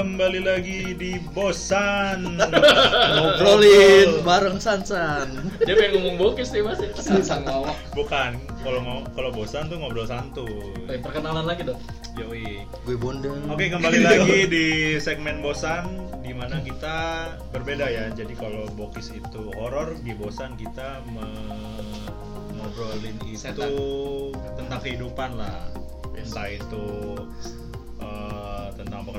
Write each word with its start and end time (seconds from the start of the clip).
kembali 0.00 0.40
lagi 0.40 0.96
di 0.96 1.20
Bosan 1.30 2.40
ngobrolin 3.12 4.24
bareng 4.24 4.56
Sansan. 4.56 5.28
Dia 5.60 5.76
pengen 5.76 6.00
ngomong 6.00 6.16
bokis 6.16 6.48
nih 6.50 6.64
mas 6.64 6.80
Sang 7.20 7.44
lawak 7.44 7.76
Bukan, 7.92 8.32
kalau 8.58 8.80
ngo- 8.80 9.04
kalau 9.12 9.28
bosan 9.30 9.68
tuh 9.68 9.76
ngobrol 9.76 10.08
santuy. 10.08 10.72
Eh, 10.88 10.96
Perkenalan 10.96 11.44
lagi 11.44 11.68
dong 11.68 11.76
Yoi. 12.16 12.64
Gue 12.80 12.96
bondeng. 12.96 13.44
Oke, 13.46 13.68
kembali 13.68 14.00
lagi 14.08 14.48
di 14.48 14.66
segmen 14.96 15.44
Bosan 15.44 15.84
di 16.18 16.32
mana 16.32 16.58
kita 16.58 16.96
berbeda 17.52 17.84
ya. 17.86 18.08
Jadi 18.10 18.32
kalau 18.34 18.72
bokis 18.72 19.12
itu 19.12 19.52
horor, 19.54 20.00
di 20.00 20.16
Bosan 20.16 20.56
kita 20.56 21.04
me- 21.06 22.08
ngobrolin 22.50 23.20
itu 23.22 23.36
Setan. 23.36 23.68
tentang 24.56 24.80
kehidupan 24.80 25.36
lah. 25.36 25.68
Entah 26.12 26.48
itu 26.48 26.88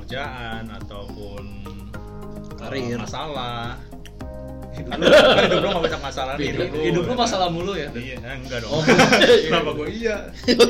pekerjaan 0.01 0.65
ataupun 0.81 1.43
eh, 1.61 2.57
Karir. 2.57 2.97
masalah. 2.97 3.77
Kan 4.89 4.97
lu- 4.97 5.13
hidup 5.13 5.59
lu 5.61 5.67
gak 5.69 5.83
banyak 5.83 6.01
masalah 6.01 6.33
nih, 6.39 6.47
Hidup, 6.49 6.67
hidup 6.73 7.03
lu 7.05 7.13
masalah 7.13 7.47
mulu 7.51 7.75
ya 7.75 7.91
Iya, 7.93 8.17
eh, 8.17 8.35
enggak 8.39 8.65
dong. 8.65 8.71
Oh. 8.73 8.83
Kenapa 9.45 9.69
gue 9.75 9.87
iya? 9.91 10.17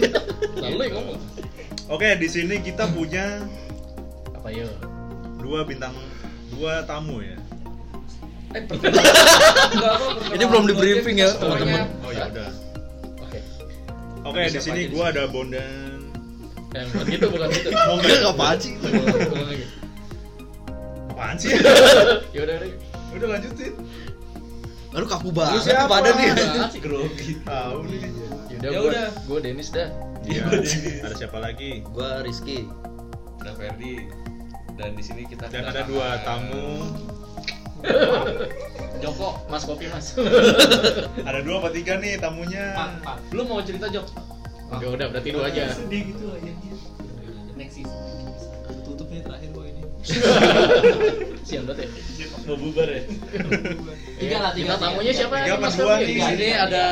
Lalu 0.64 0.82
yang 0.84 0.96
ngomong 1.00 1.20
Oke, 1.88 2.08
di 2.18 2.28
sini 2.28 2.60
kita 2.60 2.90
punya 2.90 3.46
Apa 4.36 4.50
ya 4.50 4.68
dua 5.38 5.64
bintang 5.64 5.94
dua 6.52 6.82
tamu 6.84 7.22
ya. 7.22 7.38
Eh 8.52 8.62
perkenalan 8.66 10.36
Ini 10.36 10.44
belum 10.44 10.64
di 10.66 10.74
briefing 10.74 11.18
ya, 11.18 11.30
teman-teman. 11.34 11.88
Oh 12.02 12.12
ya 12.12 12.26
udah. 12.28 12.50
Oke 13.22 13.40
Oke, 14.22 14.42
di 14.50 14.60
sini 14.60 14.82
sini? 14.90 14.98
ada 15.00 15.24
Bondan. 15.26 15.91
Eh 16.72 16.84
bukan 16.88 17.06
gitu 17.06 17.26
bukan 17.28 17.48
gitu 17.52 17.68
Enggak 17.76 18.00
enggak. 18.00 18.32
apaan 18.32 18.58
sih? 18.58 18.74
Apaan 21.12 21.36
sih? 21.42 21.50
Yaudah 22.32 22.56
udah 22.58 22.70
udah 23.12 23.28
lanjutin. 23.30 23.74
Aduh 24.92 25.08
kaku 25.08 25.30
Lu 25.30 25.36
banget 25.36 25.62
siapa? 25.64 25.88
pada 25.88 26.10
nih. 26.14 26.32
Grogi 26.84 27.32
Tahu 27.44 27.78
nih. 27.86 28.02
Yaudah 28.52 28.70
Ya 28.70 28.80
udah. 28.82 29.08
Gua 29.26 29.40
Denis 29.40 29.70
dah 29.70 29.88
Iya. 30.22 30.46
Ada 31.02 31.16
siapa 31.18 31.38
lagi? 31.38 31.82
Gua 31.88 32.22
Rizky. 32.22 32.70
Ada 33.40 33.52
Ferdi 33.54 34.06
dan 34.78 34.94
di 34.94 35.02
sini 35.02 35.26
kita 35.26 35.50
Dan 35.50 35.66
ada 35.66 35.82
dua 35.84 36.22
tamu. 36.22 36.94
Joko 39.02 39.42
Mas 39.50 39.66
kopi 39.66 39.90
mas 39.90 40.14
Ada 41.18 41.42
dua 41.42 41.58
apa 41.58 41.74
tiga 41.74 41.98
nih 41.98 42.16
tamunya? 42.16 42.78
Lu 43.34 43.42
mau 43.44 43.58
cerita 43.60 43.90
Jok? 43.90 44.06
Oke 44.72 44.86
udah 44.88 45.08
berarti 45.12 45.30
dua 45.36 45.46
aja. 45.52 45.64
Sedih 45.76 46.02
gitu 46.16 46.26
aja. 46.32 46.52
Next 47.60 47.78
tutupnya 48.88 49.20
terakhir 49.24 49.50
kok 49.52 49.66
ini. 49.68 49.82
Sian 51.48 51.64
banget 51.68 51.86
ya? 51.86 51.88
Mau 52.48 52.56
bubar 52.58 52.88
ya? 52.88 53.02
Tiga 54.18 54.38
lah 54.40 54.52
tiga 54.56 54.74
tamunya 54.80 55.14
siapa? 55.14 55.36
Tiga 55.44 55.58
Mas 55.60 55.76
dua 55.76 55.94
nih? 56.00 56.08
Tiga. 56.08 56.26
ini 56.34 56.50
ada 56.56 56.86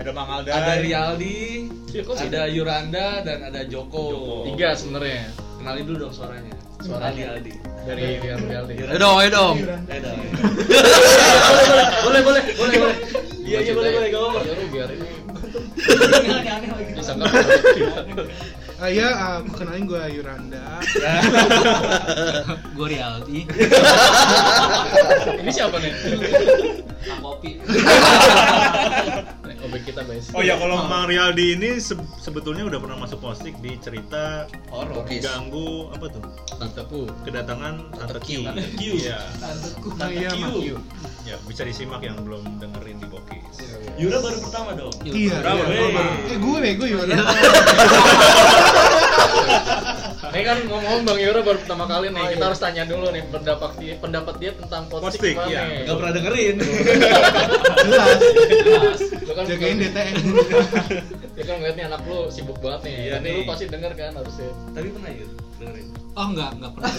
Ada 0.00 0.10
Mang 0.16 0.28
Alda. 0.32 0.50
ada 0.50 0.72
Rialdi. 0.80 1.68
Kok 1.92 2.16
ada 2.16 2.48
Yuranda 2.48 3.20
dan 3.20 3.38
ada 3.44 3.60
Joko. 3.68 4.48
Tiga 4.48 4.72
sebenarnya. 4.72 5.28
Kenalin 5.60 5.84
dulu 5.84 6.08
dong 6.08 6.14
suaranya. 6.16 6.56
Suara 6.80 7.12
Rialdi. 7.12 7.52
Dari 7.84 8.16
Rial 8.16 8.40
Rialdi. 8.40 8.74
Ayo 8.80 8.96
dong, 8.96 9.16
ayo 9.20 9.30
dong. 9.30 9.56
Eh, 9.92 10.00
dah. 10.00 10.16
boleh 12.00 12.20
boleh 12.24 12.42
boleh. 12.56 12.76
Boleh 12.80 12.96
Iya, 13.50 13.58
iya, 13.66 13.72
boleh, 13.74 13.90
boleh, 13.90 14.08
gak 14.14 14.22
apa-apa. 14.22 14.40
ya 14.46 15.19
lu 15.50 15.60
biar 15.74 16.22
ini 16.22 16.30
aneh-aneh 16.30 16.70
lagi 16.70 16.92
disangka 16.96 17.26
Ah 18.80 18.88
ya, 18.88 19.12
aku 19.44 19.60
kenalin 19.60 19.84
gue 19.84 20.00
Yuranda. 20.08 20.80
gue 22.72 22.86
Rialdi. 22.88 23.44
Ini 25.36 25.50
siapa 25.52 25.76
nih? 25.76 25.92
Kopi 27.20 27.60
Objek 29.60 29.82
kita 29.86 30.00
guys 30.02 30.26
Oh 30.30 30.40
ya 30.40 30.54
kalau 30.54 30.84
Mang 30.84 31.04
Rialdi 31.04 31.54
ini 31.54 31.76
se- 31.76 31.96
sebetulnya 32.16 32.64
udah 32.64 32.76
pernah 32.76 32.96
masuk 32.98 33.18
postik 33.20 33.54
di 33.58 33.76
cerita 33.76 34.44
horor 34.68 35.00
Oke. 35.00 35.18
ganggu 35.18 35.88
apa 35.90 36.04
tuh? 36.08 36.22
Tanteku 36.56 37.00
Kedatangan 37.22 37.74
Tante 37.92 38.18
Q. 38.20 38.26
Tante 38.42 38.66
Q. 38.74 38.80
Iya. 38.98 39.18
Tanteku 39.36 39.86
Oh 39.92 40.08
iya, 40.08 40.28
Mak. 40.32 40.50
Ya, 41.22 41.36
bisa 41.44 41.62
disimak 41.62 42.00
yang 42.00 42.16
belum 42.18 42.42
dengerin 42.56 42.96
di 42.96 43.06
Bokis. 43.06 43.44
Yura 43.96 44.18
baru 44.18 44.36
pertama 44.40 44.70
dong 44.72 44.92
Iya. 45.02 45.34
Berapa? 45.38 45.62
iya. 45.68 46.02
Eh 46.26 46.36
gue, 46.36 46.56
gue 46.74 46.86
Yuranda. 46.88 47.14
Ini 50.30 50.42
kan 50.46 50.58
ngomong 50.62 51.02
Bang 51.02 51.18
Yura 51.18 51.40
baru 51.42 51.58
pertama 51.58 51.84
kali 51.90 52.06
nih, 52.14 52.24
kita 52.38 52.44
harus 52.46 52.60
tanya 52.62 52.86
dulu 52.86 53.10
nih 53.10 53.22
pendapat 53.26 53.70
dia, 53.82 53.94
pendapat 53.98 54.34
dia 54.38 54.50
tentang 54.54 54.86
postik 54.86 55.34
gimana 55.34 55.50
iya. 55.50 55.62
nih? 55.66 55.86
Gak 55.90 55.96
pernah 55.98 56.12
dengerin 56.14 56.56
Jelas. 57.82 59.00
Lu 59.26 59.32
kan 59.34 59.44
Jagain 59.50 59.76
DTN. 59.82 60.14
Ya 61.34 61.42
kan 61.42 61.54
ngeliatnya 61.58 61.84
anak 61.90 62.00
lu 62.06 62.30
sibuk 62.30 62.58
banget 62.62 62.80
nih. 62.86 62.94
Iya 63.10 63.16
nih. 63.18 63.32
lu 63.42 63.42
pasti 63.50 63.64
denger 63.66 63.92
kan 63.98 64.12
harusnya. 64.14 64.50
tapi 64.70 64.88
pernah 64.94 65.10
Yur 65.10 65.30
dengerin 65.58 65.86
Oh 66.14 66.26
enggak, 66.30 66.50
enggak 66.58 66.70
pernah. 66.78 66.90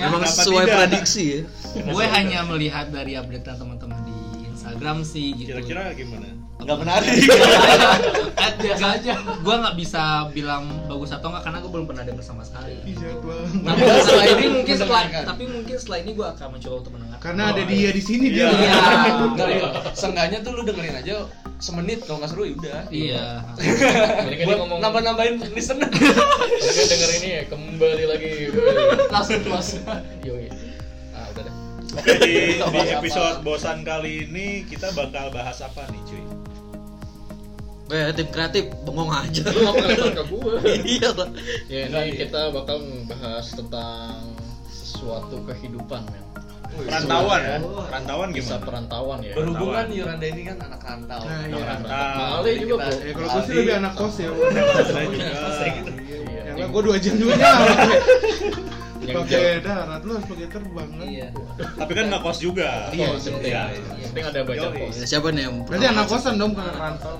Memang 0.00 0.22
Kenapa 0.22 0.38
sesuai 0.42 0.64
tidak? 0.66 0.76
prediksi 0.78 1.24
ya. 1.26 1.40
gue 1.86 2.04
hanya 2.10 2.38
melihat 2.46 2.86
dari 2.90 3.14
update 3.14 3.46
teman-teman 3.46 3.98
di 4.06 4.18
Instagram 4.50 5.06
sih 5.06 5.38
gitu. 5.38 5.54
Kira-kira 5.54 5.94
gimana? 5.94 6.39
Nggak 6.60 6.78
menarik 6.78 7.16
biasa 8.60 8.86
aja. 9.00 9.12
Gue 9.40 9.54
nggak 9.56 9.76
bisa 9.76 10.02
bilang 10.30 10.64
bagus 10.86 11.10
atau 11.12 11.32
enggak 11.32 11.42
karena 11.48 11.58
gue 11.64 11.70
belum 11.72 11.86
pernah 11.88 12.04
denger 12.04 12.24
sama 12.24 12.42
sekali. 12.44 12.76
Iya. 12.84 13.10
Tapi 13.64 13.80
setelah 14.04 14.26
ini 14.36 14.46
mungkin 14.60 14.74
setelah 14.76 15.02
tapi 15.24 15.44
mungkin 15.48 15.76
setelah 15.80 15.98
ini 16.04 16.10
gue 16.14 16.26
akan 16.26 16.48
mencoba 16.56 16.74
untuk 16.84 16.92
mendengar. 16.94 17.18
Karena 17.20 17.42
ada 17.52 17.62
dia 17.64 17.90
di 17.90 18.02
sini 18.02 18.26
dia. 18.32 18.48
Iya. 18.52 18.74
Iya. 19.36 19.68
Seenggaknya 19.96 20.38
tuh 20.44 20.52
lu 20.54 20.62
dengerin 20.64 20.96
aja 21.00 21.26
semenit 21.60 22.00
kalau 22.08 22.24
nggak 22.24 22.30
seru 22.32 22.42
ya 22.48 22.54
udah 22.56 22.80
Iya. 22.88 23.24
Buat 24.48 24.58
ngomong 24.64 24.80
nambah-nambahin 24.80 25.34
listener 25.52 25.90
Jadi 25.92 26.84
denger 26.88 27.10
ini 27.20 27.28
ya 27.28 27.42
kembali 27.48 28.04
lagi. 28.08 28.32
Langsung 29.12 29.40
close. 29.44 29.80
Yoi. 30.24 30.48
Ah, 31.12 31.28
udah 31.32 31.42
deh. 31.44 31.54
Oke, 31.90 32.14
di, 32.22 32.54
di 32.54 32.80
episode 32.94 33.42
bosan 33.42 33.82
kali 33.82 34.30
ini 34.30 34.62
kita 34.62 34.94
bakal 34.94 35.34
bahas 35.34 35.58
apa 35.58 35.90
nih 35.90 36.00
cuy? 36.06 36.39
Eh, 37.90 38.14
tim 38.14 38.28
kreatif 38.30 38.64
bengong 38.86 39.10
aja. 39.10 39.42
Lu 39.50 39.60
ngelempar 39.66 40.10
ke 40.14 40.24
gua? 40.30 40.52
Iya 40.94 41.10
lah. 41.10 41.28
Ya, 41.66 41.90
ini 41.90 42.14
kita 42.14 42.54
bakal 42.54 42.78
membahas 42.78 43.50
tentang 43.50 44.30
sesuatu 44.70 45.42
kehidupan, 45.42 46.06
men. 46.06 46.24
Perantauan 46.70 47.40
ya? 47.42 47.58
Perantauan 47.60 48.28
Kisah 48.30 48.62
gimana? 48.62 48.62
perantauan 48.62 49.18
ya. 49.26 49.34
berhubungan 49.34 49.86
Yuranda 49.90 50.22
ini 50.22 50.42
kan 50.46 50.56
anak 50.62 50.80
rantau 50.86 51.18
Nah, 51.26 51.42
iya. 51.42 51.56
Perantau. 51.58 52.14
Male 52.14 52.50
juga, 52.62 52.74
Bro. 52.78 52.94
Ya 52.94 53.10
kalau 53.10 53.26
gue 53.26 53.42
sih 53.42 53.54
lebih 53.58 53.74
anak 53.74 53.92
kos 53.98 54.14
ya. 54.14 54.30
Saya 54.86 55.06
juga. 55.10 55.24
Iya. 55.26 56.42
Ya 56.46 56.50
enggak, 56.54 56.68
gue 56.70 56.82
dua 56.86 56.96
jam 57.02 57.14
juga. 57.18 57.34
Yang 59.00 59.16
Pakai 59.26 59.58
darat 59.64 60.00
lu 60.06 60.12
harus 60.14 60.26
pakai 60.28 60.46
terbang 60.46 60.90
kan. 60.94 61.08
Iya. 61.10 61.28
Tapi 61.74 61.92
kan 61.98 62.04
nggak 62.06 62.22
kos 62.22 62.38
juga. 62.38 62.68
Iya, 62.94 63.06
Kos, 63.10 63.24
penting. 63.26 63.50
ya. 63.50 63.62
Penting 64.06 64.24
ada 64.30 64.40
baca. 64.46 64.66
Ya, 64.70 65.06
siapa 65.10 65.28
nih 65.34 65.42
yang 65.50 65.54
Berarti 65.66 65.86
anak 65.90 66.04
kosan 66.06 66.34
dong 66.38 66.50
bukan 66.54 66.66
anak 66.70 66.78
rantau. 66.78 67.16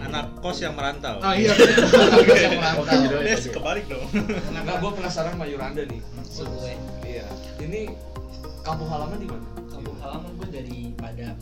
Anak 0.00 0.24
kos 0.38 0.58
yang 0.58 0.74
merantau. 0.74 1.18
Oh 1.18 1.34
iya. 1.34 1.52
yang 2.44 2.56
merantau 2.56 2.84
Oke, 2.84 3.24
Des, 3.24 3.42
kebalik 3.44 3.84
dong. 3.86 4.06
Nah, 4.52 4.76
gue 4.76 4.90
penasaran 4.94 5.34
sama 5.34 5.44
Yuranda 5.44 5.82
nih. 5.82 6.00
Gue 6.00 6.72
Iya. 7.02 7.26
Ini 7.58 7.80
kampung 8.62 8.86
halaman 8.86 9.18
di 9.18 9.26
mana? 9.26 9.46
kampung 9.68 9.96
halaman 9.98 10.30
gue 10.36 10.48
dari 10.50 10.78
Padang. 10.94 11.38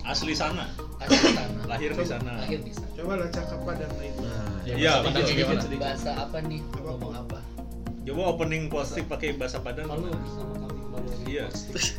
Asli 0.00 0.32
sana, 0.32 0.66
Asli 0.98 1.16
sana. 1.30 1.60
lahir 1.68 1.92
di 1.92 2.02
sana. 2.02 2.32
Lahir 2.40 2.60
di 2.60 2.72
sana. 2.72 2.88
Coba 2.96 3.12
lah 3.16 3.28
cakap 3.30 3.60
padang 3.62 3.92
itu. 4.00 4.20
Nah, 4.20 4.60
Iya, 4.66 4.92
bahasa 5.00 5.32
Padang. 5.46 5.78
Bahasa 5.78 6.10
apa 6.18 6.38
nih? 6.42 6.60
Ngomong 6.74 7.12
apa? 7.14 7.38
Coba 8.02 8.22
opening 8.26 8.66
posting 8.66 9.06
pakai 9.06 9.36
bahasa 9.36 9.60
Padang. 9.60 9.86
Malu 9.86 10.10
kami 10.90 11.06
malu. 11.06 11.22
Iya, 11.26 11.46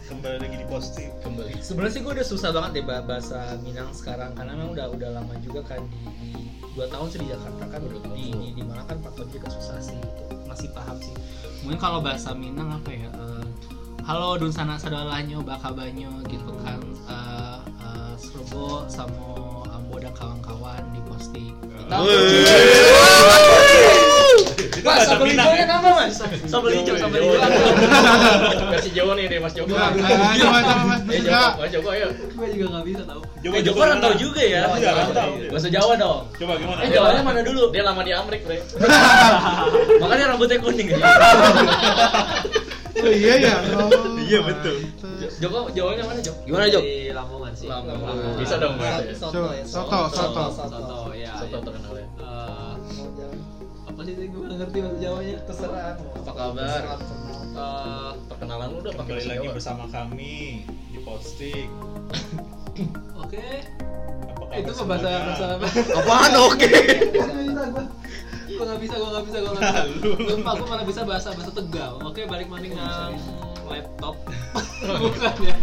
kembali 0.05 0.37
lagi 0.43 0.57
di 0.59 0.67
posting. 0.67 1.09
Kembali. 1.23 1.53
Sebenarnya 1.63 1.93
sih 1.95 2.01
gue 2.03 2.11
udah 2.11 2.27
susah 2.27 2.49
banget 2.51 2.71
deh 2.75 2.83
bah- 2.83 3.05
bahasa 3.07 3.55
Minang 3.63 3.89
sekarang 3.95 4.35
karena 4.35 4.51
memang 4.53 4.75
udah 4.75 4.87
udah 4.91 5.09
lama 5.15 5.33
juga 5.39 5.63
kan 5.65 5.81
di, 5.87 5.99
di 6.19 6.31
dua 6.75 6.87
tahun 6.87 7.07
sih 7.07 7.19
di 7.19 7.27
Jakarta 7.27 7.63
kan 7.67 7.79
tahun. 7.83 8.15
di, 8.15 8.25
di, 8.31 8.47
di 8.55 8.61
Malang 8.63 8.87
kan 8.87 8.97
empat 8.99 9.13
tahun 9.15 9.29
juga 9.31 9.47
susah 9.51 9.77
sih 9.79 9.95
gitu. 9.95 10.23
masih 10.47 10.67
paham 10.71 10.95
sih 10.99 11.15
mungkin 11.63 11.79
kalau 11.79 11.99
bahasa 11.99 12.31
Minang 12.31 12.79
apa 12.79 12.91
ya 12.91 13.07
eh, 13.11 13.47
halo 14.03 14.39
dun 14.39 14.51
sana 14.51 14.79
sadalanyo 14.79 15.43
bakabanyo 15.43 16.11
gitu 16.27 16.51
kan 16.63 16.79
eh 17.11 17.59
eh, 17.83 18.13
serbo 18.15 18.87
sama 18.87 19.19
ambo 19.67 19.99
dan 19.99 20.15
kawan-kawan 20.15 20.83
di 20.91 21.01
posting 21.07 21.55
Wih. 21.91 22.80
Itu 25.01 25.09
Mas, 25.09 25.09
bahasa 25.09 25.15
apa 25.17 25.23
Minang 25.23 25.47
Minangnya 25.47 25.57
ya? 25.57 25.65
nama 25.67 25.89
mas 25.97 26.13
sambal 26.45 26.69
hijau 26.71 26.95
sambal 26.95 27.19
hijau 27.19 27.41
Versi 28.71 28.89
Jawa 28.91 29.11
nih, 29.17 29.25
nih 29.27 29.39
Mas 29.39 29.53
Joko. 29.53 29.73
Mas 29.73 29.91
Eh, 29.91 30.01
Joko. 30.37 30.57
Joko, 31.17 31.57
Mas 31.57 31.69
Joko, 31.69 31.89
ayo. 31.89 32.07
Gue 32.31 32.47
juga 32.51 32.65
nggak 32.71 32.85
bisa 32.85 33.01
tahu. 33.03 33.21
Coba 33.41 33.53
Eh, 33.53 33.63
Joko 33.63 33.79
rantau 33.81 34.11
gimana? 34.11 34.21
juga 34.21 34.41
ya 34.43 34.61
Iya, 34.71 34.91
bahasa 35.49 35.67
Jawa 35.67 35.93
dong 35.95 36.21
Coba 36.31 36.53
gimana? 36.55 36.79
eh 36.79 36.89
Jawanya 36.89 37.21
mana 37.21 37.41
dulu 37.41 37.63
Dia 37.69 37.83
lama 37.83 38.01
di 38.01 38.11
Amrik, 38.11 38.41
Bre. 38.43 38.57
makanya 40.01 40.25
rambutnya 40.29 40.57
kuning 40.57 40.87
Oh 42.93 43.09
iya 43.09 43.33
ya. 43.39 43.55
Iya, 44.21 44.39
betul. 44.45 44.77
Joko, 45.41 45.73
Jawanya 45.73 46.05
mana, 46.05 46.21
Jok? 46.21 46.35
gimana 46.45 46.69
Jok 46.69 46.83
Di 46.83 47.09
Lamongan 47.09 47.53
sih. 47.55 47.65
Lamongan. 47.65 48.37
Bisa 48.37 48.55
dong, 48.55 48.77
Mas. 48.77 49.01
ya? 49.01 49.15
Coba, 49.17 49.49
soto, 49.65 49.99
soto. 50.11 50.43
Soto, 50.53 50.97
ya. 51.11 51.33
Soto 51.33 51.49
ya. 51.49 51.65
terkenal 51.65 51.93
ya. 51.95 52.05
Apa 54.01 54.09
sih 54.09 54.17
gue 54.17 54.33
nggak 54.33 54.57
ngerti 54.57 54.77
bahasa 54.81 54.97
Jawanya? 54.97 55.35
Terserah. 55.45 55.93
apa 55.93 56.31
kabar? 56.33 56.81
Eh, 57.53 58.11
perkenalan 58.33 58.67
lu 58.73 58.77
udah 58.81 58.93
pakai 58.97 59.13
lagi 59.29 59.45
Jawa. 59.45 59.53
bersama 59.53 59.85
kami 59.93 60.65
di 60.89 60.99
Potstick. 61.05 61.69
Oke. 63.21 63.45
Apa 64.25 64.41
kabar 64.41 64.57
Itu 64.57 64.71
mah 64.73 64.85
bahasa 64.89 65.09
bahasa 65.21 65.45
apaan? 66.01 66.31
Oke. 66.49 66.65
Gak 66.65 67.29
gue 68.49 68.65
gak 68.65 68.81
bisa, 68.81 68.95
gue 68.97 69.09
gak 69.13 69.25
bisa, 69.29 69.37
gue 69.37 69.51
gak 69.53 69.61
bisa. 69.69 69.81
Lu. 69.85 70.11
Lupa, 70.17 70.51
gue 70.57 70.65
malah 70.65 70.85
bisa 70.89 71.01
bahasa 71.05 71.29
bahasa 71.37 71.51
Tegal. 71.53 71.93
Oke, 72.01 72.25
balik 72.25 72.49
maning 72.49 72.73
nang 72.73 73.21
laptop. 73.69 74.17
Bukan 74.81 75.33
ya. 75.45 75.55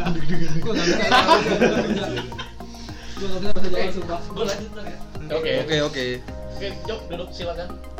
Gue 0.63 0.73
gak 0.79 0.87
bisa, 0.87 1.07
gue 1.11 1.75
gak 1.75 1.91
bisa. 1.91 2.07
Gak 3.19 3.51
bahasa 3.51 3.67
Jawa, 3.67 3.91
sumpah. 3.91 4.21
Gue 4.31 4.45
lanjut 4.47 4.71
ya. 4.79 4.95
Oke, 5.27 5.51
oke 5.67 5.77
oke. 5.91 6.07
Oke, 6.55 6.69
Jok, 6.87 7.01
duduk 7.11 7.31
silakan. 7.35 7.98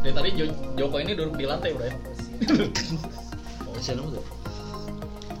Dari 0.00 0.12
tadi 0.12 0.28
Jo- 0.34 0.56
Joko 0.74 0.96
ini 0.98 1.12
duduk 1.12 1.34
di 1.34 1.44
lantai, 1.44 1.70
Bro. 1.72 1.84
ya. 1.84 1.94
Kasihan 3.70 3.98
lu 3.98 4.08
tuh 4.10 4.24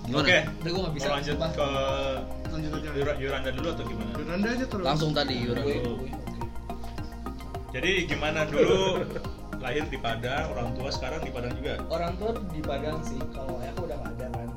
gimana 0.02 0.22
Oke. 0.22 0.38
Udah 0.38 0.70
gue 0.70 0.82
gak 0.82 0.94
bisa, 0.94 1.06
Mau 1.06 1.14
lanjut 1.16 1.34
sumpah. 1.34 1.50
ke 1.50 1.68
Lanjut 2.46 2.70
aja. 2.72 2.88
Yura- 2.92 3.18
Yuranda 3.18 3.50
dulu 3.50 3.68
atau 3.70 3.84
gimana? 3.84 4.10
Yuranda 4.14 4.48
aja 4.48 4.64
terus. 4.64 4.84
langsung 4.84 5.10
tadi 5.12 5.34
Yuran 5.36 5.62
Dulu. 5.62 5.94
Jadi 7.70 7.90
gimana 8.06 8.40
dulu 8.44 9.02
lahir 9.58 9.84
di 9.84 9.98
Padang, 9.98 10.48
orang 10.48 10.68
tua 10.72 10.88
sekarang 10.88 11.20
di 11.20 11.28
Padang 11.28 11.52
juga? 11.52 11.74
Orang 11.86 12.16
tua 12.16 12.30
di 12.46 12.60
Padang 12.60 13.02
sih, 13.02 13.18
kalau 13.30 13.58
ayah 13.58 13.74
udah 13.74 13.96
nggak 13.98 14.14
ada 14.14 14.26
kan. 14.30 14.48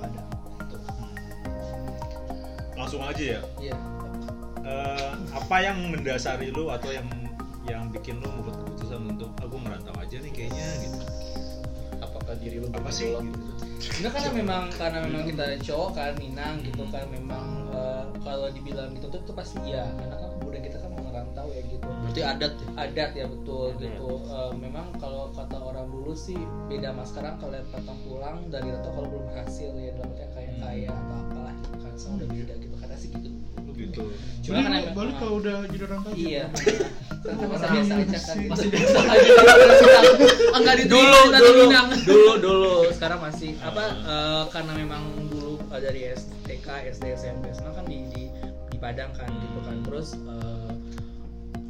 Padang. 0.00 0.26
Gitu. 0.58 0.76
Langsung 2.74 3.02
aja 3.04 3.22
ya. 3.28 3.40
Iya. 3.60 3.76
Eh, 4.68 5.10
apa 5.32 5.56
yang 5.64 5.80
mendasari 5.88 6.52
lu 6.52 6.68
atau 6.68 6.92
yang 6.92 7.08
yang 7.64 7.88
bikin 7.88 8.20
lu 8.20 8.28
membuat 8.28 8.60
keputusan 8.60 9.00
untuk 9.08 9.32
aku 9.40 9.56
merantau 9.56 9.96
aja 9.96 10.20
nih 10.20 10.28
kayaknya 10.28 10.66
gitu. 10.84 11.00
Apakah 11.98 12.34
diri 12.36 12.60
lu 12.60 12.68
Apa 12.68 12.92
sih? 12.92 13.12
Gitu. 13.16 13.48
Enggak 13.98 14.12
karena 14.20 14.30
memang 14.34 14.62
karena 14.76 14.98
memang 15.04 15.24
kita 15.24 15.44
cowok 15.64 15.90
kan 15.96 16.12
Minang 16.20 16.60
gitu 16.60 16.84
kan 16.92 17.04
memang 17.08 17.46
eh, 17.72 18.04
kalau 18.20 18.48
dibilang 18.50 18.92
gitu 18.92 19.08
tuh, 19.08 19.20
tuh 19.24 19.32
pasti 19.32 19.56
iya 19.64 19.88
karena 19.96 20.16
kan 20.16 20.30
budaya 20.42 20.62
kita 20.62 20.76
kan 20.78 20.90
mau 20.92 21.02
ngerantau 21.06 21.46
ya 21.48 21.62
gitu. 21.64 21.86
berarti 21.88 22.22
adat 22.22 22.52
ya 22.56 22.68
adat 22.76 23.10
ya 23.16 23.26
betul 23.26 23.66
gitu 23.80 24.08
Eh, 24.28 24.52
memang 24.54 24.86
kalau 25.00 25.32
kata 25.32 25.56
orang 25.56 25.88
dulu 25.88 26.12
sih 26.12 26.36
beda 26.68 26.92
mas 26.92 27.10
sekarang 27.10 27.40
kalau 27.40 27.56
datang 27.56 27.98
pulang 28.04 28.38
dari 28.48 28.68
rantau 28.68 28.92
kalau 28.92 29.08
belum 29.08 29.24
berhasil 29.32 29.70
ya 29.72 29.90
dalam 29.96 30.12
kayak 30.12 30.30
Hmm. 30.48 30.60
kaya 30.64 30.90
atau 30.90 31.16
apalah 31.22 31.54
gitu 31.54 31.76
kan 31.78 31.92
sama 31.94 32.14
udah 32.18 32.28
beda 32.34 32.54
gitu 32.58 32.74
karena 32.78 32.96
sih 32.96 33.08
gitu 33.14 33.28
gitu. 33.78 34.02
cuma 34.42 34.58
kan 34.60 34.72
balik 34.92 35.14
kalau 35.16 35.34
udah 35.38 35.56
jadi 35.70 35.82
orang 35.86 36.00
kaya. 36.02 36.16
iya 36.18 36.44
kan 36.50 36.66
Oh, 37.28 37.50
masa 37.50 37.66
biasa 37.68 37.92
aja 37.98 38.18
kan 38.24 38.36
sih. 38.38 38.46
masih 38.46 38.68
biasa 38.70 38.98
aja 39.04 39.30
enggak 40.54 40.74
di 40.78 40.84
Dulu, 40.86 41.20
dulu. 41.34 41.62
Dulu 42.06 42.32
dulu 42.38 42.74
sekarang 42.94 43.20
masih 43.20 43.52
apa 43.60 43.84
eh, 44.06 44.42
karena 44.48 44.72
memang 44.78 45.02
dulu 45.28 45.58
eh, 45.68 45.80
dari 45.82 46.00
STK 46.14 46.66
SD 46.94 47.04
SMP 47.18 47.50
SMA 47.52 47.74
kan 47.74 47.84
di 47.84 48.06
di 48.14 48.22
di 48.70 48.76
Padang 48.78 49.10
kan 49.18 49.28
gitu 49.28 49.58
kan 49.66 49.76
terus 49.82 50.14
eh, 50.14 50.72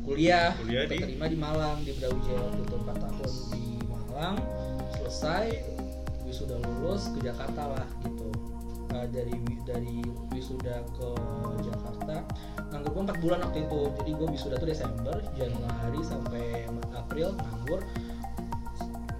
kuliah, 0.04 0.52
Kuliah 0.56 0.84
di? 0.86 1.36
Malang 1.36 1.80
di 1.82 1.92
Brawijaya 1.96 2.38
waktu 2.38 2.62
itu 2.64 2.76
4 2.80 3.02
tahun 3.02 3.32
di 3.52 3.64
Malang 3.88 4.36
selesai 5.00 5.46
wisuda 6.24 6.56
lulus 6.60 7.08
ke 7.12 7.24
Jakarta 7.24 7.62
lah 7.72 7.88
gitu 8.04 8.17
Eh, 8.88 9.06
dari 9.12 9.36
dari 9.68 10.00
wisuda 10.32 10.80
ke 10.96 11.08
Jakarta 11.60 12.24
nganggur 12.72 12.90
gue 12.96 13.02
4 13.04 13.20
bulan 13.20 13.38
waktu 13.44 13.68
itu. 13.68 13.80
Jadi 14.00 14.10
gue 14.16 14.26
wisuda 14.32 14.56
tuh 14.56 14.68
Desember 14.68 15.16
Januari 15.36 16.00
sampai 16.00 16.64
April 16.96 17.36
nganggur 17.36 17.84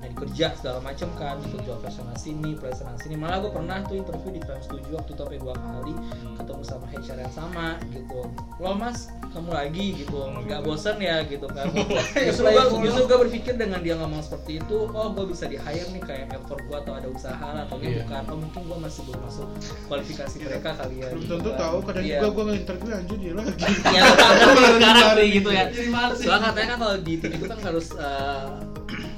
nyari 0.09 0.25
kerja 0.25 0.47
segala 0.57 0.79
macem 0.81 1.09
kan. 1.15 1.37
Ikut 1.45 1.61
jual 1.63 1.79
personal 1.79 2.17
sini 2.17 2.57
personal 2.57 2.97
sini. 2.97 3.15
Malah 3.15 3.45
gue 3.45 3.53
pernah 3.53 3.85
tuh 3.85 4.01
interview 4.01 4.31
di 4.33 4.41
Trans 4.41 4.65
7 4.67 4.81
waktu 4.89 5.11
itu 5.13 5.21
sampai 5.21 5.39
dua 5.39 5.55
kali. 5.55 5.93
Ketemu 6.35 6.63
sama 6.65 6.87
HR 6.89 7.19
yang 7.21 7.35
sama 7.35 7.67
gitu. 7.87 8.21
Lo 8.57 8.73
mas 8.73 8.99
kamu 9.29 9.51
lagi 9.53 9.87
gitu. 10.01 10.17
Nggak 10.41 10.61
bosen 10.65 10.97
ya 10.97 11.21
gitu 11.23 11.45
kan. 11.47 11.69
Justru 12.27 12.49
gue 12.49 12.65
justru 12.81 13.03
gue 13.05 13.19
berpikir 13.21 13.55
dengan 13.55 13.81
dia 13.81 13.95
ngomong 13.95 14.25
seperti 14.25 14.59
itu 14.59 14.79
oh 14.89 15.13
gue 15.13 15.25
bisa 15.29 15.45
di 15.45 15.61
hire 15.61 15.89
nih 15.93 16.01
kayak 16.01 16.27
effort 16.33 16.61
gue 16.65 16.77
atau 16.79 16.93
ada 16.97 17.09
usaha 17.13 17.37
lah 17.53 17.63
atau 17.69 17.77
Iya. 17.79 18.03
bukan. 18.03 18.23
Oh 18.29 18.37
mungkin 18.41 18.63
gue 18.65 18.79
masih 18.81 19.01
belum 19.07 19.21
masuk 19.23 19.47
kualifikasi 19.87 20.37
mereka 20.41 20.71
kali 20.75 20.95
ya 20.99 21.07
Belum 21.13 21.21
gitu 21.21 21.33
tentu 21.37 21.51
kan. 21.53 21.61
tahu 21.61 21.77
kadang 21.85 22.05
Iya. 22.05 22.19
juga 22.19 22.29
gue 22.29 22.45
nge-interview 22.49 22.91
anjir 22.97 23.19
dia 23.19 23.33
lagi. 23.37 23.53
ya 23.97 24.01
sekarang 24.09 24.39
sekarang 24.79 25.05
Jadi 25.05 25.21
sih 25.21 25.29
gitu 25.31 25.49
ya. 25.53 25.65
Jadi 25.69 25.89
males 25.89 26.17
sih. 26.17 26.25
soalnya 26.27 26.47
katanya 26.49 26.69
kan 26.69 26.79
kalau 26.79 26.97
di 26.99 27.13
itu 27.19 27.45
kan 27.45 27.59
harus 27.61 27.87
uh, 27.95 28.47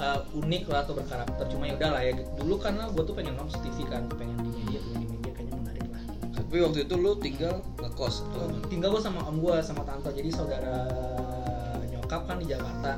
uh, 0.01 0.21
unik 0.35 0.65
lah 0.73 0.83
atau 0.83 0.95
berkarakter. 0.97 1.45
Cuma 1.53 1.69
ya 1.69 1.77
udah 1.77 1.91
lah 1.95 2.03
ya 2.03 2.13
dulu 2.41 2.57
karena 2.57 2.89
gue 2.91 3.03
tuh 3.05 3.15
pengen 3.15 3.37
masuk 3.37 3.61
TV 3.63 3.85
kan 3.87 4.09
pengen 4.17 4.37
di 4.41 4.51
media 4.51 4.81
pengen 4.81 5.01
di 5.05 5.09
media 5.13 5.31
kayaknya 5.37 5.57
menarik 5.61 5.87
lah. 5.93 6.03
Tapi 6.41 6.57
waktu 6.65 6.79
itu 6.89 6.95
lu 6.97 7.13
tinggal 7.21 7.55
ngekos 7.79 8.15
atau 8.33 8.45
tinggal 8.73 8.89
gue 8.97 9.03
sama 9.05 9.21
om 9.29 9.37
gue 9.39 9.57
sama 9.61 9.83
tante. 9.85 10.11
Jadi 10.17 10.31
saudara 10.33 10.89
nyokap 11.93 12.25
kan 12.27 12.37
di 12.41 12.47
Jakarta. 12.49 12.97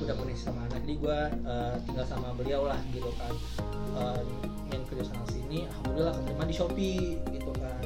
Udah 0.00 0.14
kondisi 0.14 0.46
sama 0.46 0.62
anak. 0.70 0.86
Jadi 0.86 0.94
gue 1.02 1.18
uh, 1.44 1.74
tinggal 1.82 2.06
sama 2.06 2.30
beliau 2.38 2.70
lah 2.70 2.78
gitu 2.94 3.10
kan. 3.18 3.34
Uh, 3.98 4.20
main 4.70 4.82
kerja 4.86 5.06
sana 5.06 5.22
sini 5.30 5.66
alhamdulillah 5.66 6.14
keterima 6.14 6.44
di 6.46 6.54
Shopee 6.54 7.02
gitu 7.34 7.50
kan. 7.58 7.82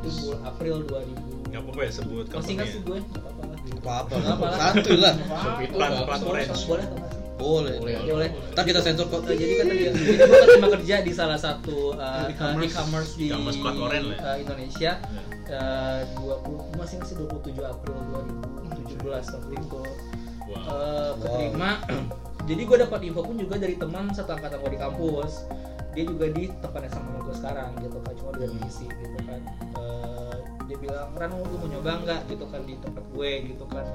Itu 0.00 0.08
bulan 0.26 0.40
April 0.48 0.76
2000 0.88 1.52
Nggak 1.52 1.60
apa-apa 1.66 1.80
ya 1.82 1.92
sebut 1.92 2.24
masih 2.30 2.52
nggak 2.56 2.68
sih 2.72 2.80
gue 2.86 2.98
nggak 3.02 3.22
apa-apa 3.26 3.44
Nggak 3.82 4.22
apa-apa 4.32 4.46
lah. 4.48 4.58
santuy 4.58 4.96
lah. 4.96 5.14
Shopee 5.18 5.64
itu 5.68 5.76
boleh 6.24 6.42
nggak 6.48 6.56
sih? 6.56 7.19
Boleh 7.40 7.74
Boleh. 7.80 7.96
Boleh. 8.04 8.30
ntar 8.52 8.62
kita 8.62 8.80
sensor 8.80 9.08
kok. 9.08 9.24
Eh, 9.24 9.34
jadi 9.34 9.52
kan 9.56 9.64
tadi 9.66 9.82
jadi 9.88 10.00
gue 10.20 10.38
keterima 10.38 10.68
kerja 10.70 10.94
di 11.00 11.12
salah 11.12 11.40
satu 11.40 11.96
uh, 11.96 12.28
E-commerce. 12.28 13.16
di 13.16 13.32
E-commerce 13.32 13.58
plat 13.58 13.74
oranye 13.74 14.04
lah 14.04 14.16
ya. 14.16 14.22
uh, 14.22 14.36
Indonesia. 14.38 14.92
Uh, 15.50 16.00
20 16.22 16.78
masih 16.78 16.96
masih 17.00 17.14
27 17.26 17.58
April 17.58 17.96
2017 18.70 19.02
waktu 19.34 19.54
itu 19.56 19.82
Wow. 20.46 20.66
Uh, 20.66 21.10
keterima. 21.22 21.70
Jadi 22.44 22.62
gue 22.66 22.76
dapat 22.82 23.00
info 23.06 23.20
pun 23.22 23.36
juga 23.38 23.54
dari 23.54 23.74
teman 23.74 24.10
satu 24.10 24.34
angkatan 24.34 24.58
gue 24.58 24.70
di 24.74 24.80
kampus. 24.80 25.32
Dia 25.90 26.04
juga 26.06 26.26
di 26.30 26.46
tempatnya 26.58 26.90
sama 26.90 27.18
gue 27.22 27.34
sekarang 27.34 27.70
gitu 27.78 27.98
kan. 28.02 28.12
Cuma 28.14 28.30
dia 28.34 28.48
divisi 28.50 28.86
gitu 28.86 29.18
kan. 29.24 29.40
Uh, 29.74 30.34
dia 30.66 30.76
bilang 30.78 31.10
Ran 31.14 31.30
lu 31.34 31.46
mau 31.46 31.66
nyoba 31.66 32.02
nggak? 32.02 32.20
Gitu 32.30 32.44
kan 32.46 32.60
di 32.62 32.74
tempat 32.78 33.04
gue 33.10 33.30
gitu 33.46 33.64
kan 33.66 33.86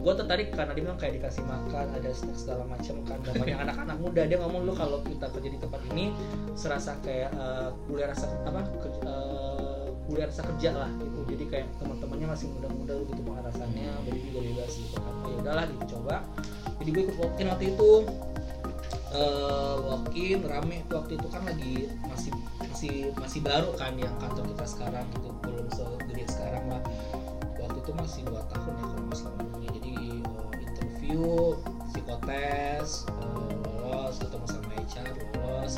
gue 0.00 0.14
tertarik 0.16 0.48
karena 0.56 0.72
dia 0.72 0.82
bilang 0.88 0.98
kayak 0.98 1.20
dikasih 1.20 1.44
makan 1.44 1.86
ada 1.92 2.10
snack 2.16 2.38
segala 2.38 2.64
macam 2.64 2.94
kan. 3.04 3.18
Dan 3.20 3.34
banyak 3.36 3.58
anak-anak 3.68 3.96
muda. 4.00 4.22
Dia 4.24 4.38
ngomong 4.40 4.62
lu 4.64 4.72
kalau 4.72 4.98
kita 5.04 5.28
kerja 5.28 5.48
di 5.52 5.58
tempat 5.60 5.80
ini 5.92 6.12
serasa 6.56 6.96
kayak 7.04 7.30
uh, 7.36 7.70
kuliah 7.84 8.08
rasa 8.08 8.26
apa 8.48 8.60
uh, 9.04 9.92
kuliah 10.08 10.26
rasa 10.26 10.42
kerja 10.48 10.70
lah 10.72 10.90
gitu. 10.96 11.20
Jadi 11.36 11.44
kayak 11.52 11.66
teman-temannya 11.76 12.26
masih 12.32 12.46
muda-muda 12.56 12.94
gitu 13.04 13.20
rasanya 13.50 13.90
jadi 14.06 14.18
juga 14.30 14.38
bebas 14.46 14.72
gitu 14.78 14.96
kan. 14.96 15.14
Oh, 15.20 15.28
ya 15.28 15.36
udahlah 15.42 15.64
gitu 15.68 15.84
coba. 15.98 16.16
Jadi 16.80 16.88
gue 16.96 17.02
ikut 17.10 17.16
walk 17.20 17.34
in 17.36 17.46
waktu 17.50 17.66
itu. 17.76 17.92
Uh, 19.10 19.76
walk 19.84 20.06
in 20.16 20.40
rame. 20.46 20.78
Waktu 20.88 21.12
itu 21.18 21.28
kan 21.28 21.42
lagi 21.44 21.90
masih 22.08 22.32
masih 22.62 22.94
masih 23.18 23.40
baru 23.42 23.74
kan 23.76 23.92
yang 24.00 24.14
kantor 24.16 24.48
kita 24.54 24.64
sekarang 24.64 25.04
gitu. 25.12 25.28
Belum 25.44 25.66
segede 25.74 26.24
sekarang 26.30 26.64
lah 26.72 26.82
waktu 27.70 27.86
itu 27.86 27.92
masih 28.02 28.20
dua 28.26 28.42
tahun 28.50 28.74
ya 28.74 28.82
kalau 28.82 29.04
nggak 29.06 29.14
salah 29.22 29.38
umurnya. 29.46 29.70
jadi 29.78 29.94
uh, 30.26 30.50
interview 30.58 31.22
psikotes 31.86 32.90
uh, 33.06 33.54
lolos 33.86 34.16
ketemu 34.18 34.46
sama 34.50 34.70
HR 34.74 35.10
lolos 35.38 35.74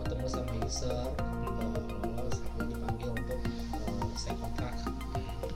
ketemu 0.00 0.24
sama 0.24 0.52
user 0.64 1.04
lolos 2.00 2.36
gue 2.40 2.64
dipanggil 2.64 3.08
untuk 3.12 3.40
uh, 3.44 4.08
saya 4.16 4.40
kontrak. 4.40 4.72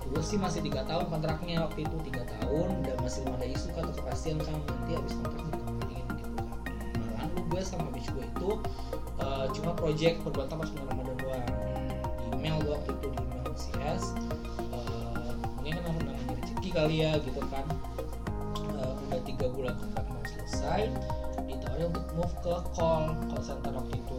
Dulu 0.04 0.20
sih 0.20 0.36
masih 0.36 0.60
tiga 0.60 0.84
tahun 0.84 1.08
kontraknya 1.08 1.64
waktu 1.64 1.88
itu 1.88 1.96
tiga 2.12 2.22
tahun. 2.28 2.68
Dan 2.84 2.96
masih 3.00 3.24
ada 3.32 3.46
isu 3.48 3.72
kan 3.72 3.88
kepastian 3.96 4.36
kan 4.44 4.52
nanti 4.68 4.92
habis 4.92 5.16
kontrak 5.24 5.40
dikembaliin 5.56 6.06
gitu 6.20 6.30
kan 6.36 6.48
malahan 7.00 7.30
gue 7.32 7.60
sama 7.64 7.88
bitch 7.96 8.12
gue 8.12 8.28
itu 8.28 8.50
uh, 9.24 9.48
cuma 9.56 9.72
project 9.72 10.20
perbuatan 10.20 10.52
pas 10.60 10.68
bulan 10.68 11.00
kali 16.72 16.96
ya 17.04 17.12
gitu 17.20 17.40
kan. 17.52 17.66
Uh, 18.72 18.96
udah 19.08 19.20
tiga 19.28 19.46
bulan 19.52 19.76
kontrak 19.76 20.04
mau 20.08 20.24
selesai 20.24 20.88
ditawarin 21.46 21.92
untuk 21.92 22.06
move 22.16 22.34
ke 22.40 22.54
call 22.72 23.12
call 23.28 23.42
center 23.44 23.72
waktu 23.76 23.94
itu. 24.00 24.18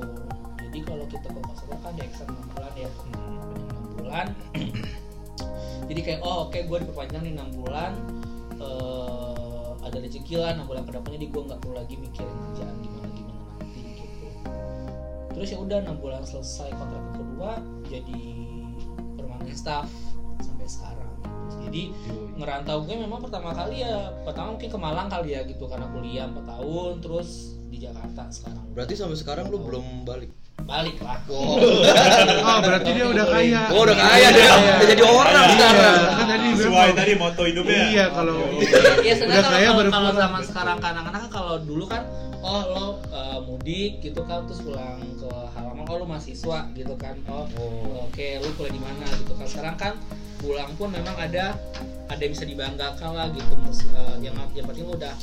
Jadi 0.61 0.79
kalau 0.85 1.05
kita 1.09 1.27
ke 1.27 1.39
call 1.41 1.57
center 1.57 1.77
kan 1.81 1.91
di 1.97 2.01
extend 2.05 2.29
6 2.29 2.53
bulan 2.53 2.73
ya. 2.77 2.89
Enam 2.89 3.83
bulan. 3.97 4.27
Jadi 5.89 5.99
kayak 5.99 6.19
oh 6.23 6.47
oke 6.47 6.57
gue 6.57 6.77
diperpanjang 6.85 7.21
nih 7.27 7.33
enam 7.35 7.49
bulan. 7.59 7.91
Eh, 8.55 9.69
ada 9.83 9.97
rezeki 9.99 10.33
lah 10.39 10.55
enam 10.55 10.65
bulan 10.65 10.87
ke 10.87 10.91
depannya 10.95 11.19
di 11.19 11.27
gue 11.27 11.41
nggak 11.43 11.59
perlu 11.59 11.75
lagi 11.75 11.95
mikirin 11.99 12.37
kerjaan 12.49 12.75
gimana 12.79 13.07
gimana 13.11 13.41
nanti 13.59 13.79
gitu. 13.99 14.27
Terus 15.35 15.47
ya 15.51 15.57
udah 15.59 15.77
enam 15.83 15.97
bulan 15.99 16.23
selesai 16.23 16.71
kontrak 16.71 17.03
kedua 17.19 17.51
jadi 17.91 18.23
permanent 19.19 19.57
staff 19.57 19.89
sampai 20.39 20.67
sekarang. 20.71 21.13
Jadi 21.67 21.91
ngerantau 22.33 22.81
gue 22.81 22.95
memang 22.95 23.19
pertama 23.19 23.51
kali 23.51 23.81
ya 23.81 23.95
pertama 24.21 24.53
mungkin 24.53 24.67
ke 24.67 24.79
Malang 24.79 25.07
kali 25.07 25.29
ya 25.31 25.41
gitu 25.43 25.65
karena 25.65 25.85
kuliah 25.87 26.25
4 26.25 26.43
tahun 26.43 26.91
terus 26.99 27.29
di 27.67 27.77
Jakarta 27.79 28.25
sekarang 28.27 28.65
Berarti 28.71 28.93
sampai 28.93 29.13
sekarang 29.15 29.45
lu 29.47 29.59
belum 29.59 30.01
balik. 30.03 30.29
balik 30.59 30.97
lah 30.97 31.17
Oh, 31.27 31.57
Oh, 32.47 32.57
berarti 32.59 32.89
dia 32.91 33.05
udah 33.05 33.25
kaya. 33.27 33.61
oh 33.69 33.81
udah 33.83 33.97
kaya 33.97 34.27
dia, 34.29 34.51
udah 34.53 34.87
jadi 34.87 35.03
orang 35.03 35.33
Iya, 35.35 35.51
sekarang. 35.51 35.97
kan 36.09 36.25
tadi 36.27 36.47
Sesuai 36.53 36.89
tadi 36.93 37.13
moto 37.15 37.41
hidupnya. 37.43 37.83
Iya, 37.87 38.05
kalau 38.09 38.37
Iya 38.99 39.13
sebenarnya 39.13 39.33
Udah 39.35 39.43
kalau, 39.43 39.51
kaya 39.51 39.65
kalau, 39.65 39.75
baru 39.75 39.89
kalau 39.89 40.03
pulang. 40.07 40.21
zaman 40.21 40.41
sekarang 40.43 40.77
kan 40.79 40.93
anak-anak 40.95 41.19
kan 41.19 41.31
kalau 41.31 41.55
dulu 41.59 41.85
kan 41.85 42.01
oh 42.39 42.61
lo 42.67 42.85
uh, 43.09 43.39
mudik 43.41 43.93
gitu 43.99 44.21
kan 44.21 44.43
terus 44.43 44.59
pulang 44.59 44.99
ke 45.15 45.27
halaman 45.51 45.83
oh 45.83 45.95
lo 45.95 46.05
mahasiswa 46.05 46.59
gitu 46.73 46.93
kan 46.95 47.15
oh, 47.25 47.45
Oh. 47.55 48.05
oke 48.05 48.27
lu 48.37 48.49
kuliah 48.53 48.71
di 48.71 48.81
mana 48.81 49.05
gitu 49.15 49.33
kan 49.33 49.45
sekarang 49.45 49.75
kan 49.75 49.93
pulang 50.37 50.69
pun 50.73 50.89
memang 50.89 51.15
ada 51.17 51.55
ada 52.13 52.21
yang 52.21 52.33
bisa 52.37 52.45
dibanggakan 52.45 53.11
lah 53.17 53.27
gitu. 53.33 53.53
Uh, 53.97 54.17
yang 54.21 54.37
yang 54.53 54.69
penting 54.69 54.85
lo 54.85 54.93
udah 54.93 55.15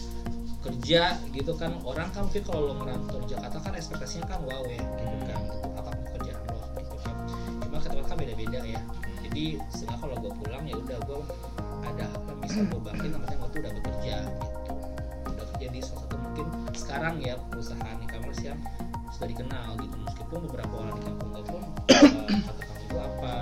kerja 0.60 1.16
gitu 1.30 1.52
kan. 1.54 1.78
Orang 1.86 2.10
kan 2.10 2.26
mungkin 2.26 2.42
kalau 2.42 2.60
lo 2.70 2.74
ngerantau 2.82 3.22
di 3.22 3.32
Jakarta 3.32 3.58
kan 3.62 3.72
ekspektasinya 3.78 4.26
kan 4.26 4.42
wow 4.42 4.66
ya 4.66 4.82
gitu 4.82 5.16
kan 5.30 5.40
apa 5.78 5.88
pun 5.94 6.02
pekerjaan 6.10 6.42
lo 6.50 6.60
gitu 6.76 6.96
kan. 7.06 7.14
Cuma 7.62 7.78
ke 7.78 7.88
tempat 7.88 8.06
kan 8.10 8.16
beda-beda 8.18 8.60
ya. 8.66 8.80
Jadi 9.30 9.62
sehingga 9.70 9.96
kalau 10.02 10.18
gue 10.18 10.32
pulang 10.42 10.66
ya 10.66 10.74
udah 10.74 10.98
gue 11.06 11.20
ada 11.86 12.04
apa 12.10 12.30
bisa 12.42 12.66
gue 12.66 12.80
bangkit 12.82 13.10
namanya 13.14 13.36
gue 13.38 13.48
tuh 13.54 13.60
udah 13.62 13.72
bekerja 13.78 14.14
gitu. 14.26 14.46
Udah 15.30 15.44
kerja 15.54 15.66
di 15.70 15.78
salah 15.80 16.02
satu 16.02 16.16
mungkin 16.18 16.46
sekarang 16.74 17.14
ya 17.22 17.34
perusahaan 17.48 17.96
e-commerce 18.02 18.42
yang 18.42 18.58
sudah 19.14 19.28
dikenal 19.30 19.78
gitu. 19.78 19.96
Meskipun 20.02 20.38
beberapa 20.50 20.74
orang 20.74 20.94
di 20.98 21.02
kampung 21.06 21.30
gue 21.30 21.44
pun 21.46 21.62
kata 21.86 22.60
kamu 22.66 22.82
itu 22.90 22.98
apa. 22.98 23.34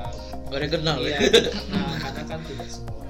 Gak 0.48 0.56
ada 0.56 0.64
yang 0.64 0.74
kenal 0.76 0.96
iya 1.02 1.16
ya. 1.16 1.18
tidak 1.28 1.54
kenal 1.56 1.88
karena 1.98 2.22
kan 2.24 2.40
tidak 2.44 2.68
semua 2.68 3.07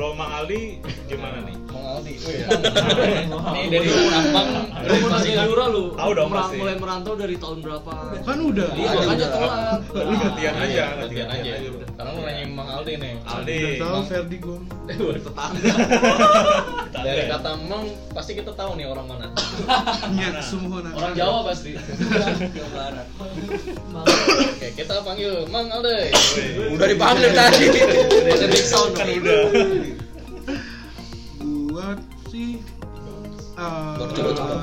Kalau 0.00 0.16
Mang 0.16 0.32
Aldi 0.32 0.80
gimana 1.12 1.44
nih? 1.44 1.52
Mang 1.68 2.00
Aldi. 2.00 2.12
Oh 2.24 2.32
iya. 2.32 2.48
Nih 3.52 3.64
dari 3.68 3.88
Abang 3.92 4.48
Lu 4.80 5.06
nanya 5.12 5.44
Yura 5.44 5.66
lu 5.68 5.92
Tahu 5.92 6.10
dong 6.16 6.32
pasti. 6.32 6.56
mulai 6.56 6.76
merantau 6.80 7.12
dari 7.20 7.36
tahun 7.36 7.60
berapa? 7.60 7.92
kan 8.24 8.38
udah. 8.40 8.68
Iya, 8.80 8.90
makanya 8.96 9.12
udah. 9.12 9.28
telat. 9.28 9.80
Lu 9.92 10.14
gantian 10.16 10.54
aja, 10.56 10.64
Iya, 10.64 10.86
gantian 11.04 11.28
gantian 11.28 11.28
aja. 11.28 11.52
aja. 11.52 11.68
Sekarang 11.84 12.12
lu 12.16 12.20
nanya 12.24 12.44
Mang 12.48 12.68
Aldi 12.80 12.92
nih. 12.96 13.12
Aldi. 13.28 13.58
Tahu 13.76 14.00
Ferdi 14.08 14.36
gue. 14.40 14.58
Tetangga. 15.20 15.68
Dari 16.90 17.22
kata 17.30 17.50
Mang 17.70 17.86
pasti 18.10 18.34
kita 18.34 18.50
tahu 18.58 18.74
nih 18.74 18.86
orang 18.90 19.06
mana. 19.06 19.26
Nyat 20.10 20.42
semua 20.50 20.82
nak. 20.82 20.92
Orang 20.98 21.14
Jawa 21.14 21.38
pasti. 21.46 21.78
Jawa 21.78 22.70
Barat. 22.74 23.06
Oke, 24.58 24.68
kita 24.74 24.94
panggil 25.06 25.46
Mang 25.48 25.70
Aldi. 25.70 26.10
Udah 26.74 26.86
dipanggil 26.90 27.30
tadi. 27.30 27.66
Ada 28.26 28.46
big 28.50 28.66
sound 28.66 28.92
Kan 28.98 29.06
udah. 29.06 29.42
Gua 31.70 31.94
sih 32.34 32.58
eh, 33.54 33.92
Baru 33.96 34.10
coba 34.10 34.30
coba. 34.34 34.54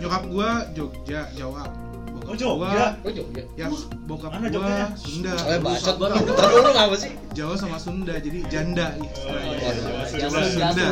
Nyokap 0.00 0.22
gua 0.32 0.50
Jogja, 0.72 1.28
Jawa. 1.36 1.89
Oh, 2.30 2.36
Jogja? 2.38 2.54
gua, 2.54 2.86
Oh 3.02 3.10
Jogja. 3.10 3.42
ya 3.58 3.66
bokap 4.06 4.30
Mana 4.30 4.46
gua? 4.54 4.86
Sunda. 4.94 5.34
Eh 5.50 5.58
bacot 5.58 5.82
Sabar. 5.82 6.14
Ntar 6.14 6.46
lu 6.54 6.70
ngapa 6.70 6.94
sih? 6.94 7.10
Jawa 7.34 7.54
sama 7.58 7.78
Sunda 7.82 8.14
jadi 8.22 8.46
janda. 8.46 8.94
Waduh. 8.94 10.06
Jawa 10.14 10.38
Sunda. 10.46 10.86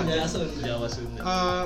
Jawa 0.59 0.87
Sunda. 0.91 1.21
Eh, 1.23 1.65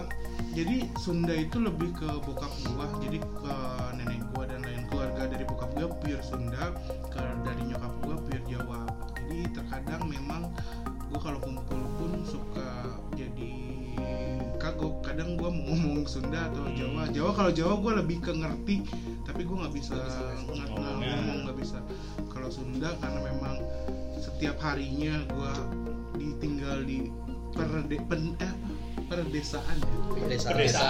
jadi 0.53 0.77
Sunda 1.01 1.33
itu 1.33 1.57
lebih 1.57 1.97
ke 1.97 2.05
bokap 2.21 2.53
gua, 2.69 2.85
jadi 3.01 3.17
ke 3.17 3.55
nenek 3.97 4.21
gua 4.37 4.45
dan 4.45 4.61
lain 4.61 4.85
keluarga 4.93 5.23
dari 5.25 5.45
bokap 5.49 5.71
gua 5.73 5.89
pure 6.05 6.21
Sunda, 6.21 6.77
ke 7.09 7.21
dari 7.41 7.63
nyokap 7.73 7.93
gua 8.05 8.17
pure 8.21 8.43
Jawa. 8.45 8.81
Jadi 9.17 9.39
terkadang 9.57 10.05
memang 10.05 10.53
gua 11.09 11.21
kalau 11.25 11.41
kumpul 11.41 11.82
Kadang 15.13 15.37
gua 15.37 15.53
mau 15.53 15.77
ngomong 15.77 16.09
Sunda 16.09 16.49
atau 16.49 16.65
Jawa. 16.73 17.05
Jawa 17.13 17.37
kalau 17.37 17.53
Jawa 17.53 17.75
gua 17.85 17.93
lebih 18.01 18.25
ke 18.25 18.33
ngerti, 18.33 18.81
tapi 19.29 19.45
gua 19.45 19.69
nggak 19.69 19.77
bisa 19.77 19.93
ngomongnya. 20.49 21.13
ngomong 21.21 21.39
nggak 21.45 21.59
bisa. 21.61 21.79
Kalau 22.33 22.49
Sunda 22.49 22.97
karena 22.97 23.21
memang 23.21 23.61
setiap 24.17 24.57
harinya 24.65 25.21
gua 25.29 25.53
ditinggal 26.17 26.89
di 26.89 27.13
perde, 27.53 28.01
pen, 28.09 28.33
eh, 28.41 28.53
perdesaan 29.13 29.77
ya 29.85 30.41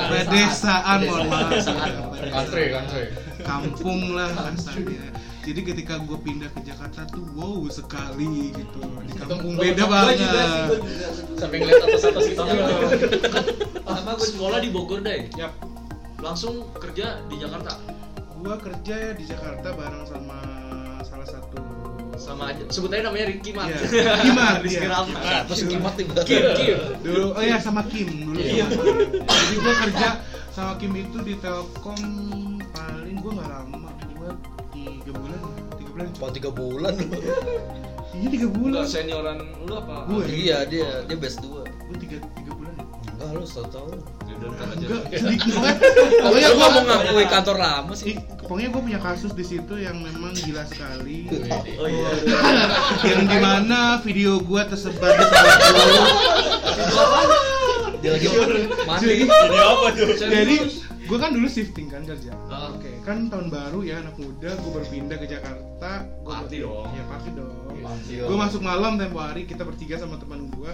pedesaan 0.07 0.99
mohon 1.03 1.27
maaf 1.27 1.51
Pedesaan. 1.51 1.91
Country, 2.31 2.65
country. 2.71 3.05
kampung 3.43 4.15
lah 4.15 4.31
rasanya 4.31 5.11
jadi 5.43 5.61
ketika 5.65 5.99
gue 5.99 6.15
pindah 6.17 6.47
ke 6.49 6.61
Jakarta 6.63 7.03
tuh 7.05 7.27
wow 7.35 7.67
sekali 7.67 8.55
gitu 8.55 8.79
di 9.03 9.13
kampung 9.13 9.55
beda 9.55 9.85
banget 9.85 10.15
juga 10.19 10.41
sih, 10.41 10.61
gua 10.63 10.79
juga. 10.79 11.07
Sampai 11.35 11.57
ngeliat 11.59 11.83
atas-atas 11.83 12.25
gitu. 12.31 12.43
Pertama 13.83 14.11
gue 14.15 14.29
sekolah 14.29 14.59
di 14.59 14.69
Bogor 14.71 15.01
deh. 15.03 15.27
Yap. 15.35 15.53
Langsung 16.19 16.71
kerja 16.77 17.19
di 17.27 17.37
Jakarta. 17.37 17.75
gue 18.39 18.57
kerja 18.59 18.95
ya 18.97 19.13
di 19.15 19.23
Jakarta 19.23 19.71
bareng 19.71 20.03
sama 20.03 20.39
salah 21.01 21.27
satu 21.27 21.63
Sama 22.15 22.51
aja. 22.51 22.63
Sebut 22.69 22.91
aja 22.91 23.07
namanya 23.07 23.27
Ricky 23.27 23.51
Mat. 23.51 23.67
Iya, 23.67 24.15
Kimat, 24.19 24.55
Rizky 24.67 24.79
iya. 24.81 24.91
Rahmat. 24.91 25.23
Siapa 25.23 25.53
sih 25.55 25.67
kimat 25.67 25.95
nih? 25.95 26.07
Kim, 26.23 26.43
Kim. 26.55 26.79
dulu 27.03 27.27
oh 27.35 27.43
ya 27.43 27.59
sama 27.59 27.83
Kim 27.87 28.07
dulu 28.27 28.39
Iya. 28.39 28.67
jadi 29.23 29.55
gue 29.57 29.75
kerja 29.87 30.09
sama 30.51 30.75
Kim 30.77 30.95
itu 30.95 31.19
di 31.19 31.35
Telkom 31.39 31.99
paling 32.71 33.17
gue 33.17 33.33
nggak 33.33 33.49
lama 33.49 33.82
Cuma 36.17 36.29
tiga 36.31 36.51
bulan 36.51 36.95
iya 38.17 38.29
tiga 38.29 38.49
bulan 38.51 38.83
Enggak 38.85 38.93
senioran 38.93 39.39
lu 39.65 39.75
apa? 39.75 39.95
Gue. 40.05 40.25
Iya 40.29 40.69
dia 40.69 40.89
dia 41.07 41.17
best 41.17 41.41
dua. 41.41 41.63
gue 41.65 41.97
tiga 42.03 42.17
tiga 42.37 42.53
bulan 42.53 42.75
Enggak 43.17 43.31
lu. 43.33 43.45
Ya 44.27 44.35
ntar 44.43 44.67
aja. 44.75 44.87
enggak 44.87 45.05
sedikit 45.23 45.55
pokoknya 46.23 46.49
gue 46.51 46.67
mau 46.67 46.83
ngakui 46.83 47.27
kantor 47.31 47.57
lama 47.57 47.93
sih? 47.95 48.07
Ih, 48.13 48.17
pokoknya 48.43 48.69
gue 48.75 48.83
punya 48.83 49.01
kasus 49.01 49.33
di 49.33 49.45
situ 49.47 49.75
yang 49.79 49.97
memang 50.03 50.35
gila 50.35 50.65
sekali. 50.67 51.31
Oh 51.81 51.87
iya. 51.89 52.11
yang 53.07 53.25
di 53.27 53.39
mana 53.39 53.99
video 54.03 54.43
gue 54.43 54.63
tersebar 54.67 55.15
di 55.15 55.25
gua. 55.25 55.41
Dia 58.03 58.11
lagi 58.19 58.27
mandi. 58.83 59.07
Jadi, 59.07 59.25
Ini 59.31 59.59
apa 59.63 59.87
tuh? 59.95 60.09
jadi 60.19 60.57
gue 61.13 61.21
kan 61.21 61.29
dulu 61.37 61.45
shifting 61.45 61.93
kan 61.93 62.09
kerja. 62.09 62.33
Ah. 62.49 62.73
Oke, 62.73 62.89
kan 63.05 63.29
tahun 63.29 63.53
baru 63.53 63.85
ya 63.85 64.01
anak 64.01 64.17
muda, 64.17 64.57
gue 64.57 64.73
berpindah 64.73 65.21
ke 65.21 65.29
Jakarta. 65.29 66.09
Gua 66.25 66.41
Party 66.41 66.65
dong. 66.65 66.89
Ya 66.89 67.05
pasti 67.05 67.31
dong. 67.37 67.53
Party 67.69 68.13
Gue 68.17 68.39
masuk 68.41 68.65
malam 68.65 68.97
tempo 68.97 69.21
hari 69.21 69.45
kita 69.45 69.61
bertiga 69.61 70.01
sama 70.01 70.17
teman 70.17 70.49
gue. 70.57 70.73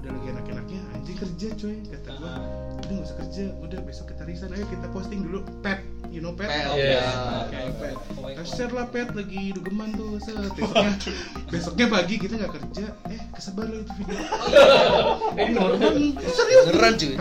Udah 0.00 0.08
lagi 0.08 0.26
enak-enaknya 0.32 0.80
anjing 0.96 1.20
kerja 1.20 1.48
coy 1.52 1.76
kata 1.84 2.10
gue. 2.16 2.32
Udah 2.80 2.94
gak 2.96 3.04
usah 3.04 3.16
kerja, 3.28 3.44
udah 3.60 3.78
besok 3.84 4.06
kita 4.08 4.22
resign 4.24 4.56
ayo 4.56 4.64
kita 4.72 4.86
posting 4.88 5.20
dulu 5.20 5.44
pet, 5.60 5.84
you 6.08 6.24
know 6.24 6.32
pet? 6.32 6.48
Pet. 6.48 6.64
Iya. 6.80 7.04
Oke, 7.44 7.60
pet. 7.76 7.96
Nah, 8.40 8.46
share 8.48 8.72
lah 8.72 8.88
pet 8.88 9.12
lagi 9.12 9.52
dugeman 9.52 9.92
tuh 10.00 10.16
set. 10.24 10.32
Besoknya, 10.32 10.92
besoknya 11.52 11.86
pagi 11.92 12.14
kita 12.16 12.40
nggak 12.40 12.52
kerja, 12.56 12.84
eh 13.12 13.20
kesebar 13.36 13.68
lah 13.68 13.84
itu 13.84 13.92
video. 14.00 14.16
Eh, 15.44 15.48
normal. 15.52 15.92
Serius? 16.24 16.64
Beneran, 16.72 16.92
cuy. 16.96 17.12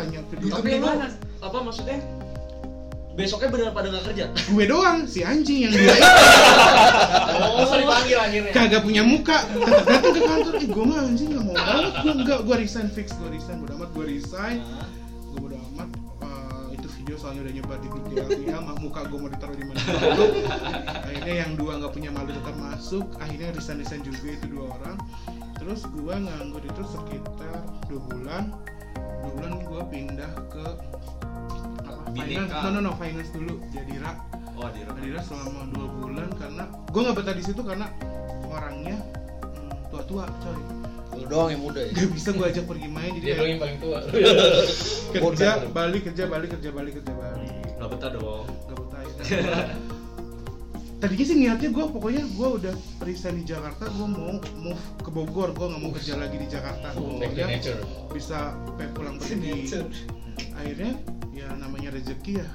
Tapi 0.47 0.69
lu 0.79 0.87
apa 1.43 1.57
maksudnya? 1.59 2.22
Besoknya 3.13 3.49
beneran 3.53 3.73
pada 3.77 3.87
nggak 3.93 4.05
kerja? 4.09 4.25
gue 4.57 4.65
doang 4.65 5.05
si 5.05 5.21
anjing 5.21 5.69
yang 5.69 5.73
dia. 5.73 5.93
Oh, 7.37 7.69
dipanggil 7.77 8.17
akhirnya. 8.17 8.51
kagak 8.53 8.81
punya 8.81 9.05
muka. 9.05 9.37
Tetap 9.53 9.85
datang 9.85 10.13
ke 10.17 10.21
kantor. 10.25 10.53
Eh 10.57 10.67
gue 10.73 10.85
mah 10.85 10.99
anjing 11.05 11.29
nggak 11.29 11.43
mau 11.45 11.53
banget. 11.53 11.93
Gue 12.01 12.13
enggak 12.17 12.39
gue 12.41 12.55
resign 12.57 12.89
fix. 12.89 13.13
Gue 13.21 13.29
resign 13.29 13.61
bodo 13.61 13.73
amat. 13.77 13.89
Gue 13.93 14.05
resign. 14.17 14.57
Gue 15.29 15.39
bodo 15.45 15.57
amat. 15.61 15.89
Eh, 16.25 16.65
itu 16.73 16.87
video 16.97 17.15
soalnya 17.21 17.41
udah 17.45 17.53
nyebar 17.53 17.77
di 17.85 17.87
grup 17.93 18.05
dia 18.09 18.57
mah 18.57 18.77
muka 18.81 19.01
gue 19.05 19.17
mau 19.21 19.29
ditaruh 19.29 19.57
di 19.61 19.65
mana 19.69 19.79
dulu. 19.85 20.25
Akhirnya 21.05 21.35
yang 21.45 21.51
dua 21.53 21.71
nggak 21.85 21.93
punya 21.93 22.09
malu 22.09 22.33
tetap 22.33 22.55
masuk. 22.57 23.05
Akhirnya 23.21 23.53
resign 23.53 23.77
resign 23.77 24.01
juga 24.01 24.41
itu 24.41 24.45
dua 24.57 24.73
orang. 24.81 24.97
Terus 25.61 25.85
gue 25.85 26.15
nganggur 26.17 26.65
itu 26.65 26.81
sekitar 26.89 27.61
dua 27.85 28.01
bulan. 28.09 28.43
Dua 29.21 29.31
bulan 29.37 29.51
gue 29.61 29.81
pindah 29.93 30.33
ke 30.49 30.65
Bineka. 32.13 32.45
finance 32.45 32.53
no 32.61 32.69
no 32.69 32.79
no 32.79 32.91
finance 32.95 33.29
dulu. 33.33 33.53
Jadi 33.73 33.93
rak 33.99 34.17
Oh, 34.53 34.69
di 34.69 34.85
Adira 34.85 35.21
selama 35.25 35.65
dua 35.73 35.87
bulan 35.97 36.29
karena 36.37 36.63
gue 36.69 37.01
nggak 37.01 37.17
betah 37.17 37.35
di 37.35 37.43
situ 37.43 37.61
karena 37.65 37.89
orangnya 38.45 39.01
hmm, 39.01 39.89
tua-tua 39.89 40.29
coy. 40.29 40.59
Lu 41.17 41.25
doang 41.25 41.49
yang 41.49 41.61
muda 41.61 41.81
ya. 41.81 41.93
gak 41.93 42.09
bisa 42.13 42.29
gue 42.33 42.45
ajak 42.45 42.65
pergi 42.69 42.87
main 42.89 43.11
jadi 43.17 43.25
Dia 43.25 43.33
kayak 43.33 43.37
dong 43.37 43.49
yang 43.49 43.61
paling 43.61 43.77
tua. 43.81 43.99
kerja 45.13 45.49
balik 45.73 46.01
kerja 46.09 46.23
balik 46.29 46.49
kerja 46.57 46.69
balik 46.69 46.91
kerja 47.01 47.13
balik. 47.17 47.51
Nggak 47.81 47.89
betah 47.97 48.09
dong. 48.13 48.45
gak 48.45 48.77
betah 48.77 49.01
ya. 49.01 49.09
Tadinya 51.03 51.25
sih 51.27 51.35
niatnya 51.35 51.69
gue 51.73 51.85
pokoknya 51.91 52.23
gue 52.31 52.49
udah 52.63 52.73
resign 53.03 53.35
di 53.41 53.45
Jakarta 53.49 53.89
gue 53.89 54.07
mau 54.07 54.37
move 54.37 54.83
ke 55.01 55.09
Bogor. 55.09 55.49
Gue 55.57 55.65
nggak 55.65 55.81
mau 55.81 55.91
kerja 55.97 56.13
lagi 56.21 56.37
di 56.37 56.47
Jakarta. 56.47 56.93
Pokoknya 56.93 57.57
nature. 57.57 57.81
bisa 58.13 58.53
pulang 58.93 59.17
pergi. 59.17 59.65
Akhirnya 60.55 60.93
ya 61.33 61.49
namanya 61.57 61.89
rezeki 61.93 62.39
ya. 62.39 62.49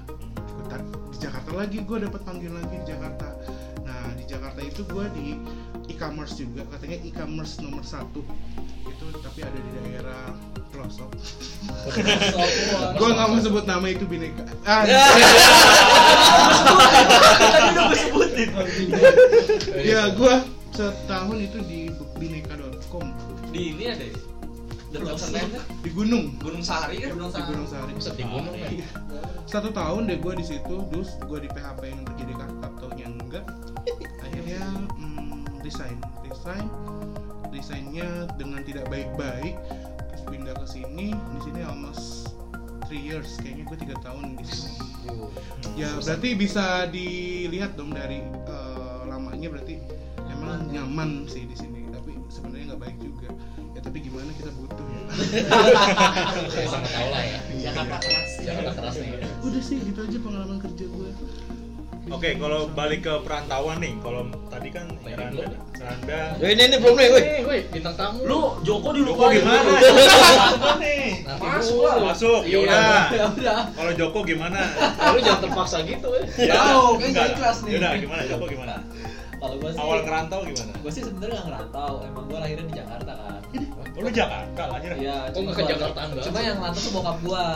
Di 1.11 1.19
Jakarta 1.19 1.51
lagi 1.55 1.83
gue 1.83 1.99
dapat 2.07 2.23
panggil 2.23 2.55
lagi 2.55 2.75
di 2.79 2.87
Jakarta. 2.87 3.35
Nah 3.83 4.15
di 4.15 4.25
Jakarta 4.25 4.63
itu 4.63 4.87
gue 4.87 5.05
di 5.19 5.35
e-commerce 5.91 6.39
juga 6.39 6.63
katanya 6.71 6.99
e-commerce 7.03 7.59
nomor 7.59 7.83
satu. 7.83 8.23
Itu 8.87 9.05
tapi 9.23 9.43
ada 9.43 9.59
di 9.59 9.71
daerah 9.83 10.31
pelosok. 10.71 11.11
Gue 12.95 13.09
nggak 13.11 13.29
mau 13.29 13.41
sebut 13.43 13.65
nama 13.67 13.87
itu 13.91 14.07
bineka. 14.07 14.47
Ah, 14.63 14.87
ya 19.91 20.13
gue 20.15 20.35
setahun 20.71 21.39
itu 21.43 21.59
di 21.67 21.91
bineka.com 22.21 23.11
Di 23.51 23.75
ini 23.75 23.91
ada 23.91 24.05
ya? 24.07 24.28
Dekat 24.89 25.21
di 25.85 25.91
gunung. 25.93 26.37
Gunung 26.41 26.65
Sahari 26.65 27.03
kan? 27.05 27.13
di 27.13 27.17
gunung 27.17 27.31
Buset 27.93 28.15
di 28.17 28.25
gunung 28.25 28.55
ya. 28.57 28.89
satu 29.49 29.73
tahun 29.73 30.09
deh 30.09 30.19
gue 30.21 30.35
di 30.39 30.45
situ 30.45 30.75
terus 30.93 31.17
gue 31.25 31.39
di 31.45 31.49
PHP 31.49 31.81
yang 31.89 32.01
untuk 32.05 32.17
jadi 32.17 32.33
kakak 32.37 32.93
yang 32.97 33.13
enggak. 33.21 33.45
Akhirnya 34.25 34.63
mm, 34.97 35.65
resign. 35.65 35.97
Resign. 36.25 36.67
Resignnya 37.53 38.29
dengan 38.37 38.61
tidak 38.65 38.89
baik-baik. 38.93 39.57
Terus 40.13 40.23
pindah 40.29 40.55
ke 40.57 40.67
sini 40.69 41.13
di 41.13 41.39
sini 41.45 41.61
almost 41.65 42.37
three 42.89 43.01
years. 43.01 43.37
Kayaknya 43.41 43.65
gue 43.69 43.77
tiga 43.85 43.97
tahun 44.05 44.37
di 44.37 44.45
sini 44.49 44.89
ya 45.79 45.91
berarti 46.03 46.29
bisa 46.35 46.87
dilihat 46.91 47.79
dong 47.79 47.95
dari 47.95 48.23
eh, 48.23 49.01
lamanya 49.07 49.49
berarti 49.55 49.79
emang 50.29 50.69
nyaman 50.71 51.25
sih 51.31 51.47
di 51.47 51.57
sini 51.57 51.78
tapi 53.89 54.05
gimana 54.05 54.29
kita 54.37 54.53
butuh 54.53 54.85
ya 54.85 55.01
Saya 56.53 56.67
sama 56.69 56.85
tahu 56.87 57.09
lah 57.09 57.25
ya. 57.25 57.39
Jakarta 57.59 57.97
keras 57.99 58.31
Jakarta 58.39 58.71
keras 58.77 58.95
nih. 59.01 59.11
udah 59.41 59.63
sih 59.65 59.77
gitu 59.81 60.01
aja 60.05 60.19
pengalaman 60.21 60.59
kerja 60.61 60.85
gue 60.85 61.11
Oke, 62.09 62.41
kalau 62.41 62.73
balik 62.73 63.05
ke 63.05 63.13
perantauan 63.21 63.85
nih, 63.85 63.93
kalau 64.01 64.25
tadi 64.49 64.73
kan 64.73 64.89
Randa, 65.05 65.45
Randa, 65.77 66.21
Ya 66.41 66.57
ini 66.57 66.63
ini 66.65 66.77
belum 66.81 66.97
nih, 66.97 67.09
woi. 67.13 67.21
Eh, 67.21 67.41
woi, 67.45 67.61
bintang 67.69 68.01
tamu. 68.01 68.25
Lu 68.25 68.57
Joko 68.65 68.65
Joko 68.65 68.89
dilupain 68.97 69.45
gimana? 69.45 69.77
Joko 69.85 70.71
nih. 70.81 71.21
Masuk 71.37 71.81
lah. 71.85 71.97
Masuk, 72.01 72.41
ya 72.49 72.49
Iya. 72.49 72.59
udah. 72.65 73.03
Ya 73.13 73.25
udah. 73.29 73.61
Kalau 73.77 73.93
Joko 73.93 74.19
gimana? 74.25 74.57
Lu 75.13 75.21
jangan 75.21 75.41
terpaksa 75.45 75.85
gitu. 75.85 76.09
Ya, 76.41 76.57
Tahu, 76.57 76.97
kan 76.97 77.05
enggak. 77.05 77.25
jadi 77.29 77.35
kelas 77.37 77.57
nih. 77.61 77.71
Yaudah, 77.77 77.93
gimana 78.01 78.23
Joko 78.25 78.45
gimana? 78.49 78.75
kalau 79.39 79.55
gue 79.55 79.71
sih 79.71 79.79
Awal 79.79 79.99
ngerantau 80.03 80.41
gimana? 80.45 80.73
gue 80.75 80.91
sih 80.91 81.03
sebenarnya 81.07 81.31
nggak 81.31 81.47
ngerantau 81.47 81.93
emang 82.03 82.25
gue 82.27 82.39
lahirnya 82.39 82.67
di 82.67 82.75
Jakarta 82.75 83.13
kan 83.15 83.38
Oh, 83.49 84.01
lu 84.05 84.11
Jakarta 84.13 84.63
lahir? 84.69 84.93
Iya, 85.01 85.33
Kok 85.33 85.41
cuma 85.41 85.51
ke 85.57 85.63
Jakarta 85.65 86.01
enggak? 86.05 86.25
Cuma 86.29 86.39
yang 86.45 86.57
ngerantau 86.61 86.83
tuh 86.85 86.93
bokap 86.93 87.17
gua. 87.25 87.47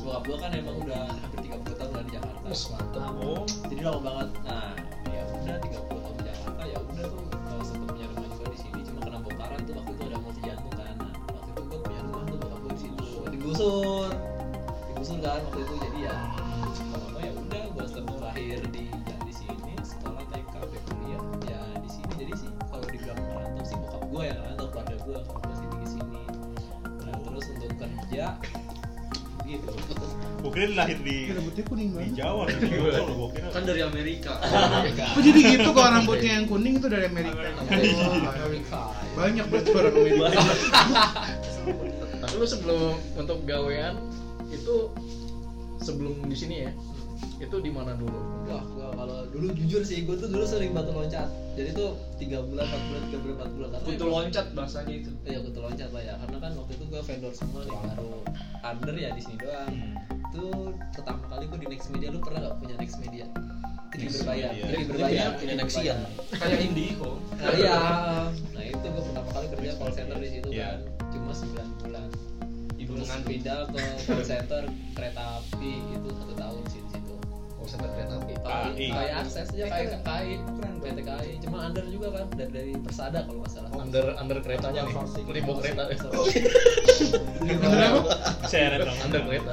Bokap 0.00 0.22
gua 0.30 0.36
kan 0.38 0.50
emang 0.54 0.76
udah 0.80 1.02
hampir 1.10 1.38
30 1.50 1.74
tahun 1.74 2.04
di 2.06 2.12
Jakarta. 2.14 2.40
Terus 2.46 2.62
mantap. 2.70 3.12
Oh, 3.18 3.42
Jadi 3.66 3.80
lama 3.82 4.00
banget. 4.00 4.28
Nah, 4.46 4.72
ya 5.10 5.22
udah 5.26 5.56
30 5.58 5.90
tahun 5.90 6.14
di 6.14 6.24
Jakarta 6.30 6.62
ya 6.70 6.78
udah 6.78 7.04
tuh 7.10 7.24
kalau 7.34 7.64
sempet 7.66 7.88
punya 7.90 8.06
rumah 8.14 8.28
juga 8.30 8.46
di 8.46 8.58
sini 8.62 8.80
cuma 8.86 9.00
kena 9.02 9.18
bongkaran 9.20 9.60
tuh 9.66 9.74
waktu 9.74 9.90
itu 9.90 10.02
ada 10.06 10.18
multi 10.22 10.40
jantung 10.46 10.74
kan. 10.78 10.94
Nah, 11.02 11.12
waktu 11.34 11.48
itu 11.50 11.60
gua 11.66 11.78
punya 11.82 12.00
rumah 12.06 12.22
tuh 12.24 12.36
bokap 12.38 12.58
gua 12.62 12.70
di 12.70 12.80
situ. 12.80 13.04
Digusur. 13.34 14.08
Digusur 14.86 15.16
kan 15.18 15.38
waktu 15.42 15.60
itu 15.66 15.74
jadi 15.82 15.98
ya 16.06 16.16
merantau 25.04 25.20
keluarga 25.20 25.20
gua 25.20 25.20
kalau 25.28 25.40
gua 25.44 25.54
sih 25.54 25.66
di 25.68 25.88
sini 25.92 26.22
nah 27.04 27.16
terus 27.20 27.44
untuk 27.52 27.72
kerja 27.76 28.24
gitu 29.44 29.68
kira 30.54 30.64
dia 30.64 30.76
lahir 30.76 30.98
di 31.04 31.16
rambutnya 31.32 31.64
kuning 31.68 31.88
di 31.92 31.96
banget 31.96 32.16
Jawa, 32.16 32.42
di 32.48 32.54
Jawa 32.64 33.12
gua 33.12 33.28
kira. 33.32 33.48
Kan 33.52 33.62
dari 33.64 33.80
Amerika. 33.84 34.32
Oh 35.16 35.20
jadi 35.20 35.40
gitu 35.56 35.68
kalau 35.72 35.90
rambutnya 36.00 36.30
yang 36.40 36.46
kuning 36.48 36.74
itu 36.80 36.88
dari 36.88 37.04
Amerika. 37.08 37.52
Amerika 38.40 38.80
Banyak 39.16 39.44
banget 39.52 39.72
orang 39.72 39.94
Amerika. 39.96 40.28
Tapi 42.24 42.34
lu 42.40 42.46
sebelum 42.48 42.96
untuk 43.20 43.38
gawean 43.44 44.00
itu 44.48 44.88
sebelum 45.80 46.24
di 46.28 46.36
sini 46.36 46.56
ya. 46.68 46.72
Itu 47.36 47.56
di 47.58 47.68
mana 47.68 47.94
dulu? 47.94 48.20
wah 48.44 48.60
gua 48.66 48.88
kalau 48.92 49.18
dulu 49.26 49.48
jujur 49.54 49.80
sih 49.80 50.04
gua 50.04 50.14
tuh 50.14 50.28
dulu 50.28 50.44
sering 50.44 50.70
batu 50.70 50.90
loncat 50.90 51.24
jadi 51.54 51.72
tuh 51.72 51.96
tiga 52.16 52.38
bulan 52.40 52.66
empat 52.66 52.82
bulan 52.84 53.02
tiga 53.04 53.18
bulan 53.18 53.34
empat 53.34 53.50
bulan 53.50 53.68
karena 53.70 53.86
Kutu 53.86 54.04
loncat 54.06 54.46
bahasanya 54.52 54.94
itu. 54.94 55.10
Iya 55.24 55.38
kutu 55.40 55.58
loncat 55.58 55.88
lah 55.90 56.02
ya 56.02 56.14
karena 56.18 56.36
kan 56.38 56.52
waktu 56.54 56.72
itu 56.72 56.84
gua 56.86 57.00
vendor 57.00 57.32
semua 57.32 57.60
nih 57.62 57.72
baru 57.74 58.10
under 58.62 58.94
ya 58.94 59.10
di 59.10 59.22
sini 59.22 59.36
doang 59.38 59.72
itu 60.24 60.44
pertama 60.92 61.22
kali 61.26 61.44
gua 61.46 61.58
di 61.58 61.68
Next 61.68 61.88
Media 61.88 62.08
lu 62.08 62.18
pernah 62.18 62.40
gak 62.42 62.56
punya 62.58 62.74
Next 62.76 62.98
Media 62.98 63.26
Next 63.92 64.14
berbayar 64.18 64.50
Ini 64.50 64.84
berbayar 64.84 65.28
Nexian. 65.38 65.54
berbayar. 65.54 65.98
Kayak 66.34 66.60
Indigo. 66.60 67.10
Nah 67.32 67.52
iya, 67.54 67.76
nah 68.50 68.62
itu 68.64 68.82
gue 68.82 69.02
pertama 69.04 69.28
kali 69.30 69.46
kerja 69.48 69.70
call 69.78 69.92
center 69.94 70.16
di 70.18 70.28
situ 70.28 70.48
Iya. 70.50 70.66
kan, 70.66 70.78
cuma 71.14 71.30
9 71.30 71.78
bulan. 71.78 72.06
Ibu 72.74 72.90
Terus 72.90 73.06
mengandung. 73.06 73.30
pindah 73.30 73.60
ke 73.70 73.82
call 74.02 74.24
center 74.34 74.62
kereta 74.98 75.22
api 75.38 75.72
itu 75.94 76.08
satu 76.10 76.34
tahun 76.34 76.62
sih. 76.66 76.82
Call 77.64 77.72
center 77.72 77.88
kereta 77.90 78.14
api. 78.20 78.34
KAI. 78.36 78.86
Kayak 78.92 79.16
akses 79.18 79.48
aja 79.48 79.64
kayak 79.64 80.04
KAI, 80.04 80.36
PT 80.84 80.98
KAI, 81.00 81.30
cuma 81.40 81.56
under 81.64 81.84
juga 81.88 82.06
kan 82.12 82.24
dari 82.36 82.50
dari 82.52 82.72
Persada 82.76 83.24
kalau 83.24 83.40
nggak 83.40 83.52
salah. 83.56 83.70
Under 83.72 84.04
under 84.14 84.38
keretanya 84.38 84.80
nih. 84.84 84.94
Limbo 85.32 85.52
kereta. 85.56 85.82
Bener 87.40 87.80
apa? 87.96 88.12
Seret 88.44 88.80
dong. 88.80 88.98
Under 89.00 89.20
kereta. 89.24 89.50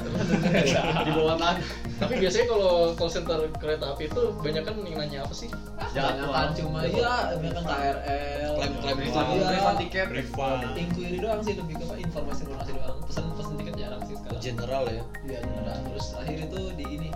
Di 1.07 1.11
bawah 1.15 1.35
tanah. 1.35 1.63
Tapi 2.01 2.13
biasanya 2.19 2.45
kalau 2.49 2.71
call 2.93 3.07
center 3.07 3.39
kereta 3.55 3.85
api 3.87 4.03
itu 4.05 4.21
banyak 4.35 4.63
kan 4.65 4.75
yang 4.81 4.97
nanya 4.99 5.19
apa 5.23 5.31
sih? 5.31 5.47
Jangan 5.91 6.27
kan 6.27 6.49
cuma 6.51 6.79
ya, 6.83 7.15
kan 7.31 7.63
KRL, 7.63 8.51
Klaim- 8.57 8.77
klaim 8.81 8.97
refund, 8.97 9.27
refund. 9.39 9.77
tiket, 9.79 10.07
Refund. 10.09 10.59
inquiry 10.75 11.17
doang 11.19 11.39
sih 11.39 11.53
lebih 11.55 11.75
ke 11.77 11.83
apa, 11.85 11.95
informasi-informasi 11.95 12.71
doang. 12.75 12.97
Pesan 13.05 13.23
pesan 13.35 13.53
tiket 13.55 13.75
jarang 13.79 14.01
sih 14.03 14.15
sekarang. 14.19 14.39
General 14.41 14.83
ya. 14.83 15.03
Iya 15.23 15.39
beneran. 15.45 15.79
Terus 15.87 16.05
akhir 16.17 16.37
itu 16.43 16.59
di 16.73 16.85
ini 16.89 17.09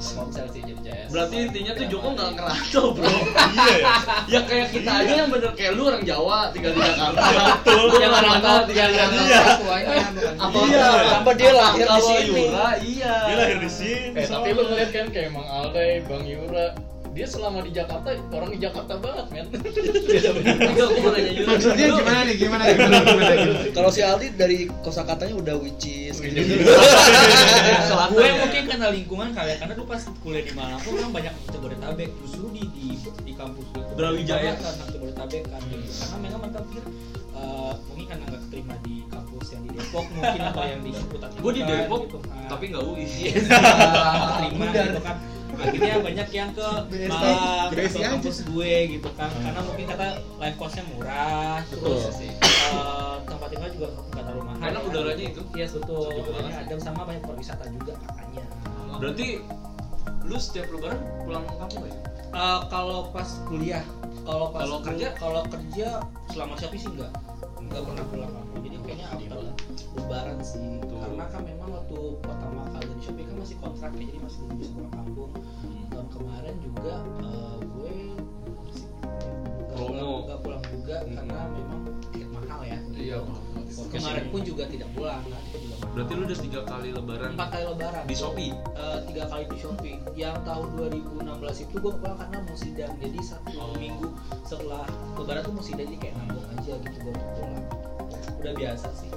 Telkomsel 0.00 0.46
sih 0.48 0.60
jadi. 0.64 0.80
Berarti 1.12 1.36
intinya 1.44 1.72
tuh 1.76 1.84
Tiap 1.84 1.92
Joko 1.92 2.08
nggak 2.16 2.28
ngerantau 2.34 2.84
bro. 2.96 3.04
Iya 3.50 3.76
ya. 3.76 3.94
ya 4.30 4.40
kayak 4.48 4.66
kita 4.72 4.90
aja 5.04 5.12
yang 5.24 5.28
bener 5.28 5.52
kayak 5.52 5.72
lu 5.76 5.82
orang 5.92 6.04
Jawa 6.08 6.38
tinggal 6.56 6.72
di 6.72 6.80
Jakarta. 6.80 7.20
Betul. 7.60 7.86
yang 8.00 8.12
ngerantau 8.16 8.56
tinggal 8.64 8.88
di 8.88 8.96
Jakarta. 8.96 9.20
Iya. 9.20 9.42
Tuanya 9.60 9.88
bukan 10.10 10.34
Apa 10.40 10.58
Iya. 10.64 10.86
Apa 11.20 11.30
dia 11.36 11.50
lahir 11.52 11.86
di 11.86 12.00
sini? 12.00 12.42
Yura 12.48 12.68
iya. 12.80 13.14
Dia 13.28 13.34
lahir 13.36 13.58
di 13.60 13.70
sini. 13.70 14.16
Eh 14.16 14.26
tapi 14.26 14.48
lu 14.56 14.62
ngeliat 14.64 14.90
kan 14.90 15.06
kayak 15.12 15.30
Mang 15.36 15.48
Alday, 15.48 15.92
Bang 16.08 16.24
Yura 16.24 16.66
dia 17.20 17.28
selama 17.28 17.60
di 17.60 17.68
Jakarta 17.70 18.08
orang 18.32 18.48
di 18.48 18.58
Jakarta 18.58 18.96
banget 18.96 19.26
men 19.28 19.44
Enggak, 19.52 20.86
aku 20.88 20.98
mau 20.98 21.12
nanya 21.12 21.30
Yura. 21.30 21.48
Maksudnya 21.52 21.86
Lu- 21.86 21.98
gimana 22.00 22.20
nih? 22.24 22.34
Gimana 22.34 22.62
gimana 22.66 22.96
gimana? 22.98 23.32
gimana? 23.36 23.64
Kalau 23.70 23.90
si 23.92 24.00
Aldi 24.00 24.26
dari 24.34 24.58
kosakatanya 24.80 25.36
udah 25.36 25.54
which 25.60 25.84
is 25.84 26.16
gitu. 26.16 26.40
Gue 28.08 28.24
mungkin 28.32 28.62
karena 28.66 28.88
lingkungan 28.88 29.28
kali 29.30 29.48
ya 29.50 29.56
karena 29.58 29.72
dulu 29.74 29.86
pas 29.86 30.00
kuliah 30.18 30.40
di 30.42 30.54
mana 30.54 30.80
pun 30.80 30.96
kan 30.96 31.10
banyak 31.12 31.34
Jabodetabek 31.46 32.08
justru 32.18 32.44
di 32.50 32.62
di 32.70 32.86
di 33.20 33.32
kampus 33.36 33.68
gue 33.68 33.84
Brawijaya. 33.92 34.56
anak 34.56 34.88
Jabodetabek 34.88 35.42
kan 35.44 35.60
gitu 35.62 35.84
karena 35.92 36.16
memang 36.18 36.40
mereka 36.40 36.60
pikir 36.64 36.84
eh, 37.30 37.72
mungkin 37.84 38.06
karena 38.08 38.24
nggak 38.26 38.42
terima 38.48 38.74
di 38.80 38.94
kampus 39.06 39.46
yang 39.50 39.62
di 39.62 39.70
Depok 39.70 40.04
mungkin 40.10 40.40
atau 40.42 40.62
yang 40.64 40.80
di 40.80 40.90
Ciputat 40.90 41.30
Gue 41.36 41.52
di 41.52 41.62
Depok, 41.62 42.00
gitu 42.02 42.18
kan. 42.18 42.48
tapi 42.48 42.64
nggak 42.68 42.82
UI. 42.82 43.04
Iya, 43.04 43.32
nggak 43.44 44.36
terima 44.40 44.64
gitu 44.72 45.02
kan 45.04 45.16
akhirnya 45.60 45.94
banyak 46.00 46.28
yang 46.32 46.50
ke 46.56 46.68
malah 47.06 47.68
ke 47.68 47.98
kampus 48.00 48.36
gue 48.48 48.72
gitu 48.96 49.08
kan 49.14 49.30
karena 49.44 49.60
mungkin 49.60 49.84
kata 49.84 50.06
life 50.40 50.56
costnya 50.56 50.84
murah 50.90 51.60
terus 51.68 52.02
eh, 52.20 53.14
tempat 53.28 53.48
tinggal 53.52 53.70
juga 53.72 53.88
nggak 54.10 54.24
terlalu 54.24 54.42
mahal 54.46 54.60
kan. 54.60 54.82
udaranya 54.88 55.24
itu. 55.30 55.42
Iya 55.54 55.66
betul. 55.70 56.08
Udaranya 56.08 56.54
adem 56.64 56.80
sama 56.80 57.02
banyak 57.06 57.22
perwisata 57.24 57.64
juga 57.70 57.92
katanya. 57.98 58.44
Berarti 59.00 59.26
lu 60.26 60.36
setiap 60.38 60.66
lebaran 60.70 60.98
pulang 61.26 61.44
kampung 61.46 61.84
ya? 61.88 61.96
Eh, 62.30 62.60
kalau 62.70 63.10
pas 63.10 63.28
kuliah, 63.50 63.84
kalau 64.22 64.54
pas 64.54 64.62
Kalau 64.62 64.78
kerja? 64.86 65.08
kalau 65.18 65.42
kerja 65.50 65.88
selama 66.30 66.54
Shopee 66.56 66.78
sih 66.78 66.90
enggak. 66.94 67.12
Enggak 67.58 67.82
pernah 67.84 68.04
pulang 68.06 68.30
kampung. 68.30 68.60
Jadi 68.62 68.76
kayaknya 68.86 69.06
after 69.10 69.40
lebaran 69.98 70.38
sih. 70.44 70.68
Karena 70.86 71.24
kan 71.26 71.40
memang 71.42 71.59
kontrak 73.80 73.96
jadi 73.96 74.20
masih 74.20 74.38
belum 74.44 74.56
bisa 74.60 74.70
pulang 74.76 74.92
kampung 74.92 75.30
hmm. 75.40 75.84
tahun 75.88 76.08
kemarin 76.12 76.56
juga 76.60 76.94
uh, 77.24 77.58
gue 77.64 77.92
nggak 79.80 79.88
pulang, 79.88 80.40
pulang 80.44 80.62
juga 80.68 80.96
hmm. 81.00 81.16
karena 81.16 81.38
memang 81.48 81.80
tiket 82.12 82.28
mahal 82.28 82.60
ya. 82.60 82.78
Iya 82.92 83.18
kemarin 83.90 84.24
pun 84.28 84.40
juga 84.44 84.68
tidak 84.68 84.88
pulang 84.92 85.24
kan? 85.24 85.42
Berarti 85.96 86.12
lu 86.12 86.22
udah 86.28 86.38
tiga 86.44 86.60
kali 86.68 86.88
lebaran 86.92 87.30
empat 87.32 87.48
kali 87.56 87.64
lebaran. 87.64 88.04
di 88.04 88.16
shopee? 88.20 88.52
Eh, 88.52 88.98
tiga 89.08 89.24
kali 89.32 89.44
di 89.48 89.56
shopee. 89.56 89.96
Yang 90.12 90.36
tahun 90.44 90.68
2016 90.76 91.64
itu 91.64 91.74
gue 91.80 91.92
pulang 91.96 92.18
karena 92.20 92.38
mau 92.44 92.56
sidang. 92.60 92.92
Jadi 93.00 93.18
satu 93.24 93.56
oh. 93.56 93.72
minggu 93.80 94.08
setelah 94.44 94.84
lebaran 95.16 95.40
tuh 95.40 95.52
mau 95.56 95.64
sidang 95.64 95.88
jadi 95.88 95.96
kayak 95.96 96.14
nanggung 96.20 96.46
aja 96.52 96.72
gitu 96.84 96.98
gue 97.00 97.14
pulang. 97.16 97.64
Udah 98.44 98.52
biasa 98.52 98.88
sih 98.92 99.10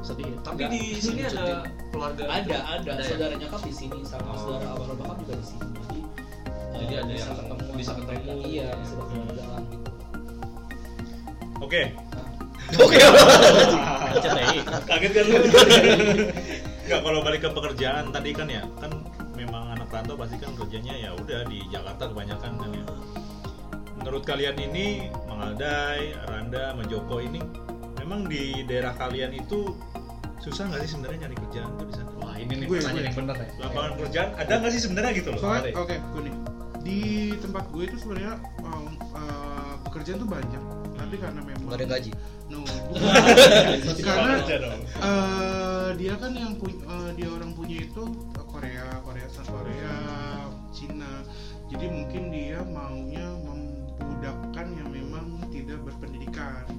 sedih 0.00 0.26
ya. 0.26 0.38
Tapi 0.40 0.58
Nggak. 0.58 0.70
di 0.70 0.80
sini 0.96 1.20
ada 1.22 1.44
keluarga 1.88 2.22
ada 2.26 2.56
ada 2.72 2.90
ya? 2.92 3.04
saudara 3.04 3.34
nyokap 3.34 3.60
di 3.62 3.72
sini 3.72 3.98
sama 4.02 4.28
Oh. 4.28 4.36
saudara 4.36 4.66
abang 4.70 4.94
bokap 4.94 5.16
juga 5.20 5.34
di 5.34 5.46
sini 5.46 5.66
jadi 5.66 6.00
Jadi 6.76 6.92
ada 6.94 7.08
bisa 7.08 7.24
yang 7.24 7.38
ketemu 7.38 7.70
bisa 7.72 7.92
ketemu. 7.94 8.32
iya 8.44 8.66
bisa 8.74 8.92
berkeluargaan 8.94 9.62
gitu 9.66 9.90
Oke. 11.56 11.82
Oke. 12.76 12.96
Kaget 14.88 15.10
kan 15.12 15.24
lu? 15.24 15.36
Enggak 16.84 17.00
kalau 17.00 17.20
balik 17.20 17.40
ke 17.40 17.50
pekerjaan 17.50 18.04
tadi 18.10 18.30
kan 18.30 18.46
ya, 18.46 18.62
kan 18.76 18.92
memang 19.34 19.72
anak 19.72 19.88
rantau 19.88 20.14
pasti 20.14 20.36
kan 20.36 20.52
kerjanya 20.52 20.94
ya 20.94 21.10
udah 21.12 21.42
di 21.44 21.64
Jakarta 21.66 22.06
kebanyakan 22.06 22.52
kan 22.56 22.70
ya. 22.70 22.84
Menurut 23.96 24.22
kalian 24.22 24.54
ini, 24.54 24.86
Mang 25.26 25.42
Aldai, 25.42 26.14
Randa, 26.22 26.70
sama 26.70 26.84
Joko 26.84 27.18
ini 27.18 27.40
memang 28.06 28.30
di 28.30 28.62
daerah 28.70 28.94
kalian 28.94 29.34
itu 29.34 29.74
susah 30.38 30.70
nggak 30.70 30.86
sih 30.86 30.94
sebenarnya 30.94 31.26
nyari 31.26 31.36
kerjaan 31.42 31.70
tuh 31.74 31.86
di 31.90 31.94
sana? 31.98 32.10
Wah, 32.22 32.38
ini 32.38 32.52
nih 32.54 32.66
Gue, 32.70 32.78
pertanyaan 32.78 33.02
gue. 33.02 33.08
yang 33.10 33.18
bener 33.18 33.36
ya. 33.42 33.48
Lapangan 33.58 33.92
kerjaan 33.98 34.28
ada 34.38 34.52
nggak 34.62 34.72
sih 34.78 34.82
sebenarnya 34.86 35.12
gitu 35.18 35.28
loh? 35.34 35.40
Soalnya, 35.42 35.62
ya? 35.66 35.74
oke, 35.74 35.96
gue 35.98 36.22
nih. 36.22 36.34
Di 36.86 37.00
tempat 37.42 37.64
gue 37.74 37.82
itu 37.82 37.96
sebenarnya 37.98 38.32
um, 38.62 38.94
uh, 39.10 39.74
pekerjaan 39.90 40.22
tuh 40.22 40.30
banyak, 40.30 40.62
tapi 40.94 41.14
karena 41.18 41.40
memang 41.42 41.66
Nggak 41.66 41.78
ada 41.82 41.86
gaji. 41.98 42.10
No, 42.46 42.62
bukan. 43.90 44.02
karena 44.06 44.34
eh, 45.02 45.88
dia 45.98 46.14
kan 46.14 46.30
yang 46.30 46.54
punya 46.62 46.86
dia 47.18 47.26
orang 47.26 47.50
punya 47.58 47.76
itu 47.82 48.04
eh, 48.38 48.46
Korea, 48.46 48.86
Korea, 49.02 49.26
South 49.34 49.50
Korea, 49.50 49.96
Cina. 50.70 51.26
Jadi 51.66 51.90
mungkin 51.90 52.22
dia 52.30 52.62
maunya 52.62 53.26
membudakkan 53.42 54.78
yang 54.78 54.94
memang 54.94 55.42
tidak 55.50 55.82
berpendidikan. 55.82 56.70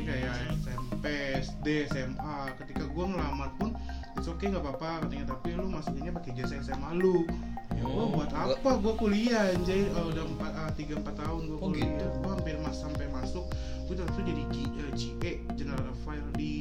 Jadi 0.00 0.16
kayak 0.16 0.32
SMP, 0.56 1.04
SD, 1.44 1.66
SMA. 1.86 2.36
Ketika 2.56 2.88
gua 2.88 3.04
ngelamar 3.06 3.52
pun 3.54 3.76
it's 4.16 4.24
okay 4.26 4.48
nggak 4.48 4.64
apa-apa 4.64 5.04
katanya. 5.04 5.36
Tapi 5.36 5.52
lu 5.52 5.68
masukinnya 5.68 6.08
pakai 6.10 6.32
jasa 6.34 6.56
SMA 6.62 6.96
lu. 6.96 7.28
Ya 7.70 7.84
gua 7.84 8.00
Oh, 8.00 8.08
buat 8.10 8.32
gua- 8.32 8.56
apa? 8.56 8.70
Gua 8.80 8.94
kuliah 8.96 9.52
anjay. 9.52 9.92
Oh, 9.92 10.08
udah 10.08 10.24
empat 10.24 10.52
ah, 10.56 10.72
tiga 10.72 10.96
empat 10.96 11.20
tahun 11.20 11.40
gua 11.46 11.56
Oh, 11.58 11.68
kuliah. 11.68 11.84
gitu. 11.84 12.04
gua 12.18 12.30
hampir 12.32 12.56
mas 12.58 12.76
sampai 12.76 13.06
masuk. 13.10 13.44
Gua 13.84 13.94
langsung 13.94 14.24
jadi 14.24 14.42
G, 14.46 14.56
eh, 14.56 14.90
GA 14.90 15.32
General 15.54 15.84
Affair 15.86 16.24
di 16.32 16.54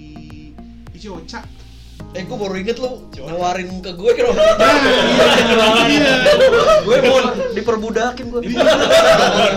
di 0.86 0.98
Cioca. 1.00 1.40
Eh, 2.12 2.24
gue 2.24 2.32
baru 2.34 2.56
inget 2.56 2.80
lu 2.80 3.06
nawarin 3.20 3.84
ke 3.84 3.92
gue 3.92 4.12
kira 4.16 4.32
nah 4.32 4.72
iya 5.86 6.00
iya. 6.00 6.14
Gue 6.82 6.96
mau 7.04 7.20
diperbudakin 7.52 8.26
gue. 8.26 8.40
di, 8.42 8.56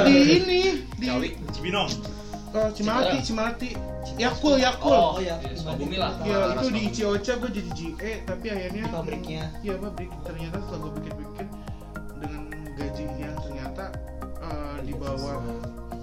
di 0.05 0.15
ini 0.37 0.61
di 0.99 1.07
Cibinong. 1.55 2.12
Eh, 2.53 2.69
Cimalati 2.73 3.17
Cimalati 3.23 3.71
Yakul 4.19 4.55
Yakul 4.59 4.93
oh 4.93 5.17
ya 5.19 5.37
Sukabumi 5.57 5.97
lah. 5.97 6.13
Ya 6.27 6.53
Arah 6.53 6.61
itu 6.61 6.69
di. 6.71 6.83
Cioca 6.93 7.33
gue 7.39 7.51
jadi 7.55 7.71
GA 7.73 8.13
tapi 8.27 8.47
akhirnya 8.51 8.83
Di 8.85 8.93
pabriknya. 8.93 9.45
Iya 9.63 9.75
pabrik 9.79 10.11
ternyata 10.23 10.57
setelah 10.61 10.79
gue 10.83 10.93
pikir-pikir 11.01 11.47
dengan 12.19 12.43
gaji 12.77 13.05
yang 13.17 13.37
ternyata 13.41 13.85
eh, 14.43 14.77
di 14.85 14.93
bawah 14.93 15.39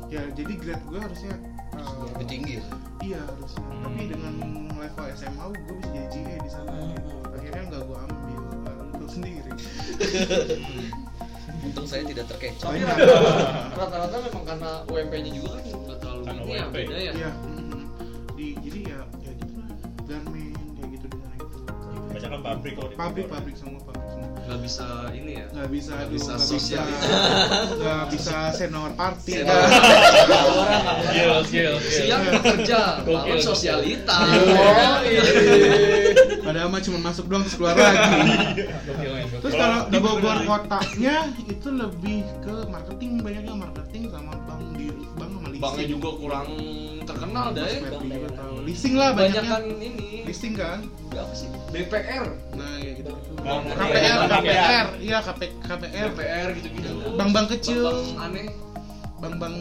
ya 0.09 0.21
jadi 0.33 0.53
grade 0.57 0.83
gue 0.87 0.99
harusnya 0.99 1.33
eh, 1.77 1.85
Lebih 2.17 2.25
tinggi. 2.27 2.53
ya? 2.57 2.63
iya 2.99 3.19
harusnya 3.23 3.63
tapi 3.79 4.01
dengan 4.11 4.33
level 4.75 5.05
SMA 5.15 5.43
gue 5.55 5.75
bisa 5.79 5.89
jadi 5.93 6.07
GA 6.11 6.35
di 6.39 6.49
sana 6.51 6.71
gitu. 6.91 7.11
akhirnya 7.31 7.63
nggak 7.69 7.81
gue 7.87 7.97
ambil 7.99 8.41
lalu 8.65 8.83
untuk 8.91 9.09
sendiri 9.09 9.51
Untung 11.59 11.85
saya 11.85 12.03
tidak 12.07 12.25
terkecoh. 12.31 12.71
Rata-rata 13.75 14.17
memang 14.23 14.45
karena 14.47 14.71
UMP-nya 14.87 15.31
juga 15.35 15.49
kan 15.59 15.63
nggak 15.67 15.97
terlalu 15.99 16.23
ini 16.31 16.51
ya 16.55 16.65
beda 16.71 16.95
ya. 16.97 17.11
Iya, 17.11 17.31
Kan 22.29 22.39
pabrik 22.39 22.73
kalau 22.73 22.89
di 22.89 22.95
pabrik 22.95 23.25
Bogor. 23.25 23.35
pabrik 23.35 23.55
semua 23.55 23.79
pabrik 23.81 24.05
semua 24.07 24.27
Nggak 24.39 24.59
bisa 24.61 24.85
ini 25.11 25.31
ya. 25.35 25.45
nggak 25.51 25.69
bisa 25.69 25.91
Nggak 25.91 26.09
bisa 26.09 26.31
bisa 26.31 26.47
sosialita. 26.47 27.05
nggak 27.75 28.03
bisa 28.09 28.35
senior 28.51 28.91
party 28.93 29.33
orang 29.39 29.69
Skill, 31.05 31.33
skill, 31.43 31.73
Siang 31.79 32.21
bekerja, 32.33 32.81
malam 33.03 33.37
sosialita. 33.39 34.17
Padahal 36.39 36.67
mah 36.67 36.81
cuma 36.81 36.99
masuk 37.03 37.25
doang 37.25 37.43
terus 37.43 37.55
keluar 37.55 37.75
lagi. 37.75 38.65
Terus 39.39 39.53
kalau 39.53 39.79
di 39.87 39.97
Bogor 39.99 40.37
kotanya 40.43 41.15
itu 41.39 41.69
lebih 41.69 42.17
ke 42.39 42.55
marketing 42.65 43.11
banyaknya 43.21 43.53
marketing 43.55 44.03
sama 44.09 44.33
bank 44.45 44.63
di 44.73 44.85
bank 45.13 45.29
sama 45.29 45.47
leasing. 45.47 45.61
Banknya 45.61 45.85
juga 45.87 46.09
kurang 46.15 46.47
terkenal 47.09 47.45
deh. 47.51 47.65
Tahu. 48.29 48.53
Leasing 48.63 48.95
lah 48.95 49.09
Banyak 49.11 49.41
banyaknya. 49.41 49.49
kan 49.49 49.63
ini 49.65 49.89
Leasing 50.23 50.53
kan? 50.53 50.79
apa 51.09 51.33
sih? 51.33 51.49
BPR, 51.73 52.25
Nah, 52.53 52.77
ya 52.77 52.91
gitu. 52.93 53.13
Bank 53.39 53.65
KPR, 53.71 54.17
KPR, 54.29 54.87
iya 55.01 55.17
KP, 55.19 55.41
KPR. 55.59 56.07
BPR 56.13 56.47
gitu-gitu. 56.53 56.89
Bank-bank 57.17 57.47
kecil. 57.51 57.81
Bank 57.83 58.21
aneh. 58.21 58.47
Bank-bank 59.17 59.55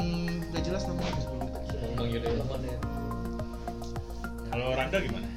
gak 0.53 0.63
jelas 0.63 0.83
namanya. 0.85 1.25
Bang 1.97 2.09
gitu 2.09 2.27
ya. 2.29 2.45
Kalau 4.49 4.67
Randa 4.73 4.99
gimana? 5.01 5.29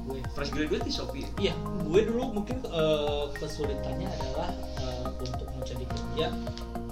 gue 0.00 0.18
Fresh 0.34 0.50
graduate 0.50 0.82
di 0.82 0.90
Shopee. 0.90 1.26
Iya, 1.38 1.54
gue 1.82 2.00
dulu 2.02 2.34
mungkin 2.34 2.58
eh, 2.62 3.24
kesulitannya 3.36 4.08
adalah 4.10 4.50
eh, 4.78 5.06
untuk 5.18 5.48
mencari 5.50 5.84
kerja. 5.86 6.26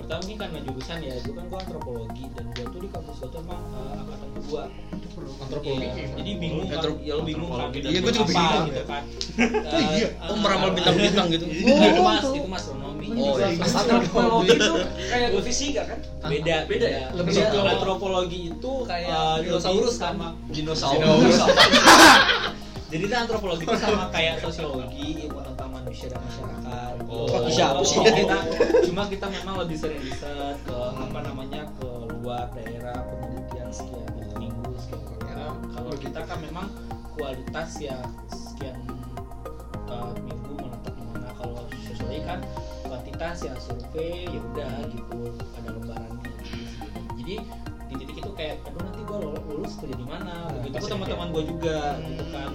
Pertama 0.08 0.24
mungkin 0.24 0.40
karena 0.40 0.58
jurusan 0.64 0.98
ya, 1.04 1.14
gue 1.20 1.34
kan 1.36 1.44
gue 1.44 1.58
antropologi 1.68 2.24
dan 2.32 2.44
gue 2.56 2.64
tuh 2.64 2.80
di 2.80 2.88
kampus 2.88 3.16
gue 3.20 3.28
tuh 3.28 3.40
emang 3.44 3.60
eh, 3.60 4.00
angkatan 4.00 4.28
kedua. 4.40 4.62
Antropologi. 5.44 5.84
Iya, 5.84 6.04
jadi 6.16 6.30
bingung 6.40 6.64
kan, 6.64 6.76
Antrop- 6.80 7.02
ya 7.04 7.12
lo 7.12 7.22
bingung 7.28 7.50
kan. 7.52 7.68
Iya, 7.76 7.98
gue 8.00 8.12
juga 8.16 8.24
bingung. 8.24 8.64
gitu 8.72 8.84
kan. 8.88 9.02
Oh, 9.68 9.80
iya. 9.92 10.08
Oh, 10.24 10.36
meramal 10.40 10.68
bintang-bintang 10.72 11.28
gitu. 11.28 11.44
Oh, 11.68 11.84
itu 11.84 12.00
mas, 12.00 12.24
itu 12.24 12.48
mas 12.48 12.62
astronomi. 12.64 13.06
Oh, 13.20 13.36
iya. 13.36 13.46
Antropologi 13.60 14.48
itu 14.56 14.74
kayak 15.12 15.28
fisika 15.44 15.82
kan? 15.84 15.98
Beda, 16.24 16.56
Beda 16.64 16.86
ya? 16.88 17.04
Lebih 17.12 17.32
antropologi 17.44 18.40
itu 18.48 18.72
Kayak 18.88 19.12
eh, 19.12 19.36
dinosaurus 19.44 19.94
kan? 20.00 20.16
sama 20.16 20.28
Dinosaurus. 20.48 21.36
Jadi 22.88 23.02
itu 23.04 23.12
antropologi 23.12 23.68
itu 23.68 23.76
sama 23.76 24.08
kayak 24.08 24.40
sosiologi, 24.40 25.28
ilmu 25.28 25.44
tentang 25.44 25.68
manusia 25.76 26.08
dan 26.08 26.24
masyarakat. 26.24 26.94
Oh. 27.04 27.28
Cuma 27.28 27.48
Siapa 27.52 27.80
sih? 27.84 28.00
kita, 28.00 28.38
cuma 28.88 29.02
kita 29.12 29.26
memang 29.28 29.54
lebih 29.60 29.76
sering 29.76 30.00
riset 30.00 30.56
ke 30.64 30.72
apa 30.76 31.18
namanya 31.20 31.68
ke 31.76 31.90
luar 32.16 32.48
daerah 32.56 32.96
penelitian 33.12 33.68
sekian 33.68 34.08
minggu 34.40 34.72
sekian 34.80 35.04
program. 35.04 35.52
Kalau 35.68 35.92
kita 36.00 36.20
kan 36.24 36.38
memang 36.40 36.66
kualitas 37.12 37.76
ya 37.76 38.00
sekian 38.32 38.80
uh, 39.92 40.16
minggu 40.24 40.56
menetap 40.56 40.96
mana. 40.96 41.28
Kalau 41.36 41.68
sosiologi 41.84 42.24
kan 42.24 42.40
kuantitas 42.88 43.36
ya 43.44 43.52
survei 43.60 44.32
ya 44.32 44.40
udah 44.52 44.72
gitu 44.88 45.36
ada 45.60 45.68
lembarannya 45.76 46.24
gitu. 46.24 46.88
Jadi 47.20 47.36
di 47.36 47.36
titik 48.08 48.24
itu 48.24 48.30
kayak 48.32 48.56
aduh 48.64 48.80
nanti 48.80 49.00
gue 49.04 49.18
lulus 49.52 49.72
kerja 49.76 49.94
di 49.94 50.06
mana? 50.06 50.34
Begitu 50.50 50.74
pasti 50.74 50.88
pun 50.88 50.92
teman-teman 50.96 51.28
gue 51.30 51.44
juga 51.46 51.76
gitu 52.00 52.24
kan. 52.32 52.50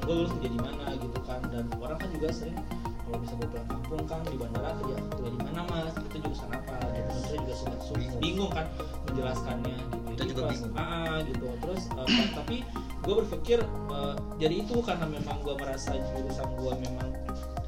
Gue 0.00 0.14
lulus 0.14 0.32
kerja 0.38 0.48
di 0.48 0.60
mana? 0.60 0.84
Gitu 0.94 1.18
kan. 1.26 1.40
Dan 1.50 1.64
orang 1.76 1.98
kan 1.98 2.08
juga 2.08 2.28
sering 2.30 2.56
kalau 3.02 3.18
bisa 3.18 3.32
gue 3.34 3.48
pulang 3.48 3.68
kampung 3.68 4.02
kan 4.04 4.20
di 4.22 4.36
bandara 4.36 4.70
kerja 4.78 4.94
kerja 5.10 5.28
di 5.28 5.40
mana 5.42 5.60
mas? 5.66 5.94
Itu 5.98 6.16
jurusan 6.22 6.50
apa 6.52 6.76
gitu 6.94 7.08
Dan 7.08 7.20
saya 7.24 7.38
juga 7.40 7.54
suka 7.54 7.74
suka 7.82 8.16
Bingung. 8.18 8.52
kan 8.52 8.66
menjelaskannya 9.04 9.74
gitu. 9.74 9.96
Kita 10.14 10.24
juga 10.24 10.40
pas- 10.44 10.52
bingung. 10.54 10.74
ah, 10.76 11.16
gitu. 11.24 11.46
Terus 11.58 11.82
eh, 11.90 12.28
tapi 12.32 12.56
gue 12.98 13.14
berpikir 13.16 13.58
eh, 13.64 14.14
jadi 14.36 14.54
itu 14.62 14.74
karena 14.78 15.06
memang 15.06 15.36
gue 15.40 15.54
merasa 15.56 15.90
jurusan 15.96 16.48
gue 16.54 16.72
memang 16.78 17.08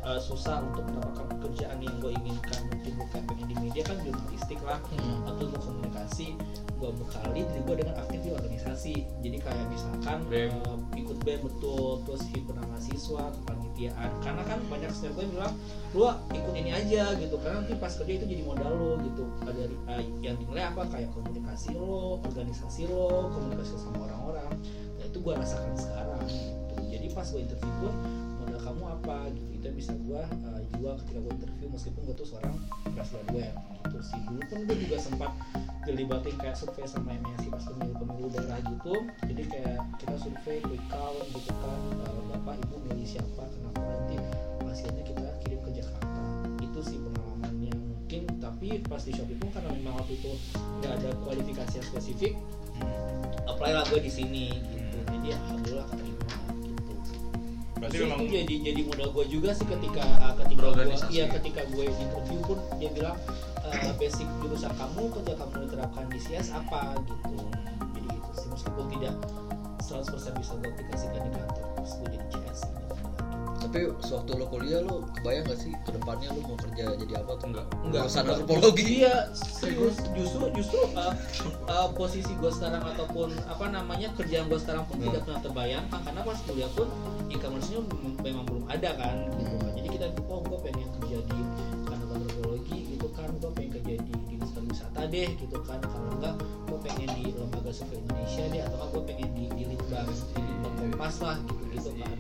eh, 0.07 0.21
susah 0.21 0.65
untuk 0.65 0.85
mendapatkan 0.89 1.27
pekerjaan 1.37 1.79
yang 1.81 1.97
gue 2.01 2.13
inginkan. 2.15 2.61
Mungkin 2.73 2.93
bukan 2.97 3.21
pengen 3.29 3.47
di 3.49 3.57
media 3.61 3.83
kan 3.85 3.97
jurnalistik 4.01 4.61
lah 4.65 4.79
atau 5.29 5.43
ilmu 5.45 5.59
komunikasi 5.61 6.37
gue 6.81 6.91
bekali 6.97 7.45
diri 7.45 7.61
gue 7.69 7.77
dengan 7.85 7.95
aktif 8.01 8.19
di 8.25 8.31
organisasi. 8.33 8.95
Jadi 9.21 9.37
kayak 9.37 9.67
misalkan 9.69 10.25
BEM. 10.33 10.49
eh, 10.49 10.79
ikut 11.05 11.19
BEM 11.21 11.41
betul. 11.45 12.01
Terus 12.09 12.23
himpunan 12.33 12.65
mahasiswa 12.73 13.23
kepanitiaan. 13.37 14.11
Karena 14.25 14.43
kan 14.49 14.59
banyak 14.73 14.89
senior 14.97 15.13
gue 15.21 15.27
bilang 15.29 15.53
lu 15.93 16.09
ikut 16.33 16.55
ini 16.57 16.73
aja 16.73 17.13
gitu. 17.21 17.37
Karena 17.37 17.61
nanti 17.61 17.77
pas 17.77 17.93
kerja 17.93 18.13
itu 18.17 18.25
jadi 18.25 18.43
modal 18.49 18.73
lo 18.73 18.93
gitu. 19.05 19.29
Ada 19.45 19.63
eh, 20.01 20.05
yang 20.25 20.41
dinilai 20.41 20.73
apa? 20.73 20.89
Kayak 20.89 21.13
komunikasi 21.13 21.77
lo 21.77 22.25
organisasi 22.25 22.89
lo 22.89 23.29
komunikasi 23.29 23.77
sama 23.77 24.09
orang-orang. 24.09 24.51
Nah 24.97 25.05
itu 25.05 25.19
gue 25.21 25.35
rasakan 25.37 25.77
sekarang 25.77 26.25
gitu. 26.25 26.75
jadi 26.89 27.07
pas 27.13 27.27
gue 27.29 27.41
interview 27.45 27.73
pun 27.85 27.95
modal 28.41 28.61
kamu 28.65 28.85
apa? 28.89 29.17
Gitu 29.37 29.60
bisa 29.81 29.97
gue 29.97 30.21
uh, 30.21 30.61
jual 30.77 30.93
ketika 31.01 31.19
gue 31.25 31.33
interview 31.41 31.69
meskipun 31.73 32.01
gue 32.05 32.17
tuh 32.21 32.29
seorang 32.29 32.53
fresh 32.93 33.17
graduate 33.17 33.57
gitu 33.89 33.99
sih. 34.05 34.21
Dulu 34.29 34.43
pun 34.45 34.59
gue 34.69 34.77
juga 34.77 34.97
sempat 35.01 35.33
dilibatin 35.89 36.37
kayak 36.37 36.53
survei 36.53 36.85
sama 36.85 37.17
MSI 37.17 37.49
pas 37.49 37.65
pemilu-pemilu 37.65 38.29
daerah 38.29 38.61
gitu. 38.61 38.95
Jadi 39.25 39.43
kayak 39.49 39.81
kita 39.97 40.17
survei 40.21 40.61
quick 40.61 40.85
count 40.93 41.25
gitu 41.33 41.53
kan 41.65 41.81
eh, 41.97 42.21
bapak 42.29 42.61
ibu 42.61 42.77
milih 42.93 43.09
siapa 43.09 43.43
kenapa 43.49 43.81
nanti 43.81 44.21
hasilnya 44.69 45.05
kita 45.09 45.29
kirim 45.49 45.61
ke 45.65 45.71
Jakarta. 45.81 46.23
Itu 46.61 46.81
sih 46.85 47.01
pengalaman 47.01 47.55
yang 47.65 47.81
mungkin 47.81 48.23
tapi 48.37 48.85
pas 48.85 49.01
di 49.01 49.17
Shopee 49.17 49.41
pun 49.41 49.49
karena 49.49 49.73
memang 49.81 49.97
waktu 49.97 50.21
itu 50.21 50.37
nggak 50.85 50.93
ada 50.93 51.11
kualifikasi 51.25 51.81
yang 51.81 51.87
spesifik 51.89 52.33
apply 53.49 53.73
lah 53.73 53.85
gue 53.89 54.01
di 54.05 54.13
sini 54.13 54.53
gitu. 54.61 54.99
Jadi 55.09 55.29
alhamdulillah 55.33 55.89
keterima 55.89 56.10
berarti 57.81 57.97
Terus 57.97 58.07
memang 58.13 58.21
itu 58.29 58.33
jadi 58.37 58.55
jadi 58.61 58.81
modal 58.85 59.09
gue 59.17 59.27
juga 59.33 59.51
sih 59.57 59.65
ketika 59.65 60.05
ketika 60.45 60.67
gue 60.69 60.85
iya 61.09 61.25
ketika 61.33 61.61
gue 61.73 61.85
interview 61.89 62.39
pun 62.45 62.59
dia 62.77 62.91
bilang 62.93 63.17
eh, 63.65 63.93
basic 63.97 64.29
jurusan 64.45 64.73
kamu 64.77 65.09
kerja 65.17 65.33
kamu 65.41 65.55
diterapkan 65.65 66.05
di 66.13 66.19
CS 66.21 66.53
apa? 66.53 67.01
Gitu. 67.09 67.37
Jadi 67.97 68.07
gitu 68.13 68.31
sih 68.37 68.49
meskipun 68.53 68.85
tidak 68.93 69.15
100% 69.81 70.13
bisa 70.37 70.53
gue 70.61 70.69
aplikasikan 70.69 71.21
di 71.25 71.31
kantor 71.33 71.67
terus 71.81 71.93
gue 71.97 72.09
jadi 72.13 72.27
CS. 72.29 72.80
Tapi 73.61 73.93
sewaktu 74.01 74.31
lo 74.41 74.47
kuliah 74.49 74.81
lo 74.81 75.05
kebayang 75.21 75.45
gak 75.47 75.61
sih 75.61 75.73
ke 75.85 75.91
depannya 75.93 76.33
lo 76.33 76.41
mau 76.49 76.57
kerja 76.59 76.85
jadi 76.97 77.13
apa 77.21 77.33
tuh 77.37 77.47
enggak? 77.53 77.67
Enggak, 77.85 78.03
enggak. 78.09 78.25
antropologi. 78.25 78.85
Iya, 79.05 79.17
serius. 79.37 79.97
Justru 80.17 80.45
justru 80.57 80.81
uh, 80.97 81.15
uh, 81.69 81.89
posisi 81.93 82.33
gue 82.41 82.51
sekarang 82.51 82.83
ataupun 82.83 83.37
apa 83.47 83.65
namanya 83.69 84.09
kerjaan 84.17 84.49
gue 84.49 84.59
sekarang 84.59 84.89
pun 84.89 84.97
tidak 84.99 85.23
pernah 85.29 85.41
terbayangkan 85.45 86.01
karena 86.03 86.21
pas 86.25 86.39
kuliah 86.49 86.71
pun 86.73 86.89
mem- 87.29 88.19
memang 88.25 88.45
belum 88.49 88.65
ada 88.67 88.91
kan 88.97 89.17
gitu 89.37 89.55
kan. 89.61 89.73
Jadi 89.77 89.89
kita 89.93 90.07
oh 90.27 90.41
gue 90.41 90.59
pengen 90.65 90.89
kerja 90.99 91.19
di 91.21 91.39
kantor 91.85 92.09
antropologi 92.17 92.79
gitu 92.97 93.07
kan, 93.13 93.29
gue 93.39 93.51
pengen 93.55 93.71
kerja 93.77 93.95
di 94.03 94.15
dinas 94.27 94.51
pariwisata 94.57 95.01
deh 95.07 95.29
gitu 95.37 95.57
kan. 95.69 95.79
Kalau 95.85 96.11
enggak 96.17 96.35
gue 96.41 96.79
pengen 96.81 97.09
di 97.13 97.25
lembaga 97.37 97.71
survei 97.77 98.01
Indonesia 98.01 98.45
deh 98.49 98.63
atau 98.65 98.89
gue 98.89 99.03
pengen 99.05 99.29
di 99.37 99.45
di 99.53 99.63
litbang 99.69 100.09
di 100.09 100.41
litbang 100.41 100.75
kompas 100.81 101.17
lah 101.21 101.37
gitu 101.45 101.65
gitu 101.77 101.91
kan. 102.01 102.17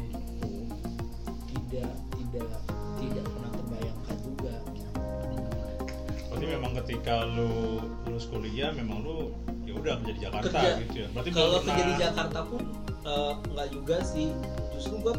Gitu. 1.80 1.88
Tidak 2.30 2.46
tidak 2.46 2.60
tidak 3.00 3.24
pernah 3.26 3.50
terbayangkan 3.50 4.16
juga. 4.20 4.54
berarti 6.30 6.46
memang 6.46 6.72
ketika 6.78 7.14
lu 7.26 7.50
lulus 8.04 8.26
kuliah 8.26 8.70
memang 8.70 9.02
lu 9.02 9.34
ya 9.62 9.72
udah 9.74 9.94
kerja 10.00 10.12
di 10.12 10.20
Jakarta 10.20 10.48
Kerja. 10.48 10.70
gitu 10.80 10.96
ya? 10.96 11.08
Berarti 11.10 11.30
kalau 11.30 11.48
belum 11.50 11.62
kerja 11.64 11.74
di 11.74 11.82
pernah- 11.84 12.02
Jakarta 12.06 12.40
pun 12.44 12.62
eh, 13.02 13.32
nggak 13.50 13.68
juga 13.70 13.96
sih. 14.02 14.28
Justru 14.70 14.94
gue 15.00 15.14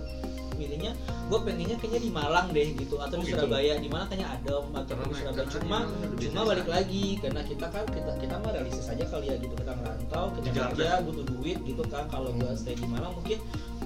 milihnya 0.53 0.93
gue 1.25 1.39
pengennya 1.41 1.73
kayaknya 1.75 2.01
di 2.01 2.11
Malang 2.11 2.47
deh 2.51 2.67
gitu 2.71 2.95
atau 2.95 3.15
Oh, 3.15 3.19
di 3.19 3.27
gitu. 3.27 3.37
Surabaya. 3.39 3.73
Di 3.75 3.89
mana 3.89 4.03
kayaknya 4.05 4.27
adem 4.31 4.65
atau 4.71 4.93
Karena 4.93 5.05
di 5.05 5.15
Surabaya. 5.15 5.47
cuma 5.49 5.77
cuma 6.15 6.41
balik 6.45 6.67
lagi 6.67 7.05
karena 7.17 7.41
kita 7.41 7.65
kan 7.67 7.85
kita 7.87 8.11
kita 8.15 8.35
mah 8.37 8.51
realistis 8.51 8.87
aja 8.87 9.05
kali 9.05 9.25
ya 9.27 9.35
gitu. 9.35 9.53
Kita 9.53 9.73
ngerantau 9.73 10.25
kita 10.31 10.45
Di 10.45 10.51
kerja 10.53 10.89
butuh 11.01 11.25
duit 11.27 11.57
gitu 11.61 11.83
kan. 11.85 12.03
Kalau 12.07 12.29
gue 12.31 12.51
stay 12.53 12.73
di 12.73 12.85
Malang 12.85 13.13
mungkin 13.13 13.39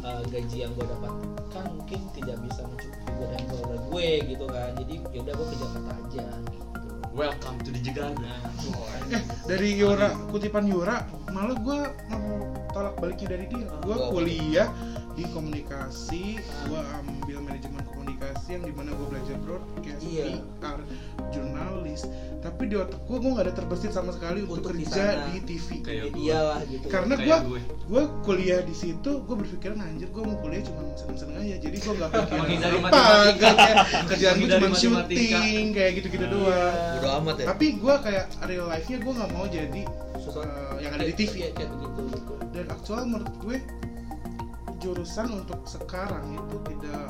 eh, 0.06 0.22
gaji 0.28 0.58
yang 0.60 0.72
gue 0.72 0.86
dapatkan 0.86 1.66
mungkin 1.72 2.00
tidak 2.12 2.38
bisa 2.42 2.62
mencukupi 2.64 3.12
gue 3.12 3.28
dan 3.28 3.42
keluarga 3.46 3.78
gue 3.84 4.08
gitu 4.26 4.46
kan 4.46 4.70
jadi 4.76 4.94
ya 5.08 5.20
udah 5.22 5.34
gue 5.34 5.46
ke 5.46 5.56
Jakarta 5.58 5.92
aja 5.96 6.26
gitu 6.46 6.64
Welcome 7.16 7.64
to 7.64 7.72
the 7.72 7.80
Jegana. 7.80 8.44
dari 9.48 9.72
Yura 9.74 10.12
kutipan 10.28 10.68
Yura 10.68 11.00
malah 11.30 11.56
gue 11.56 11.80
mau 12.06 12.28
tolak 12.70 12.96
baliknya 12.98 13.28
dari 13.32 13.46
dia 13.48 13.66
gue 13.80 13.96
Wow. 13.96 14.12
kuliah 14.12 14.68
di 15.14 15.24
komunikasi 15.26 16.36
gue 16.68 16.82
ambil 17.00 17.40
manajemen 17.42 17.80
komunikasi 17.88 18.48
yang 18.52 18.64
di 18.64 18.74
mana 18.74 18.92
gue 18.92 19.08
belajar 19.08 19.36
broadcast 19.40 20.04
Iya. 20.04 20.44
PR 20.60 20.80
jurnalis 21.98 22.04
tapi 22.38 22.70
di 22.70 22.76
otak 22.78 23.00
gue 23.02 23.18
gue 23.18 23.32
gak 23.32 23.42
ada 23.42 23.54
terbesit 23.56 23.90
sama 23.90 24.14
sekali 24.14 24.46
untuk, 24.46 24.62
Untuk 24.62 24.78
di 24.78 24.86
kerja 24.86 25.02
sana. 25.18 25.26
di 25.26 25.40
TV 25.42 25.68
Kayak 25.82 26.04
media 26.08 26.38
lah 26.46 26.60
gitu 26.64 26.86
karena 26.88 27.14
gue 27.18 27.38
gue. 27.42 27.60
gue 27.90 28.04
kuliah 28.22 28.62
di 28.62 28.76
situ 28.76 29.12
gue 29.20 29.36
berpikiran 29.36 29.78
anjir 29.82 30.08
gue 30.08 30.22
mau 30.22 30.38
kuliah 30.38 30.62
cuma 30.62 30.82
seneng-seneng 30.94 31.36
aja 31.40 31.56
jadi 31.58 31.74
gue 31.76 31.94
nggak 31.96 32.10
pikirin 32.14 32.38
Menghindari 32.38 32.78
apa 32.78 32.86
matematika. 32.86 33.50
kayak 33.58 33.76
kerjaan 34.06 34.36
gue 34.36 34.48
cuma 34.54 34.70
syuting 34.72 35.66
kayak 35.72 35.92
gitu-gitu 35.96 36.26
doang 36.28 36.76
Udah 37.02 37.12
amat 37.20 37.36
ya. 37.36 37.46
tapi 37.50 37.66
gue 37.74 37.96
kayak 37.98 38.26
real 38.46 38.68
life 38.68 38.86
nya 38.86 38.98
gue 39.00 39.14
nggak 39.16 39.32
mau 39.32 39.46
jadi 39.48 39.82
eh, 39.82 40.74
yang 40.78 40.92
ada 40.92 41.04
di 41.04 41.14
TV 41.16 41.34
Iya, 41.36 41.50
kayak 41.52 41.70
begitu 41.72 42.02
gitu. 42.14 42.34
dan 42.52 42.66
aktual 42.70 43.02
menurut 43.04 43.34
gue 43.40 43.58
jurusan 44.78 45.28
untuk 45.34 45.66
sekarang 45.66 46.30
itu 46.32 46.56
tidak 46.68 47.10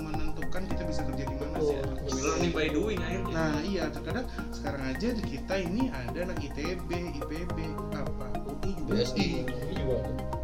menentukan 0.00 0.62
kita 0.66 0.82
bisa 0.84 1.00
kerja 1.04 1.24
di 1.24 1.36
mana 1.36 1.56
sih 1.58 1.76
Betul. 1.76 2.18
Learning 2.20 2.52
by 2.52 2.68
doing 2.68 2.98
akhirnya. 2.98 3.32
nah 3.32 3.54
iya 3.62 3.84
terkadang 3.88 4.26
sekarang 4.50 4.82
aja 4.84 5.08
di 5.10 5.22
kita 5.22 5.54
ini 5.56 5.82
ada 5.88 6.18
anak 6.22 6.38
ITB 6.42 6.90
IPB 7.22 7.56
apa 7.94 8.26
UI 8.42 8.70
juga 8.74 8.92
BSI. 8.98 9.28
UI 9.44 9.74
juga 9.74 9.96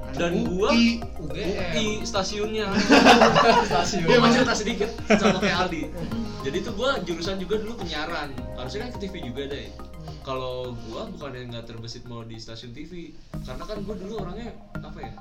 ada 0.06 0.16
Dan 0.16 0.32
UI. 0.46 0.48
gua 0.48 0.70
UGM. 1.26 1.72
di 1.74 1.86
stasiunnya. 2.00 2.66
Stasiun. 3.68 4.06
Gue 4.06 4.16
mau 4.16 4.30
cerita 4.30 4.54
sedikit 4.54 4.88
sama 5.12 5.42
kayak 5.42 5.58
Aldi. 5.66 5.82
Jadi 6.40 6.56
tuh 6.62 6.72
gua 6.72 7.02
jurusan 7.02 7.36
juga 7.36 7.58
dulu 7.58 7.74
penyiaran. 7.76 8.30
Harusnya 8.54 8.86
kan 8.86 8.90
ke 8.94 8.98
TV 9.02 9.14
juga 9.26 9.50
deh. 9.50 9.66
Kalau 10.22 10.78
gua 10.86 11.10
bukan 11.10 11.30
yang 11.34 11.46
nggak 11.50 11.66
terbesit 11.66 12.06
mau 12.06 12.22
di 12.22 12.38
stasiun 12.38 12.70
TV, 12.70 13.12
karena 13.42 13.64
kan 13.66 13.82
gua 13.82 13.94
dulu 13.94 14.14
orangnya 14.22 14.54
apa 14.72 14.98
ya? 15.00 15.12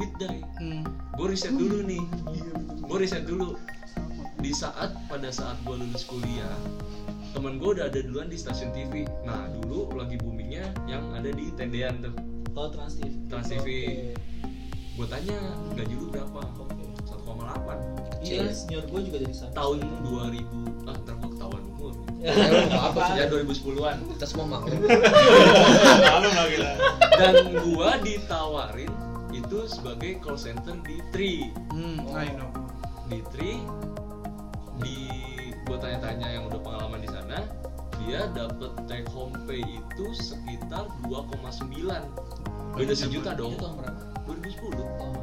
Duit 0.00 0.12
deh. 0.16 0.40
Hmm. 0.56 0.82
Gue 1.12 1.26
riset 1.28 1.52
dulu 1.52 1.84
nih. 1.84 2.00
iya 2.30 2.52
Gue 2.80 2.98
riset 2.98 3.24
dulu. 3.24 3.52
Di 4.40 4.50
saat 4.50 4.96
pada 5.04 5.28
saat 5.28 5.60
gue 5.60 5.76
lulus 5.76 6.00
kuliah, 6.02 6.56
temen 7.30 7.60
gue 7.60 7.76
udah 7.76 7.86
ada 7.86 8.00
duluan 8.00 8.26
di 8.26 8.34
stasiun 8.34 8.72
TV. 8.72 9.04
Nah 9.22 9.44
dulu 9.54 9.92
lagi 9.92 10.16
boomingnya 10.16 10.64
yang 10.86 11.04
ada 11.12 11.28
di 11.28 11.52
tendean 11.52 12.00
tuh. 12.00 12.16
Oh 12.50 12.66
Trans 12.66 12.96
TV. 12.96 13.12
Trans 13.28 13.46
TV. 13.46 13.60
Oke. 13.60 13.78
Gue 14.96 15.06
tanya 15.06 15.36
gaji 15.74 15.94
lu 15.94 16.08
berapa? 16.08 16.40
Oke. 16.56 16.84
1,8 17.02 18.20
Iya, 18.20 18.48
senior 18.50 18.84
gue 18.86 19.00
juga 19.02 19.18
dari 19.18 19.32
sana. 19.32 19.52
tahun 19.52 19.80
2000 20.04 20.44
ah 20.84 20.94
ntar 20.94 21.14
gue 21.16 21.30
ketahuan 21.30 21.62
umur 21.66 21.92
Ya, 22.20 22.36
apa 22.86 22.98
sih 23.08 23.14
ya 23.16 23.26
2010-an 23.26 23.96
kita 24.12 24.24
semua 24.26 24.46
maklum 24.50 24.76
Malu 26.04 26.28
lagi 26.28 26.56
lah. 26.60 26.74
dan 27.16 27.32
gua 27.56 27.96
ditawarin 27.98 28.92
itu 29.40 29.58
sebagai 29.66 30.20
call 30.20 30.36
center 30.36 30.76
di 30.84 31.00
Tri. 31.10 31.32
Hmm, 31.72 32.04
I 32.12 32.28
know. 32.36 32.52
di 33.10 33.18
Tri 33.34 33.58
di 34.78 34.96
gua 35.66 35.82
tanya-tanya 35.82 36.28
yang 36.30 36.44
udah 36.46 36.60
pengalaman 36.62 37.02
di 37.02 37.10
sana 37.10 37.42
dia 38.00 38.30
dapat 38.32 38.70
take 38.86 39.08
home 39.10 39.34
pay 39.44 39.60
itu 39.60 40.06
sekitar 40.16 40.88
2,9 41.04 41.74
beda 42.78 42.94
sejuta 42.94 43.34
dong. 43.34 43.58
Itu 43.58 43.66
tahun 43.66 43.76
berapa? 43.82 44.02
2010 44.30 45.02
Oh, 45.02 45.18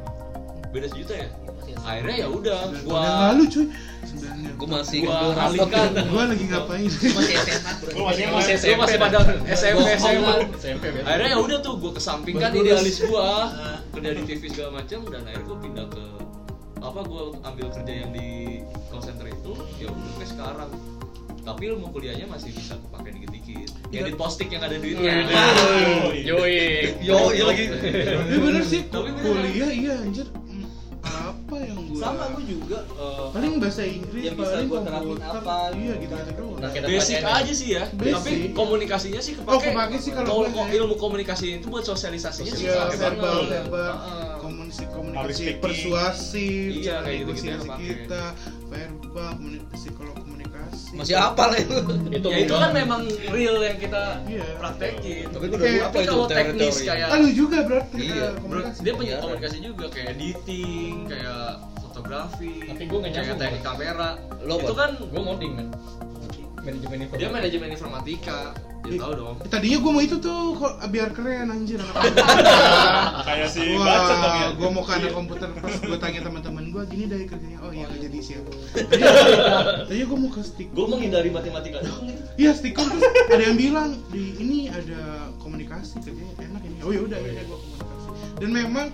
beda 0.68 0.86
sejuta 0.88 1.14
ya? 1.16 1.28
Iya, 1.68 1.76
SMA. 1.76 1.88
akhirnya 1.88 2.16
ya 2.16 2.28
udah 2.28 2.58
gua 2.82 2.98
yang 3.00 3.18
lalu 3.32 3.42
cuy. 3.48 3.66
Gue 4.58 4.68
masih 4.68 4.98
gua 5.04 5.18
gua 5.30 5.42
alihkan 5.48 5.88
Gua 6.08 6.24
lagi 6.26 6.44
ngapain? 6.48 6.88
masih 6.88 7.34
SMA. 7.38 7.72
Lu 7.94 8.02
masih. 8.08 8.52
SMP 8.56 8.74
masih 8.76 8.96
pada 8.98 9.18
SMP 9.48 9.80
SMA 9.96 10.34
SMP 10.56 10.84
akhirnya 11.04 11.28
ya 11.32 11.38
udah 11.38 11.58
tuh 11.60 11.74
gue 11.78 11.92
kesampingkan 11.94 12.50
idealis 12.52 12.98
gua. 13.04 13.52
Kerja 13.92 14.10
di 14.12 14.22
TV 14.24 14.42
segala 14.48 14.70
macam 14.78 15.00
dan 15.08 15.20
akhirnya 15.24 15.44
gue 15.44 15.58
pindah 15.62 15.86
ke 15.88 16.04
apa 16.78 17.00
gue 17.04 17.22
ambil 17.42 17.66
kerja 17.74 17.92
yang 17.92 18.10
di 18.14 18.28
call 18.88 19.02
center 19.02 19.26
itu 19.26 19.52
ya 19.76 19.88
udah 19.88 20.12
kayak 20.16 20.30
sekarang. 20.30 20.70
Tapi 21.38 21.62
ilmu 21.64 21.88
kuliahnya 21.88 22.28
masih 22.28 22.52
bisa 22.52 22.76
kepake 22.76 23.08
dikit-dikit. 23.16 23.68
Kayak 23.88 24.04
di 24.04 24.14
postik 24.14 24.48
yang 24.52 24.62
ada 24.62 24.76
duitnya. 24.76 25.24
Yoi. 26.12 26.92
yo 27.00 27.32
iya 27.32 27.44
lagi. 27.48 27.64
Ya 27.72 28.36
bener 28.36 28.62
sih, 28.62 28.84
Tapi 28.84 29.16
bener. 29.16 29.22
kuliah 29.24 29.70
iya 29.72 29.94
anjir 29.96 30.28
Apa 31.08 31.56
yang 31.58 31.78
gua 31.86 32.00
Sama 32.00 32.24
gue 32.30 32.44
juga. 32.46 32.78
eh, 32.84 33.26
Paling 33.30 33.52
bahasa 33.58 33.82
Inggris, 33.82 34.22
Yang 34.22 34.36
bisa 34.36 34.50
paling 34.50 34.68
gua 34.68 34.80
terapin 34.82 35.18
apa, 35.20 35.56
Iya 35.70 35.92
gitu 35.94 35.94
gitu 35.98 36.14
kan. 36.14 36.24
gitu 36.24 36.32
doang 36.36 36.58
Nah, 36.58 36.70
basic 36.84 37.16
aja 37.20 37.52
sih 37.52 37.68
ya 37.70 37.84
Basic. 37.90 38.14
tapi 38.14 38.32
komunikasinya 38.52 39.20
sih 39.20 39.32
kepake 39.34 39.50
Oh, 39.50 39.60
kepake 39.60 39.96
sih 39.98 40.10
kalau 40.12 40.28
Kalau 40.44 40.66
ya. 40.66 40.74
ilmu 40.76 40.94
komunikasi 40.96 41.46
itu 41.56 41.66
buat 41.66 41.84
sosialisasinya 41.84 42.52
sih 42.52 42.64
Iya, 42.64 42.74
kepake 42.84 42.96
verbal, 42.98 43.18
banget. 43.18 43.48
verbal, 43.64 43.92
komunikasi, 44.38 44.82
komunikasi 44.88 45.42
persuasif, 45.58 46.70
Iya, 46.76 46.96
kayak 47.00 47.18
negosiasi 47.20 47.60
kepake. 47.64 47.84
kita, 47.84 48.22
verbal, 48.66 49.28
komunikasi, 49.34 49.76
psikolog 49.78 50.14
komunikasi. 50.14 50.37
Masih 50.90 51.14
apa 51.14 51.52
lah 51.52 51.58
itu 51.58 51.76
Itu 52.08 52.28
ya 52.28 52.38
itu 52.40 52.54
kan 52.54 52.70
memang 52.72 53.00
real 53.28 53.60
yang 53.60 53.76
kita 53.76 54.24
Iya. 54.24 54.44
praktekin 54.56 55.26
tapi 55.28 55.44
Oke, 55.46 55.56
udah 55.58 55.68
apa 55.84 55.96
itu 55.98 56.08
kalau 56.08 56.26
teknis 56.26 56.74
teori 56.74 56.88
kayak 56.88 57.06
Ah, 57.06 57.18
lu 57.18 57.28
juga 57.30 57.58
berarti 57.62 57.98
Iya, 58.00 58.26
Bro, 58.34 58.40
komunikasi. 58.40 58.78
dia 58.80 58.92
punya 58.96 59.12
Iya. 59.12 59.20
komunikasi 59.20 59.56
juga 59.60 59.84
kayak 59.88 60.08
editing, 60.14 60.94
kayak 61.04 61.44
fotografi, 61.78 62.52
Tapi 62.64 62.82
gua 62.84 62.98
nggak 63.00 63.12
kayak 63.14 63.36
teknik 63.36 63.62
kamera. 63.62 64.08
Lo 64.40 64.54
itu 64.56 64.72
kan 64.72 64.90
gue 64.96 65.20
ngoding 65.20 65.52
kan. 65.54 65.68
Manajemen 66.68 66.96
dia 66.98 67.06
informasi. 67.08 67.32
manajemen 67.32 67.68
informatika. 67.72 68.38
Ya 68.80 68.94
tahu 68.96 69.12
dong. 69.12 69.36
Eh, 69.38 69.48
Tadinya 69.48 69.78
gue 69.78 69.90
mau 69.90 70.00
itu 70.00 70.16
tuh 70.16 70.40
kok 70.54 70.72
biar 70.86 71.10
keren 71.10 71.48
anjir 71.48 71.76
anak 71.76 71.94
Kayak 73.26 73.48
si 73.50 73.74
Wah, 73.74 73.84
bacot 73.84 74.16
dong 74.16 74.36
ya. 74.38 74.48
gue 74.54 74.68
mau 74.70 74.82
ke 74.82 74.92
anak 74.94 75.12
komputer 75.12 75.48
pas 75.52 75.74
gue 75.74 75.98
tanya 75.98 76.20
teman-teman 76.22 76.64
gue 76.68 76.82
gini 76.86 77.04
dari 77.06 77.24
kerjanya. 77.24 77.58
Oh 77.60 77.70
iya 77.70 77.84
nggak 77.84 78.00
jadi 78.02 78.18
siap. 78.22 78.44
Tadinya 79.82 80.06
gue 80.06 80.18
mau 80.18 80.30
ke 80.30 80.42
stick. 80.42 80.68
Gue 80.70 80.86
menghindari 80.86 81.28
matematika 81.28 81.78
dong. 81.82 82.12
Iya 82.36 82.50
stiker 82.52 82.84
terus 82.86 83.02
ada 83.02 83.42
yang 83.42 83.56
bilang 83.56 83.88
di 84.08 84.36
ini 84.38 84.58
ada 84.68 85.00
komunikasi 85.38 85.98
kerjanya 85.98 86.32
enak 86.38 86.62
ini. 86.62 86.76
Oh 86.80 86.92
ya 86.92 87.00
udah 87.02 87.18
ya 87.18 87.42
gue 87.42 87.58
komunikasi. 87.58 88.08
Dan 88.38 88.50
memang 88.52 88.86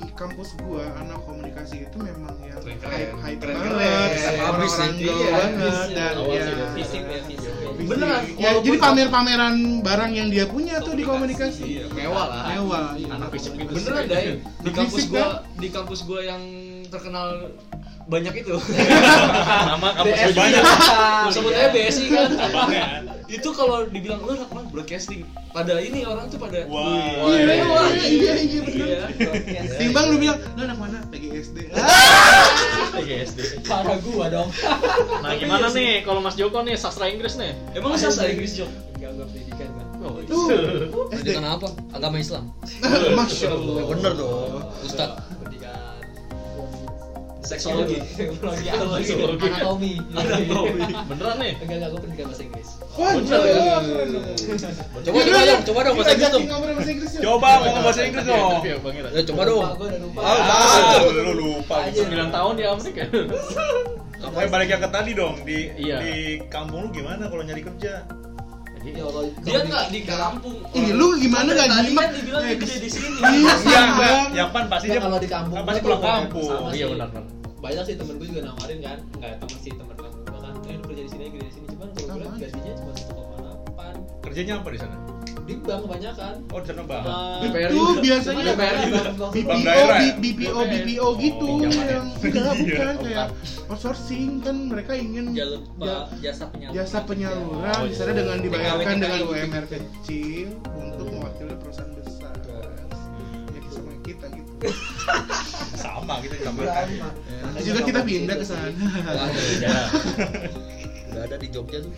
di 0.00 0.12
kampus 0.12 0.48
gua 0.58 0.84
anak 0.96 1.20
komunikasi 1.22 1.84
itu 1.84 1.96
memang 1.96 2.34
yang 2.40 2.56
Keren-keren. 2.58 2.90
hype 2.90 3.14
hype 3.20 3.40
Keren-keren. 3.40 3.76
banget, 3.76 4.10
Habis 4.40 4.72
orang-orang 4.72 4.92
gaul 4.96 5.20
iya, 5.20 5.30
banget 5.30 5.52
habis, 5.52 5.78
dan 5.90 6.14
ya 6.16 6.44
fisik 6.72 7.02
ya 7.02 7.20
fisik 7.22 7.52
ya. 7.54 7.68
Beneran, 7.80 8.22
Ya, 8.36 8.50
jadi 8.60 8.76
pamer-pameran 8.76 9.54
barang 9.80 10.12
yang 10.12 10.28
dia 10.28 10.44
punya 10.44 10.80
tuh 10.80 10.92
di 10.92 11.02
komunikasi. 11.02 11.64
Iya, 11.64 11.84
mewah 11.90 12.26
lah. 12.26 12.42
Mewah. 12.50 12.86
iya. 12.94 13.08
Anak 13.10 13.28
fisik. 13.32 13.52
Beneran 13.56 14.02
deh. 14.04 14.22
Di 14.40 14.70
kampus 14.70 15.04
gua, 15.06 15.26
di 15.56 15.68
kampus 15.68 16.00
gua 16.04 16.20
yang 16.20 16.42
terkenal 16.86 17.48
banyak 18.10 18.34
itu. 18.42 18.54
Nama 18.58 19.88
kampus 19.94 20.18
gue 20.18 20.34
banyak. 20.34 20.62
Sebut 21.30 21.52
aja 21.54 21.68
BSI 21.70 22.04
kan. 22.10 22.30
Abangnya. 22.34 22.86
itu 23.30 23.46
kalau 23.54 23.86
dibilang 23.86 24.26
lu 24.26 24.34
anak 24.34 24.50
mana 24.50 24.66
broadcasting 24.74 25.22
pada 25.54 25.78
ini 25.78 26.02
orang 26.02 26.26
tuh 26.26 26.42
pada 26.42 26.66
Wah. 26.66 27.30
wih, 27.30 27.46
Iya, 27.46 27.54
iya, 27.54 27.94
iya, 28.10 28.32
iya, 28.42 28.60
bener. 28.66 29.06
Iya. 29.46 29.62
Timbang 29.78 30.10
lu 30.10 30.16
bilang, 30.18 30.42
lu 30.58 30.60
anak 30.66 30.78
mana? 30.82 30.98
PGSD. 31.14 31.70
PGSD. 32.90 33.38
Parah 33.70 34.02
gua 34.02 34.26
dong. 34.34 34.50
Nah, 35.22 35.38
gimana 35.38 35.70
nih 35.70 36.02
kalau 36.02 36.18
Mas 36.18 36.34
Joko 36.34 36.66
nih 36.66 36.74
sastra 36.74 37.06
Inggris 37.06 37.38
nih? 37.38 37.54
Emang 37.78 37.94
sastra 37.94 38.26
Inggris 38.26 38.58
Jok? 38.58 38.70
Enggak 38.98 39.10
gua 39.14 39.26
pendidikan 39.30 39.68
kan. 39.78 39.86
Oh. 40.02 41.06
Pendidikan 41.14 41.44
apa? 41.46 41.68
Agama 41.94 42.18
Islam. 42.18 42.50
Masya 43.18 43.48
Allah. 43.54 43.74
Ya 43.78 43.84
bener 43.94 44.12
dong, 44.18 44.58
Ustaz. 44.82 45.10
Pendidikan 45.38 45.89
Seksologi. 47.40 47.96
Psikologi. 48.04 48.68
anatomi. 49.48 49.92
Anatomi. 50.12 50.92
Beneran 51.08 51.36
nih? 51.40 51.52
Enggak 51.60 51.76
enggak 51.80 51.90
gua 51.90 52.00
pendidikan 52.04 52.26
bahasa 52.28 52.42
Inggris. 52.44 52.68
Bener 52.90 53.40
ya? 53.40 53.54
Coba 55.00 55.18
coba 55.24 55.40
dong, 55.48 55.62
coba 55.64 55.80
dong 55.84 55.94
bahasa 55.96 56.12
Inggris 56.12 56.30
dong. 56.30 56.44
Coba 57.24 57.48
ngomong 57.64 57.82
bahasa 57.84 58.00
Inggris 58.04 58.24
dong. 58.28 58.60
Ya 59.14 59.22
coba 59.24 59.42
dong. 59.48 59.64
Gua 59.76 59.86
udah 59.88 60.00
lupa. 60.00 60.20
Ah, 60.20 61.00
lu 61.08 61.32
lupa. 61.34 61.76
Aja. 61.88 62.02
9 62.04 62.28
tahun 62.28 62.52
di 62.56 62.64
Amerika. 62.68 63.02
Apa 64.20 64.44
balik 64.52 64.68
yang 64.68 64.82
ke 64.84 64.90
tadi 64.92 65.10
dong 65.16 65.34
di 65.48 65.72
Iya. 65.80 65.96
di 66.04 66.14
kampung 66.52 66.84
lu 66.84 66.88
gimana 66.92 67.24
kalau 67.32 67.40
nyari 67.40 67.64
kerja? 67.64 68.04
Ya 68.80 68.92
kalau 68.98 69.22
Dia 69.40 69.58
nggak 69.62 69.84
di 69.88 70.00
kampung. 70.02 70.56
Ih, 70.72 70.88
lu 70.90 71.06
gimana 71.14 71.48
nggak 71.50 71.68
Tadi 71.68 71.84
nyimak? 71.86 72.00
kan 72.00 72.10
dibilang 72.16 72.42
Eh, 72.42 72.48
dia 72.48 72.56
gede 72.58 72.76
di 72.80 72.88
sini. 72.88 73.16
Iya, 73.20 73.82
Bang. 73.92 74.24
yang 74.32 74.48
pan 74.50 74.64
pasti 74.66 74.86
dia 74.88 74.98
kalau 74.98 75.18
di 75.18 75.28
kampung 75.28 75.54
kan 75.54 75.64
pasti 75.64 75.80
pulang 75.80 76.00
kampung. 76.00 76.48
Iya 76.70 76.86
benar 76.88 77.08
benar. 77.10 77.24
banyak 77.60 77.84
sih 77.84 77.94
temen 77.94 78.16
gue 78.16 78.24
juga 78.26 78.42
nawarin 78.42 78.78
kan 78.80 78.98
nggak 79.14 79.32
temen 79.38 79.58
sih 79.60 79.68
temen 79.70 79.92
temen 79.92 80.10
gue 80.16 80.38
kan 80.40 80.54
eh 80.64 80.74
lu 80.74 80.84
kerja 80.86 81.02
di 81.04 81.10
sini 81.10 81.24
kerja 81.28 81.44
di 81.44 81.52
sini 81.52 81.66
cuman 81.68 81.88
kalau 81.92 82.08
gue 82.08 82.24
Sama. 82.24 82.36
gajinya 82.40 82.72
cuma 82.72 82.92
satu 82.96 83.12
koma 83.12 83.36
delapan 83.36 83.94
Kerjanya 84.22 84.54
apa 84.56 84.68
di 84.70 84.78
sana? 84.80 84.96
Di 85.50 85.58
bank 85.58 85.80
kebanyakan 85.82 86.34
Oh, 86.46 86.58
di 86.58 86.66
sana 86.68 86.82
bang. 86.84 87.02
Sama- 87.02 87.58
Itu 87.66 87.82
biasanya. 87.98 88.54
BPO, 89.34 89.82
Bank 89.90 90.14
BPO, 90.16 90.60
BPO 90.62 91.06
gitu 91.18 91.44
Oh, 91.44 91.58
pinjaman 91.58 91.74
ya? 91.82 91.90
yang 91.90 92.06
enggak 92.06 92.52
Iya. 92.60 92.62
bukan 92.70 92.96
kayak 93.02 93.26
outsourcing 93.66 94.30
kan 94.40 94.56
mereka 94.66 94.92
ingin 94.94 95.24
jalur 95.32 95.60
jasa 96.20 96.44
penyaluran 96.46 96.76
jasa 96.76 96.98
penyaluran 97.02 97.74
Oh, 97.74 97.84
di 97.84 97.94
sana 97.94 98.10
iya. 98.10 98.18
dengan 98.18 98.36
dibayarkan 98.38 98.94
dengan. 98.96 99.18
UMR 99.26 99.64
kecil 99.66 100.48
untuk 100.70 101.06
mewakili 101.08 101.54
perusahaan 101.56 101.90
besar 101.92 102.34
ya 102.38 102.62
sama 103.68 103.92
kita 104.00 104.26
gitu 104.30 104.52
Sama 105.82 106.14
gitu 106.20 106.36
sama. 106.40 106.62
Juga 107.58 107.80
kita 107.82 108.00
pindah 108.02 108.36
ke 108.36 108.44
sana. 108.44 108.68
Udah 111.10 111.26
ada 111.26 111.36
di 111.36 111.48
Jogja 111.48 111.78
tuh. 111.80 111.90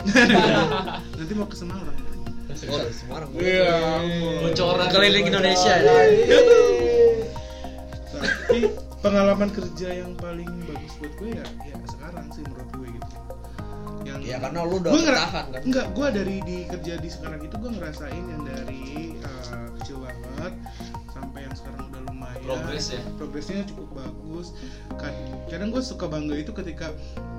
nanti 1.13 1.33
mau 1.33 1.45
ke 1.45 1.53
Semarang 1.53 1.93
Oh, 2.65 2.79
Semarang. 2.87 3.29
Iya. 3.33 3.75
Bocoran. 4.41 4.87
Keliling 4.89 5.25
Indonesia 5.27 5.73
ya. 5.75 5.93
tapi 8.13 8.69
pengalaman 8.99 9.49
kerja 9.49 9.89
yang 9.95 10.13
paling 10.15 10.47
bagus 10.63 10.93
buat 10.95 11.13
gue 11.17 11.29
ya 11.33 11.45
ya 11.65 11.75
sekarang 11.87 12.25
sih 12.29 12.43
menurut 12.43 12.69
gue 12.71 12.87
gitu 12.91 13.11
yang 14.03 14.19
Ya 14.21 14.37
karena 14.37 14.59
lu 14.61 14.77
udah 14.77 14.91
Gua 14.91 15.01
ngera- 15.01 15.19
bertahan 15.25 15.45
kan. 15.49 15.61
Enggak, 15.63 15.85
gue 15.89 16.07
dari 16.13 16.35
di 16.41 16.57
kerja 16.65 16.93
di 16.97 17.09
sekarang 17.09 17.39
itu 17.41 17.55
gue 17.57 17.71
ngerasain 17.73 18.23
yang 18.23 18.43
dari 18.43 18.83
uh, 19.19 19.67
kecil 19.77 19.97
banget 19.99 20.53
sampai 21.09 21.39
yang 21.41 21.53
sekarang 21.53 21.83
udah 21.89 22.01
lumayan. 22.05 22.39
Progres 22.41 22.85
ya? 22.89 23.01
Progresnya 23.13 23.63
cukup 23.65 23.87
bagus. 23.93 24.47
Kad- 24.93 25.19
Kadang 25.47 25.69
gue 25.69 25.81
suka 25.81 26.05
bangga 26.05 26.35
itu 26.35 26.51
ketika 26.51 26.91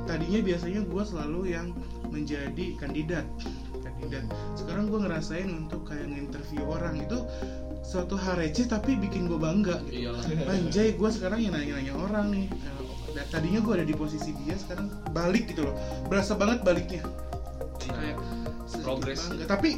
tadinya 0.05 0.41
biasanya 0.41 0.81
gue 0.83 1.03
selalu 1.03 1.41
yang 1.49 1.67
menjadi 2.07 2.67
kandidat, 2.77 3.27
kandidat. 4.05 4.25
Sekarang 4.53 4.85
gue 4.93 5.01
ngerasain 5.01 5.49
untuk 5.49 5.89
kayak 5.89 6.07
nginterview 6.13 6.65
orang 6.69 7.01
itu 7.01 7.19
suatu 7.85 8.17
hal 8.17 8.41
receh 8.41 8.69
tapi 8.69 8.97
bikin 9.01 9.29
gue 9.29 9.41
bangga. 9.41 9.81
Gitu. 9.89 10.09
Iyalah. 10.09 10.53
Anjay, 10.53 10.97
gue 10.97 11.11
sekarang 11.13 11.41
yang 11.41 11.53
nanya-nanya 11.57 11.95
orang 11.97 12.27
nih. 12.33 12.47
Nah, 13.15 13.25
tadinya 13.31 13.61
gue 13.63 13.73
ada 13.81 13.87
di 13.87 13.95
posisi 13.95 14.35
dia, 14.45 14.57
sekarang 14.59 14.91
balik 15.15 15.49
gitu 15.53 15.69
loh. 15.69 15.75
Berasa 16.09 16.37
banget 16.37 16.61
baliknya. 16.67 17.03
Kayak 17.81 18.21
sedikit 18.69 18.85
Progress. 18.85 19.21
bangga. 19.29 19.45
Tapi 19.49 19.71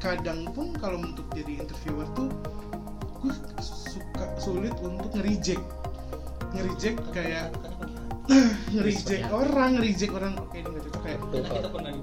kadang 0.00 0.40
pun 0.50 0.74
kalau 0.78 0.98
untuk 1.02 1.26
jadi 1.34 1.60
interviewer 1.62 2.08
tuh 2.16 2.28
gue 3.20 3.34
suka 3.62 4.26
sulit 4.40 4.74
untuk 4.82 5.10
nge-reject. 5.14 5.62
Nge-reject 6.50 6.98
kayak 7.14 7.54
nge-reject 8.72 9.26
orang, 9.28 9.70
nge-reject 9.76 10.12
orang 10.12 10.32
oke 10.38 10.54
ini 10.54 10.66
nggak 10.66 10.82
cocok 10.86 11.02
kayak 11.02 11.18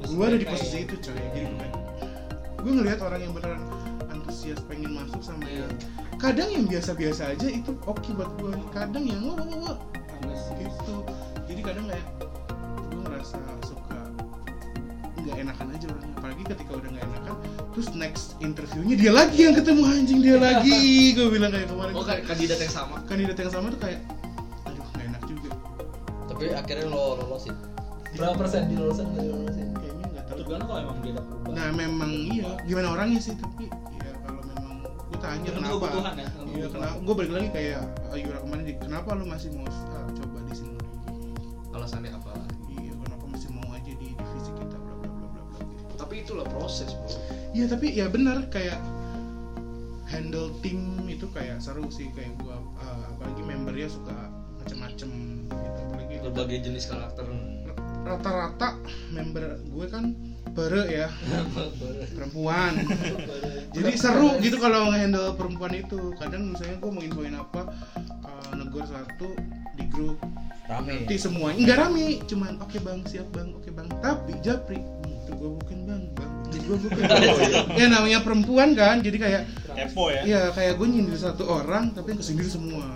gue 0.08 0.26
ada 0.26 0.38
di 0.38 0.46
posisi 0.46 0.78
itu 0.84 0.96
coy 1.00 1.16
jadi 1.34 1.46
gue 1.48 1.68
gue 2.58 2.72
ngelihat 2.74 3.00
orang 3.00 3.20
yang 3.22 3.34
beneran 3.34 3.62
antusias 4.10 4.60
pengen 4.68 4.92
masuk 4.92 5.22
sama 5.24 5.48
yang 5.48 5.72
kadang 6.18 6.50
yang 6.50 6.66
biasa-biasa 6.66 7.32
aja 7.32 7.48
itu 7.48 7.72
oke 7.86 8.10
buat 8.12 8.32
gue 8.38 8.52
kadang 8.72 9.06
yang 9.06 9.22
wah 9.24 9.38
wah 9.40 9.60
wah 9.72 9.78
gitu. 10.58 10.96
Jadi 11.46 11.62
kadang 11.62 11.86
kayak 11.86 12.06
gue 12.90 13.02
ngerasa 13.06 13.38
suka 13.64 14.00
nggak 15.22 15.36
enakan 15.38 15.68
aja 15.72 15.86
orangnya. 15.94 16.14
Apalagi 16.18 16.44
ketika 16.50 16.72
udah 16.74 16.90
nggak 16.92 17.06
enakan 17.06 17.36
terus 17.72 17.88
next 17.94 18.26
interviewnya 18.42 18.96
dia 18.98 19.12
lagi 19.14 19.40
yang 19.46 19.54
ketemu 19.54 19.82
anjing 19.86 20.20
dia 20.26 20.38
lagi. 20.42 20.78
Gue 21.18 21.28
bilang 21.30 21.54
kayak 21.54 21.70
kemarin 21.70 21.94
Oh, 21.94 22.02
kan- 22.02 22.26
kandidat 22.26 22.58
yang 22.58 22.74
sama. 22.74 22.98
kandidat 23.06 23.38
yang 23.38 23.52
sama 23.54 23.70
tuh 23.70 23.82
kayak 23.86 24.02
Tapi 26.38 26.54
akhirnya 26.54 26.86
lo 26.88 27.04
lolosin. 27.18 27.56
berapa 28.08 28.34
persen 28.40 28.62
di 28.70 28.76
lulusan 28.78 29.06
nggak 29.10 29.22
di 29.22 29.30
lulusin 29.30 29.68
kayaknya 29.78 30.06
nggak 30.10 30.24
tahu 30.26 30.38
tergantung 30.42 30.68
kalau 30.70 30.82
emang 30.82 30.98
dia 31.04 31.12
ada 31.12 31.22
perubahan 31.28 31.54
Nah 31.54 31.68
memang 31.76 32.12
iya, 32.32 32.50
gimana 32.64 32.88
orangnya 32.94 33.20
sih 33.20 33.34
tapi 33.36 33.66
ya 34.00 34.12
kalau 34.22 34.42
memang 34.48 34.74
gue 34.88 35.18
tanya 35.20 35.44
Tergantung 35.44 35.62
kenapa? 35.62 35.86
kebutuhan 35.92 36.14
ya, 36.16 36.28
Iya 36.48 36.68
kenapa? 36.72 36.96
Gue 37.04 37.14
balik 37.14 37.32
lagi 37.36 37.48
kayak 37.52 37.82
Ayura 38.10 38.38
kemarin 38.42 38.64
di 38.64 38.74
kenapa 38.80 39.10
lu 39.14 39.26
masih 39.28 39.50
mau 39.54 39.68
ah, 39.68 40.08
coba 40.14 40.38
di 40.48 40.54
sini? 40.56 40.78
Alasannya 41.76 42.10
apa? 42.16 42.32
Iya 42.72 42.94
kenapa 42.96 43.24
masih 43.28 43.50
mau 43.54 43.68
aja 43.70 43.92
di 43.92 44.08
divisi 44.16 44.52
kita 44.56 44.78
bla 44.78 44.94
bla 44.98 45.10
bla 45.12 45.28
bla 45.28 45.42
bla 45.44 45.60
gitu. 45.62 45.84
Tapi 46.00 46.14
itulah 46.24 46.46
proses, 46.48 46.90
Bro. 46.96 47.12
Iya 47.54 47.66
tapi 47.68 47.88
ya 47.92 48.06
benar 48.08 48.48
kayak 48.50 48.80
handle 50.08 50.48
tim 50.64 50.80
itu 51.06 51.28
kayak 51.36 51.60
seru 51.60 51.86
sih 51.92 52.08
kayak 52.16 52.32
gue 52.40 52.56
apalagi 53.12 53.42
membernya 53.44 53.92
suka 53.92 54.16
macem-macem 54.58 55.12
Berbagai 56.28 56.68
jenis 56.68 56.92
karakter. 56.92 57.26
rata-rata 58.08 58.80
member 59.12 59.60
gue 59.68 59.86
kan 59.92 60.16
bere 60.56 60.88
ya. 60.88 61.08
Perempuan. 62.16 62.80
Jadi 63.76 63.92
seru 64.00 64.40
gitu 64.40 64.64
kalau 64.64 64.96
ngehandle 64.96 65.36
perempuan 65.36 65.76
itu. 65.76 66.16
Kadang 66.16 66.56
misalnya 66.56 66.80
gue 66.80 66.88
mau 66.88 67.04
infoin 67.04 67.36
apa 67.36 67.68
uh, 68.24 68.52
negor 68.56 68.88
satu 68.88 69.28
di 69.76 69.84
grup. 69.92 70.16
Rame. 70.68 71.08
nanti 71.08 71.16
semuanya 71.16 71.64
nggak 71.64 71.80
rame 71.80 72.08
cuman 72.28 72.60
oke 72.64 72.80
bang 72.80 73.00
siap 73.08 73.28
bang. 73.36 73.52
Oke 73.56 73.76
bang. 73.76 73.88
Tapi 74.00 74.32
japri 74.40 74.80
"Hmm, 74.80 75.16
itu 75.28 75.32
gue 75.36 75.52
bukan 75.60 75.78
bang. 75.84 76.04
Bang 76.16 76.32
itu 76.48 76.60
gue 76.64 76.78
bukan 76.88 77.04
ya 77.80 77.86
namanya 77.92 78.20
perempuan 78.24 78.72
kan 78.76 79.04
jadi 79.04 79.18
kayak 79.20 79.42
Kepo 79.78 80.10
ya. 80.10 80.22
ya 80.26 80.42
kayak 80.56 80.80
gue 80.80 80.88
nyindir 80.90 81.20
satu 81.20 81.44
orang 81.46 81.92
tapi 81.94 82.16
yang 82.16 82.20
kesindir 82.20 82.48
semua 82.50 82.88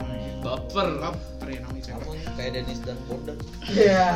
Baper. 0.41 0.87
baper 0.97 1.47
ya 1.47 1.59
namanya 1.61 1.83
cewek 1.85 2.01
Namun 2.01 2.17
kayak 2.33 2.51
Dennis 2.57 2.79
dan 2.81 2.97
Bondan. 3.05 3.37
iya 3.69 4.09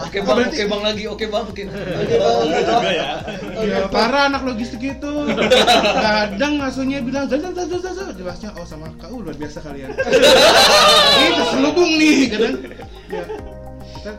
Oke 0.00 0.18
bang, 0.20 0.38
oke 0.48 0.62
bang 0.64 0.82
lagi, 0.82 1.04
oke 1.04 1.24
bang, 1.28 1.44
oke. 1.44 1.62
Bener 1.68 2.62
juga 2.64 2.90
ya. 2.90 3.08
Ya 3.60 3.78
parah 3.88 4.32
anak 4.32 4.42
logistik 4.48 4.80
itu. 4.80 5.12
Kadang 6.00 6.52
ngasuhnya 6.60 7.04
bilang 7.04 7.28
zaz 7.28 7.40
zaz 7.44 7.52
zaz 7.52 7.68
zaz 7.84 7.94
zaz. 7.96 8.14
jelasnya 8.16 8.50
oh 8.56 8.64
sama 8.64 8.88
kau 8.96 9.20
luar 9.20 9.36
biasa 9.36 9.60
kalian. 9.60 9.92
Ini 11.18 11.28
terselubung 11.36 11.90
nih 12.00 12.18
kadang. 12.32 12.54
Ya 13.08 13.24
kita 13.98 14.12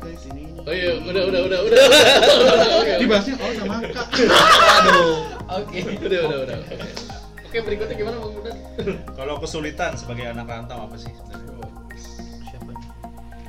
guys 0.00 0.24
ini 0.32 0.48
ini 0.48 0.60
Oh 0.64 0.72
iya, 0.72 0.90
udah 0.96 1.22
udah 1.28 1.40
udah 1.44 1.58
udah. 1.66 1.78
Udah, 1.78 2.68
Oke. 2.80 2.92
dibahasnya 3.04 3.34
oh 3.36 3.52
sama 3.52 3.76
kak 3.92 4.06
Aduh. 4.16 5.12
Oke. 5.60 5.78
Udah 6.00 6.20
udah 6.24 6.38
udah. 6.46 6.58
Oke. 7.50 7.66
Berikutnya 7.66 7.98
gimana 7.98 8.22
Bang 8.22 8.32
Budan? 8.38 8.56
Kalau 9.18 9.34
kesulitan 9.42 9.98
sebagai 9.98 10.30
anak 10.30 10.46
rantau 10.46 10.86
apa 10.86 10.94
sih 10.94 11.10
sebenarnya? 11.10 11.50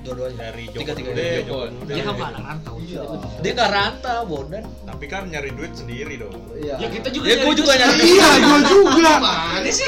Dua-duanya. 0.02 0.38
Dari 0.41 0.64
Joko 0.66 0.80
Tiga-tiga. 0.82 1.10
Bude, 1.10 1.28
Joko. 1.41 1.60
Dia 1.86 2.02
kan 2.02 2.16
anak 2.18 2.41
rantau 2.41 2.76
Iya. 2.82 3.02
Dia 3.39 3.52
nggak 3.54 3.72
rantau, 3.72 4.20
Bondan. 4.26 4.64
Tapi 4.84 5.06
kan 5.06 5.24
nyari 5.26 5.49
duit 5.52 5.72
sendiri 5.72 6.14
dong. 6.18 6.34
Iya. 6.58 6.76
ya 6.78 6.88
kita 6.89 7.08
juga 7.10 7.26
Ya 7.26 7.36
gua 7.39 7.54
juga 7.54 7.72
duit. 7.72 7.82
nyari. 7.82 8.04
iya 8.04 8.30
gua 8.39 8.60
juga 8.64 9.14
Mana 9.22 9.72
sih 9.72 9.88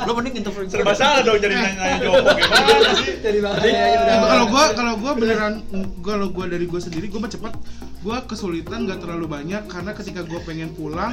lo 0.00 0.12
mending 0.12 0.34
interview 0.36 0.64
Serba 0.66 0.92
salah 0.92 1.20
dong 1.20 1.38
jadi 1.38 1.54
nanya 1.54 1.96
Joko 1.98 2.18
gimana 2.30 2.90
sih? 2.96 3.14
Jadi 3.20 3.38
Nah, 3.40 4.18
kalau 4.26 4.46
gua 4.46 4.64
kalau 4.72 4.94
gua 4.96 5.12
beneran 5.14 5.54
kalau 6.00 6.26
gua 6.28 6.44
dari 6.46 6.64
gua 6.64 6.80
sendiri 6.80 7.06
gua 7.06 7.24
mah 7.24 7.30
cepet 7.30 7.52
gua 8.00 8.16
kesulitan 8.22 8.84
nggak 8.84 9.00
terlalu 9.00 9.26
banyak 9.26 9.62
karena 9.66 9.92
ketika 9.92 10.20
gua 10.22 10.40
pengen 10.40 10.72
pulang 10.72 11.12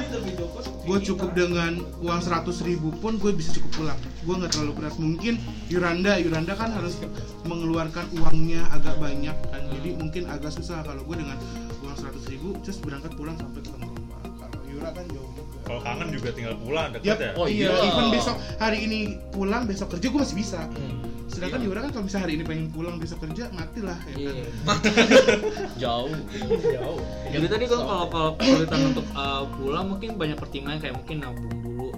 gua 0.82 0.98
cukup 0.98 1.30
dengan 1.32 1.72
uang 1.98 2.20
100.000 2.20 2.48
ribu 2.66 2.88
pun 2.94 3.16
gue 3.16 3.32
bisa 3.32 3.52
cukup 3.54 3.70
pulang 3.76 3.98
gua 4.22 4.34
nggak 4.38 4.52
terlalu 4.52 4.72
berat 4.74 4.94
mungkin 4.96 5.34
Yuranda 5.68 6.16
Yuranda 6.16 6.52
kan 6.52 6.72
harus 6.72 6.96
mengeluarkan 7.44 8.08
uangnya 8.38 8.62
agak 8.70 9.02
banyak 9.02 9.36
kan 9.50 9.62
jadi 9.66 9.88
mungkin 9.98 10.22
agak 10.30 10.54
susah 10.54 10.86
kalau 10.86 11.02
gue 11.02 11.16
dengan 11.18 11.34
uang 11.82 11.96
100.000 11.98 12.30
ribu 12.30 12.54
terus 12.62 12.78
berangkat 12.78 13.10
pulang 13.18 13.34
sampai 13.34 13.66
ketemu 13.66 13.90
rumah 13.98 14.22
kalau 14.38 14.62
Yura 14.70 14.90
kan 14.94 15.04
jauh 15.10 15.26
juga 15.34 15.58
Kalau 15.66 15.80
kangen 15.82 16.08
juga 16.14 16.28
tinggal 16.32 16.54
pulang 16.62 16.88
dekat 16.94 17.18
ya. 17.18 17.30
Oh, 17.34 17.44
iya, 17.50 17.68
iya. 17.68 17.90
even 17.90 18.06
besok 18.14 18.38
hari 18.62 18.78
ini 18.86 19.18
pulang 19.34 19.66
besok 19.66 19.90
kerja 19.98 20.06
gue 20.06 20.20
masih 20.22 20.38
bisa. 20.38 20.60
Sedangkan 21.26 21.60
Yura 21.66 21.82
kan 21.82 21.90
kalau 21.90 22.04
misalnya 22.06 22.24
hari 22.30 22.34
ini 22.38 22.44
pengen 22.46 22.66
pulang 22.70 22.96
besok 23.02 23.18
kerja 23.26 23.50
matilah 23.50 23.98
ya 24.14 24.30
kan. 24.30 24.78
Jauh. 25.82 26.14
Jauh. 26.62 27.00
jadi 27.34 27.46
tadi 27.50 27.64
gua 27.66 27.80
kalau 27.82 28.06
kalau 28.06 28.30
kesulitan 28.38 28.80
untuk 28.94 29.06
uh, 29.18 29.50
pulang 29.58 29.86
mungkin 29.90 30.14
banyak 30.14 30.38
pertimbangan 30.38 30.78
kayak 30.78 30.94
mungkin 30.94 31.16
nabung 31.26 31.56
dulu 31.58 31.90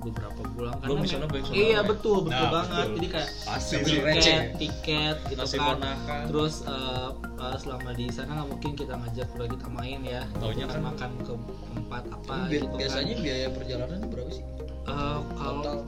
beberapa 0.00 0.40
bulan 0.50 0.74
Belum 0.78 0.96
karena 0.96 1.02
di 1.02 1.10
sana 1.10 1.26
baik 1.26 1.44
iya 1.50 1.78
baik. 1.78 1.88
betul 1.90 2.16
betul 2.22 2.40
Nah, 2.40 2.52
banget 2.54 2.72
betul. 2.80 2.96
jadi 2.96 3.08
kayak 3.10 3.28
Pasti 3.42 3.74
sih. 3.76 3.98
receh. 3.98 4.00
tiket 4.00 4.44
tiket 4.56 5.16
gitu 5.28 5.40
Nasi 5.40 5.56
kan 5.56 5.66
ponakan. 5.70 6.20
terus 6.26 6.54
uh, 6.64 7.08
uh, 7.36 7.56
selama 7.56 7.90
di 7.92 8.06
sana 8.08 8.30
nggak 8.34 8.48
mungkin 8.48 8.70
kita 8.74 8.94
ngajak 8.94 9.26
keluarga 9.30 9.52
kita 9.54 9.68
main 9.70 10.00
ya 10.02 10.22
Taunya 10.34 10.64
Kita 10.64 10.74
kan- 10.74 10.84
makan 10.86 11.10
ke 11.18 11.32
tempat 11.70 12.02
apa 12.10 12.34
Bi- 12.42 12.52
gitu 12.56 12.66
Biasanya 12.74 13.12
kan 13.12 13.22
biaya 13.22 13.46
perjalanan 13.50 13.98
berapa 14.06 14.30
sih? 14.30 14.44
Uh, 14.82 15.20
kalau 15.34 15.62
Total. 15.62 15.78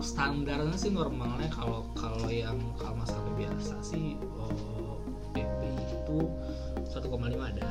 standarnya 0.00 0.74
sih 0.74 0.90
normalnya 0.90 1.48
kalau 1.48 1.84
kalau 1.92 2.26
yang 2.26 2.56
kalau 2.74 2.96
masalah 2.96 3.28
biasa 3.34 3.74
sih 3.80 4.14
uh, 4.34 4.96
PP 5.30 5.60
itu 5.92 6.18
1,5 6.86 7.04
ada 7.44 7.70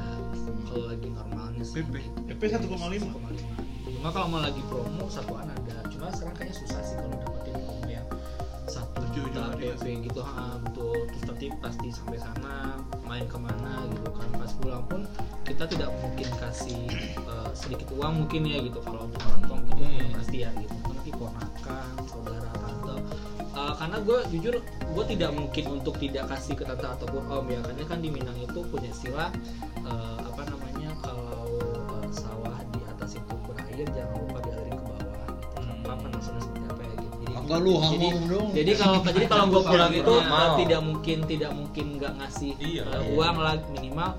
kalau 0.63 0.85
lagi 0.85 1.07
normalnya 1.09 1.63
sih 1.63 1.81
PP? 1.81 1.95
PP 2.29 2.41
1,5? 2.53 2.69
1,5 2.69 3.09
cuma 3.89 4.13
kalau 4.13 4.27
mau 4.29 4.39
lagi 4.39 4.61
promo 4.63 5.07
satuan 5.07 5.49
ada 5.49 5.76
cuma 6.07 6.15
sekarang 6.23 6.35
kayaknya 6.39 6.55
susah 6.63 6.81
sih 6.87 6.95
kalau 6.95 7.17
dapetin 7.19 7.55
promo 7.67 7.83
yang 7.91 8.07
satu 8.71 8.99
Jauh-jauh 9.11 9.27
juta 9.27 9.41
hari 9.51 9.63
ya. 9.67 9.75
PP 9.75 9.85
gitu. 10.07 10.21
Ha, 10.23 10.43
betul. 10.63 10.97
Terus 11.11 11.23
nanti 11.27 11.45
pasti 11.59 11.87
sampai 11.91 12.19
sana 12.23 12.55
main 13.03 13.25
ke 13.27 13.35
mana 13.35 13.71
gitu 13.91 14.09
kan. 14.15 14.27
Pas 14.39 14.51
pulang 14.55 14.83
pun 14.87 15.01
kita 15.43 15.67
tidak 15.67 15.91
mungkin 15.99 16.27
kasih 16.39 16.87
uh, 17.27 17.51
sedikit 17.51 17.91
uang 17.91 18.23
mungkin 18.23 18.47
ya 18.47 18.63
gitu. 18.63 18.79
Kalau 18.79 19.03
untuk 19.03 19.19
kantong 19.19 19.67
gitu 19.67 19.83
Hmm. 19.83 20.15
pasti 20.15 20.37
ya 20.47 20.49
gitu. 20.55 20.75
Nanti 20.87 21.09
ponakan 21.11 21.91
saudara 22.07 22.51
tante. 22.55 22.95
Uh, 23.51 23.73
karena 23.75 23.97
gue 23.99 24.19
jujur 24.31 24.55
gue 24.63 25.03
tidak 25.11 25.31
mungkin 25.35 25.63
untuk 25.75 25.95
tidak 25.99 26.23
kasih 26.31 26.55
ke 26.55 26.63
tante 26.63 26.87
ataupun 26.87 27.23
om 27.27 27.45
ya. 27.51 27.59
Karena 27.67 27.83
kan 27.83 27.99
di 27.99 28.09
Minang 28.15 28.39
itu 28.39 28.63
punya 28.71 28.95
istilah 28.95 29.27
lu, 37.59 37.73
dong. 38.27 38.49
jadi 38.51 38.71
kalau 38.73 38.97
jadi 39.01 39.25
kalau 39.25 39.45
gue 39.49 39.61
pulang 39.71 39.93
itu 39.93 40.13
uh, 40.13 40.55
tidak 40.55 40.81
mungkin 40.81 41.17
tidak 41.25 41.51
mungkin 41.51 41.85
nggak 41.97 42.13
ngasih 42.17 42.51
Iya. 42.57 42.83
uh, 42.85 43.03
uang 43.13 43.35
lah 43.37 43.55
minimal 43.69 44.13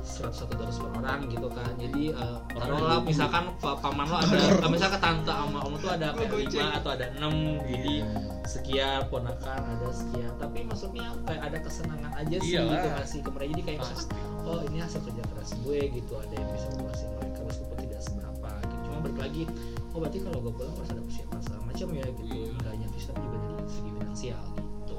seratus 0.00 0.42
satu 0.42 0.56
ratus 0.56 0.80
per 0.80 0.90
orang 0.96 1.28
gitu 1.28 1.48
kan. 1.52 1.70
Jadi 1.76 2.10
uh, 2.12 2.40
taruhlah 2.50 3.04
misalkan 3.04 3.52
pa- 3.60 3.76
paman 3.78 4.08
lo 4.08 4.16
ada 4.16 4.36
uh, 4.58 4.68
misalkan 4.68 4.96
tante 4.98 5.28
sama 5.28 5.60
om 5.60 5.76
tuh 5.76 5.92
ada 5.92 6.16
kayak 6.16 6.32
lima 6.40 6.66
atau 6.76 6.90
ada 6.96 7.06
enam 7.14 7.32
jadi 7.68 7.94
sekian 8.42 9.06
ponakan 9.06 9.60
ada 9.60 9.88
sekian. 9.92 10.32
Tapi 10.36 10.64
maksudnya 10.64 11.14
kayak 11.24 11.42
ada 11.52 11.58
kesenangan 11.60 12.12
aja 12.16 12.36
sih 12.40 12.56
Iyalah. 12.56 12.72
gitu 12.74 12.88
kasih 12.96 13.18
ke 13.20 13.30
mereka. 13.30 13.48
Jadi 13.52 13.62
kayak 13.62 13.78
misalkan 13.80 14.08
oh 14.40 14.60
ini 14.66 14.78
hasil 14.80 15.00
kerja 15.04 15.22
keras 15.30 15.50
gue 15.62 15.78
gitu 15.92 16.12
ada 16.16 16.34
yang 16.34 16.48
bisa 16.48 16.66
memuaskan 16.74 17.10
mereka 17.20 17.38
meskipun 17.44 17.76
tidak 17.78 18.00
seberapa 18.00 18.48
gitu. 18.56 18.76
Cuma 18.88 18.96
balik 19.00 19.18
lagi 19.20 19.42
oh 19.90 19.98
berarti 19.98 20.18
kalau 20.22 20.38
gue 20.38 20.52
pulang 20.54 20.72
harus 20.74 20.90
ada 20.90 21.02
persiapan 21.02 21.38
segala 21.42 21.62
macam 21.66 21.86
ya 21.90 22.06
gitu 22.06 22.36
nggak 22.54 22.70
hanya 22.72 22.88
fisik 22.94 23.08
tapi 23.10 23.20
juga 23.24 23.38
dari 23.42 23.70
segi 23.70 23.90
finansial 23.90 24.42
gitu 24.54 24.96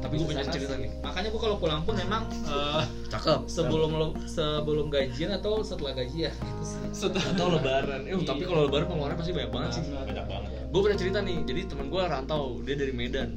Tapi 0.00 0.14
gue 0.16 0.26
punya 0.26 0.44
cerita 0.48 0.74
sih. 0.74 0.82
nih. 0.82 0.90
makanya 1.04 1.28
gue 1.28 1.40
kalau 1.44 1.56
pulang 1.60 1.80
pun 1.84 1.94
memang 1.94 2.22
eh, 2.32 2.82
Cakep. 3.12 3.40
sebelum 3.46 3.90
lo 3.94 4.08
sebelum 4.24 4.88
gajian 4.88 5.30
atau 5.36 5.60
setelah 5.60 5.92
gajian 5.92 6.32
gitu 6.32 6.62
sih 6.64 6.80
Atau 7.12 7.46
lebaran. 7.52 8.08
Eh, 8.08 8.16
tapi 8.24 8.48
kalau 8.48 8.66
lebaran 8.66 8.88
pengeluaran 8.88 9.14
pasti 9.14 9.30
banyak 9.30 9.52
banget 9.54 9.70
sih. 9.78 9.82
Banyak 9.92 10.26
banget. 10.26 10.50
Gue 10.74 10.80
pernah 10.82 10.98
cerita 10.98 11.18
nih. 11.22 11.38
Jadi 11.46 11.60
teman 11.70 11.86
gue 11.86 12.02
rantau, 12.02 12.58
dia 12.66 12.74
dari 12.74 12.90
Medan. 12.90 13.30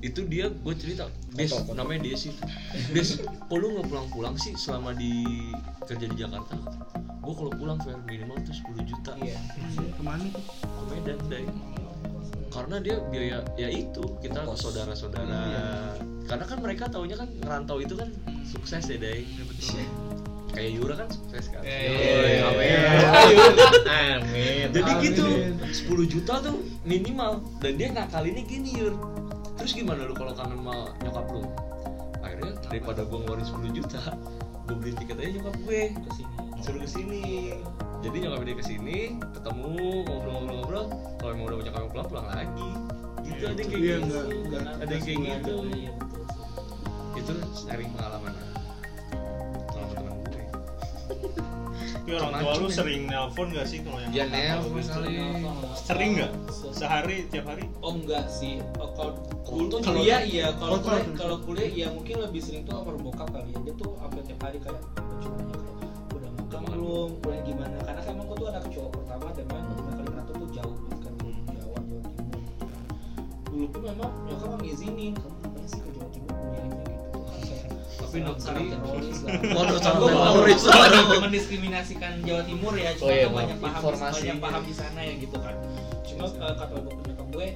Itu 0.00 0.24
dia 0.26 0.48
gue 0.50 0.74
cerita, 0.74 1.06
Des, 1.36 1.52
namanya 1.74 2.00
Des 2.02 2.22
itu. 2.26 2.42
Des, 2.90 3.08
kok 3.22 3.56
lu 3.60 3.76
nggak 3.76 3.86
pulang-pulang 3.86 4.34
sih 4.34 4.56
selama 4.56 4.96
di 4.96 5.12
kerja 5.84 6.06
di 6.08 6.16
Jakarta? 6.16 6.54
Gue 7.22 7.34
kalau 7.38 7.52
pulang 7.54 7.78
fair 7.86 7.94
minimal 8.02 8.34
tuh 8.42 8.50
10 8.50 8.82
juta. 8.90 9.14
iya 9.22 9.38
Ke 9.94 10.02
mana 10.02 10.26
tuh? 10.34 10.42
Ke 10.58 10.82
Medan 10.90 11.18
deh. 11.30 11.46
Karena 12.52 12.76
dia 12.82 13.00
biaya 13.08 13.38
ya 13.56 13.68
itu 13.70 14.02
kita 14.20 14.42
Kos. 14.44 14.66
saudara-saudara. 14.66 15.40
Karena 16.26 16.44
kan 16.44 16.58
mereka 16.60 16.90
taunya 16.90 17.16
kan 17.16 17.30
ngerantau 17.40 17.78
itu 17.78 17.94
kan 17.94 18.10
sukses 18.42 18.90
ya 18.90 18.98
deh. 18.98 19.22
Kayak 20.52 20.70
Yura 20.76 20.94
kan 20.98 21.08
sukses 21.08 21.48
kan. 21.48 21.62
Eh, 21.64 22.42
Amin. 23.86 24.68
Jadi 24.74 24.90
Amin. 24.90 25.04
gitu 25.06 25.24
10 25.88 26.12
juta 26.12 26.42
tuh 26.42 26.58
minimal 26.84 27.40
dan 27.62 27.72
dia 27.80 27.88
ngakalinnya 27.88 28.44
gini 28.44 28.70
Yur 28.82 28.94
Terus 29.56 29.72
gimana 29.78 30.04
lu 30.04 30.12
kalau 30.12 30.34
kangen 30.34 30.58
sama 30.60 30.90
nyokap 31.00 31.26
lu? 31.30 31.46
Akhirnya 32.20 32.52
daripada 32.66 33.00
gua 33.06 33.18
ngeluarin 33.24 33.46
10 33.46 33.78
juta 33.78 34.00
Gue 34.72 34.88
beli 34.88 34.96
tiket 35.04 35.20
aja 35.20 35.30
nyokap 35.36 35.56
gue 35.68 35.82
ke 35.92 36.10
sini 36.16 36.32
Suruh 36.64 36.80
ke 36.80 36.88
sini. 36.88 37.22
Jadi 38.00 38.16
nyokap 38.24 38.40
dia 38.40 38.56
ke 38.56 38.64
sini 38.64 38.98
Ketemu 39.20 39.76
ngobrol-ngobrol-ngobrol 40.08 40.84
Kalau 41.20 41.30
emang 41.36 41.44
udah 41.44 41.56
banyak 41.60 41.74
kami 41.76 41.86
pulang 41.92 42.08
pulang 42.08 42.26
lagi. 42.32 42.70
Gitu 43.20 43.42
ada 43.52 43.60
yang 43.60 43.68
kayak 43.68 43.84
Iya, 43.84 43.96
gitu. 44.00 44.16
Ada 44.80 44.92
yang 44.96 45.04
kayak 45.04 45.20
gitu. 45.28 45.54
Itu 47.20 47.32
sharing 47.52 47.92
Pengalaman 47.92 48.32
Tapi 52.12 52.28
orang 52.28 52.44
tua 52.44 52.52
lu 52.60 52.68
sering 52.68 53.02
nelpon 53.08 53.46
gak 53.56 53.64
sih 53.64 53.78
kalau 53.80 53.98
yang 54.04 54.12
Ya 54.12 54.24
nelpon 54.28 54.84
kali 54.84 55.12
Sering 55.72 56.10
nggak? 56.20 56.32
Sehari 56.52 57.16
tiap 57.32 57.46
hari? 57.48 57.64
Oh 57.80 57.96
enggak 57.96 58.28
sih. 58.28 58.60
Oh, 58.76 58.92
kalau 58.92 59.12
Kalau 59.42 59.64
tuh 59.68 59.78
kuliah 59.80 60.20
iya, 60.20 60.52
kalau 60.60 60.76
Kalau- 60.76 61.00
kuliah 61.00 61.16
kalau 61.16 61.36
kuliah 61.40 61.68
iya 61.68 61.86
mungkin 61.88 62.20
lebih 62.20 62.40
sering 62.44 62.68
tuh 62.68 62.84
sama 62.84 63.00
bokap 63.00 63.28
kali 63.32 63.48
ya. 63.48 63.58
Dia 63.64 63.74
tuh 63.74 63.90
hampir 63.96 64.20
tiap 64.28 64.40
hari 64.44 64.58
kayak 64.60 64.80
cuma 65.24 65.36
nanya 65.40 65.56
kayak 65.56 65.80
udah 66.12 66.30
makan 66.36 66.60
belum, 66.68 67.08
kuliah 67.20 67.42
gimana? 67.48 67.76
Karena 67.80 68.00
kan 68.00 68.12
emang 68.12 68.26
gua 68.28 68.36
tuh 68.36 68.48
anak 68.52 68.64
cowok 68.68 68.90
pertama 68.92 69.26
dan 69.32 69.44
memang 69.48 69.76
kali 69.88 70.02
merantau 70.04 70.34
tuh 70.36 70.48
jauh 70.52 70.74
banget 70.76 70.98
kan 71.00 71.12
dari 71.16 71.32
Jawa, 71.48 71.78
Jawa 71.80 72.02
Timur 72.12 72.40
gitu 72.44 72.64
kan. 72.68 72.82
Dulu 73.48 73.64
pun 73.72 73.80
memang 73.88 74.10
nyokap 74.28 74.50
ngizinin, 74.60 75.12
kamu 75.16 75.36
Tapi 78.12 78.20
negeri- 78.28 78.70
teroris 78.76 79.18
lah. 79.24 79.32
Waduh, 79.56 79.78
teroris. 79.80 80.62
mau 80.68 81.20
mendiskriminasikan 81.24 82.12
Jawa 82.20 82.42
Timur 82.44 82.74
ya, 82.76 82.90
cuma 82.92 83.08
Oh 83.08 83.16
iya, 83.16 83.28
banyak 83.32 83.56
paham 83.56 83.80
Informasi. 83.80 84.20
banyak 84.20 84.38
paham 84.38 84.62
di 84.68 84.74
sana 84.76 85.00
ya 85.00 85.14
gitu 85.16 85.36
kan. 85.40 85.56
Cuma 86.04 86.24
uh, 86.28 86.54
kata 86.54 86.74
nyokap 86.76 87.26
gue, 87.32 87.46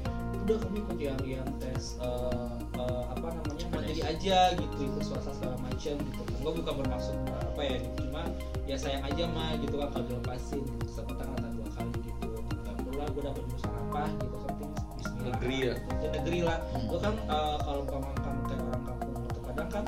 udah 0.47 0.57
kamu 0.57 0.77
ikut 0.81 0.97
yang 0.97 1.21
yang 1.21 1.49
tes 1.61 2.01
uh, 2.01 2.57
uh, 2.75 3.05
apa 3.13 3.27
namanya 3.37 3.67
mandiri 3.69 4.01
aja 4.01 4.57
gitu 4.57 4.75
ikut 4.81 5.03
swasta 5.05 5.29
segala 5.37 5.61
macam 5.61 5.93
gitu 5.93 6.21
kan. 6.25 6.35
Gue 6.41 6.53
bukan 6.57 6.75
bermaksud 6.81 7.17
uh, 7.29 7.43
apa 7.53 7.61
ya 7.61 7.77
gitu, 7.77 7.97
cuma 8.09 8.23
ya 8.65 8.77
sayang 8.81 9.05
aja 9.05 9.25
mah 9.29 9.53
gitu 9.61 9.77
kan 9.77 9.89
kalau 9.93 10.05
dilepasin 10.09 10.65
gitu 10.65 10.89
sama 10.89 11.13
tangan 11.21 11.53
dua 11.53 11.69
kali 11.77 11.93
gitu. 12.01 12.27
Gak 12.65 12.75
perlu 12.81 12.93
lah 12.97 13.07
gue 13.13 13.23
dapet 13.23 13.43
jurusan 13.45 13.73
apa 13.77 14.03
gitu 14.17 14.37
kan 14.41 14.53
penting 14.57 14.71
Bismillah. 14.97 15.27
Negeri 15.29 15.57
ya? 15.61 15.73
Gitu. 15.77 15.93
Ya, 16.01 16.09
negeri 16.17 16.39
lah. 16.41 16.59
Gue 16.89 16.99
kan 16.99 17.15
uh, 17.29 17.57
kalau 17.61 17.83
kamu 17.85 18.09
kamu 18.17 18.41
kayak 18.49 18.63
orang 18.65 18.83
kampung 18.89 19.15
gitu 19.21 19.39
kadang 19.45 19.69
kan 19.69 19.85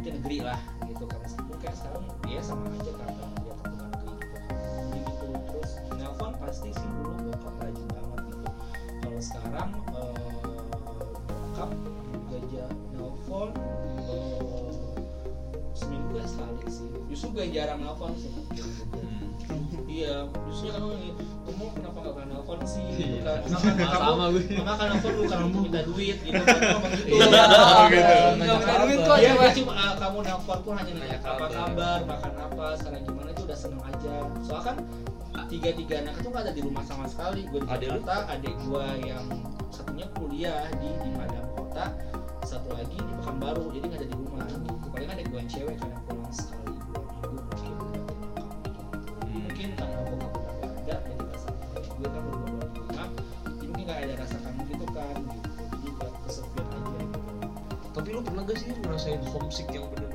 penting 0.00 0.14
negeri 0.16 0.38
lah 0.42 0.58
gitu 0.82 1.04
kan. 1.04 1.18
Meskipun 1.20 1.56
kayak 1.58 1.76
sekarang 1.76 2.02
ya 2.24 2.40
sama 2.40 2.64
aja 2.70 2.92
kan 2.94 3.08
dia 3.12 3.54
kan 3.54 3.68
bukan 3.68 3.88
negeri 3.90 4.14
gitu 4.16 4.32
kan. 4.32 4.48
Jadi 4.80 4.98
gitu. 4.98 5.26
Terus 5.46 5.70
nelpon 5.92 6.32
pasti 6.36 6.68
sih 6.70 6.88
dulu 6.94 7.12
bokap 7.28 7.54
rajin 7.60 7.86
banget 7.86 8.20
gitu. 8.26 8.48
Kalau 8.98 9.20
sekarang 9.20 9.68
eh, 9.92 10.14
bokap 11.28 11.70
juga 12.10 12.36
aja 12.38 12.64
nelpon 12.90 13.48
eh, 14.08 14.72
justru 17.06 17.28
gue 17.30 17.46
jarang 17.50 17.80
nelfon 17.80 18.14
sih 18.16 18.30
Hmm. 18.30 19.26
iya 19.84 20.22
justru 20.46 20.70
kan 20.70 20.78
ngomong 20.78 21.02
kamu 21.42 21.64
kenapa 21.74 21.98
gak 22.00 22.14
pernah 22.14 22.28
nelfon 22.32 22.60
sih 22.62 22.84
gitu 22.88 23.02
Iya. 23.18 23.22
kan. 23.26 23.38
Sama- 23.50 23.74
Maka 23.74 23.90
sama 23.90 24.06
kamu- 24.06 24.30
gue. 24.30 24.42
maka 24.56 24.72
kan 24.72 24.86
nelfon 24.88 25.12
bukan 25.18 25.38
untuk 25.42 25.60
minta 25.64 25.80
duit 25.82 26.18
gitu 26.20 26.38
kan. 26.38 26.58
Gitu? 26.94 27.10
Iya, 27.10 27.26
Nggak 27.26 27.90
gitu. 27.90 28.54
minta 28.54 28.74
duit 28.78 28.98
kok, 29.00 29.16
Iya, 29.18 29.32
dia 29.34 29.50
cuma 29.52 29.72
kamu 30.20 30.36
nelfon 30.36 30.60
pun 30.60 30.74
hanya 30.76 30.92
nanya 31.00 31.18
apa 31.24 31.48
kabar. 31.48 31.48
kabar. 31.48 31.98
makan 32.04 32.34
apa 32.44 32.66
sekarang 32.76 33.02
gimana 33.08 33.28
itu 33.32 33.42
udah 33.48 33.56
seneng 33.56 33.82
aja. 33.88 34.14
Soalnya 34.44 34.64
kan 34.68 34.76
tiga 35.48 35.70
tiga 35.72 35.94
anak 36.04 36.14
itu 36.20 36.28
nggak 36.28 36.44
ada 36.44 36.52
di 36.52 36.60
rumah 36.60 36.84
sama 36.84 37.04
sekali. 37.08 37.40
Gue 37.48 37.64
di? 37.64 37.68
Jakarta 37.72 38.16
adik 38.28 38.54
gue 38.68 38.86
yang 39.08 39.24
satunya 39.72 40.06
kuliah 40.20 40.68
di 40.76 40.92
di 40.92 41.10
Padang 41.16 41.48
kota 41.56 41.84
satu 42.44 42.68
lagi 42.76 43.00
di 43.00 43.12
Pekanbaru 43.24 43.72
jadi 43.72 43.84
nggak 43.88 44.00
ada 44.04 44.08
di 44.12 44.16
rumah. 44.20 44.44
Gitu 44.44 44.88
paling 44.92 45.08
adik 45.08 45.26
gue 45.32 45.38
yang 45.40 45.48
cewek 45.48 45.76
karena 45.80 45.98
pulang 46.04 46.34
sekali 46.36 46.74
dua 46.84 47.00
minggu 47.00 47.32
mungkin. 47.32 47.74
Mungkin 49.24 49.68
karena 49.72 49.98
bokap 50.04 50.32
udah 50.36 50.52
gak 50.52 51.00
ada 51.00 51.12
jadi 51.16 51.24
rasa 51.32 51.48
gue 51.96 52.08
kan 52.12 52.22
di 52.28 52.32
rumah 52.36 53.08
jadi 53.56 53.64
mungkin 53.72 53.84
gak 53.88 53.98
ada 54.04 54.14
rasa 54.20 54.36
kangen 54.44 54.64
gitu 54.68 54.86
kan. 54.92 55.16
Gitu 55.16 55.48
jadi 55.64 55.88
buat 55.96 56.12
kesepian 56.28 56.66
aja 56.68 56.92
gitu. 57.08 57.20
Tapi 57.96 58.08
lu 58.12 58.20
pernah 58.20 58.42
gak 58.44 58.56
sih 58.60 58.68
ngerasain 58.68 59.22
homesick 59.32 59.68
yang 59.72 59.88
bener-bener 59.88 60.09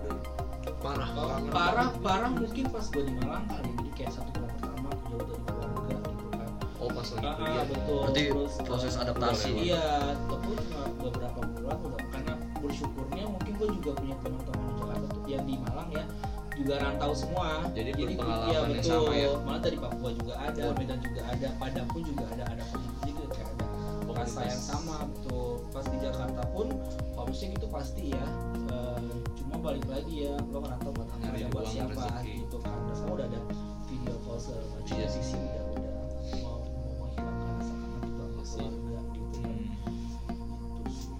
parah 1.49 1.89
parah 1.99 2.31
mungkin 2.31 2.65
pas 2.67 2.85
gue 2.85 3.03
di 3.03 3.13
Malang 3.15 3.45
kali 3.47 3.69
jadi 3.73 3.91
kayak 3.95 4.11
satu 4.13 4.29
bulan 4.35 4.51
pertama 4.53 4.89
jauh 5.07 5.23
dari 5.23 5.41
keluarga 5.41 5.95
gitu 6.03 6.25
kan. 6.29 6.49
Oh 6.75 6.89
pas 6.91 7.07
lagi 7.07 7.25
Ah, 7.25 7.35
kuliah. 7.35 7.65
betul. 7.65 7.97
Berarti 8.03 8.21
Terus, 8.27 8.53
proses 8.61 8.93
adaptasi. 8.95 9.49
iya 9.55 9.85
tapi 10.27 10.51
beberapa 10.99 11.39
bulan 11.55 11.77
udah 11.81 12.01
karena 12.11 12.33
bersyukurnya 12.59 13.23
mungkin 13.25 13.51
gue 13.55 13.67
juga 13.79 13.91
punya 13.95 14.15
teman-teman 14.19 14.63
di 14.65 14.73
Jakarta 14.75 15.05
yang 15.25 15.43
di 15.43 15.55
Malang 15.57 15.89
ya 15.91 16.03
juga 16.55 16.73
rantau 16.79 17.11
semua. 17.11 17.49
Jadi 17.71 17.89
iya 17.91 18.05
berpengalaman 18.07 18.51
yang 18.51 18.65
betul. 18.79 19.03
sama 19.03 19.13
ya? 19.13 19.27
malah 19.43 19.61
dari 19.61 19.77
Papua 19.77 20.09
juga 20.11 20.33
ada 20.39 20.63
Medan 20.75 20.99
juga 20.99 21.21
ada 21.25 21.47
Padang 21.55 21.87
pun 21.91 22.01
juga 22.03 22.23
ada 22.31 22.43
ada 22.47 22.63
community 22.71 23.09
gitu 23.11 23.23
kayak 23.29 23.49
ada 23.51 23.65
rasa 24.15 24.39
yang 24.43 24.61
sama 24.61 24.95
betul. 25.11 25.47
Pas 25.71 25.85
di 25.85 25.97
Jakarta 25.99 26.41
pun 26.51 26.67
homesick 27.13 27.51
itu 27.51 27.67
pasti 27.67 28.11
ya 28.11 28.25
Eh, 28.65 28.94
cuma 29.55 29.71
balik 29.71 29.87
lagi 29.87 30.27
ya 30.27 30.35
lo 30.51 30.59
tahu 30.83 30.91
buat 30.99 31.07
apa 31.15 31.35
ya 31.39 31.47
buat 31.47 31.63
siapa 31.63 31.95
rezeki. 31.95 32.43
gitu 32.43 32.57
kan 32.59 32.75
terus 32.75 32.99
sekarang 32.99 33.15
udah 33.15 33.27
ada 33.31 33.39
video 33.87 34.15
call 34.19 34.35
segala 34.35 34.67
macam 34.67 34.95
Iya. 34.99 35.07
sisi 35.07 35.35
udah 35.39 35.63
udah 35.71 35.93
mau 36.43 36.59
mau 36.59 36.91
menghilangkan 36.99 37.55
rasa 37.55 37.71
kangen 37.71 38.01
itu 38.03 38.19
sama 38.19 38.35
Iya 38.35 38.75
keluarga 38.75 39.15
gitu 39.15 39.37
kan 39.39 39.55
Hmm. 39.55 39.63
gitu 40.83 41.15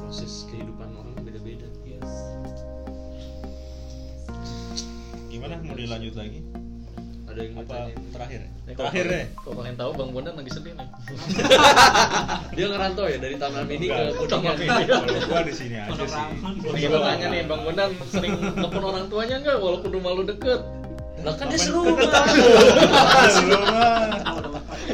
Proses 0.00 0.32
kehidupan 0.48 0.88
orang 0.88 1.12
beda-beda. 1.20 1.68
yes 1.84 2.12
Gimana 5.28 5.60
mau 5.60 5.76
dilanjut 5.76 6.14
lagi? 6.16 6.40
Ada 7.40 7.48
yang 7.48 7.56
Apa 7.64 7.76
terakhir? 8.12 8.40
Nih, 8.68 8.74
Terakhir 8.76 9.04
deh. 9.08 9.24
Kalau 9.40 9.54
kalian 9.56 9.76
tahu 9.80 9.90
Bang 9.96 10.10
Bondan 10.12 10.34
lagi 10.36 10.50
sedih 10.52 10.72
nih. 10.76 10.88
Dia 12.60 12.66
ngerantau 12.68 13.04
ya 13.08 13.16
dari 13.16 13.36
Taman 13.40 13.64
Mini 13.64 13.88
ke 13.88 14.04
Kuningan. 14.20 14.56
Kalau 14.92 15.24
gua 15.24 15.40
di 15.40 15.54
sini 15.56 15.76
aja 15.80 16.04
sih. 16.04 16.24
Nih 16.68 16.82
gua 16.92 17.00
tanya 17.08 17.26
nih 17.32 17.40
Bang 17.48 17.64
Bondan 17.64 17.90
sering 18.12 18.36
nelfon 18.36 18.84
orang 18.84 19.08
tuanya 19.08 19.40
nggak 19.40 19.56
walaupun 19.56 19.90
rumah 19.90 20.12
lu 20.12 20.22
deket? 20.28 20.60
Lah 21.20 21.34
kan 21.36 21.48
dia 21.48 21.60
seru 21.60 21.84
mah. 21.84 21.96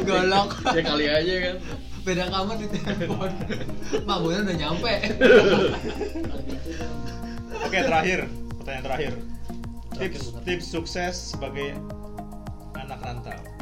golok 0.07 0.49
Ya 0.71 0.81
kali 0.83 1.05
aja 1.11 1.33
kan. 1.51 1.57
beda 2.07 2.31
kamar 2.31 2.55
di 2.55 2.71
telepon 2.71 3.27
mak 4.07 4.17
boyan 4.23 4.47
udah 4.47 4.55
nyampe 4.55 4.93
Oke, 7.67 7.83
terakhir. 7.83 8.31
Pertanyaan 8.63 8.83
terakhir. 8.87 9.13
Tips 9.99 10.31
tips 10.47 10.65
sukses 10.71 11.35
sebagai 11.35 11.75
rantau. 13.29 13.55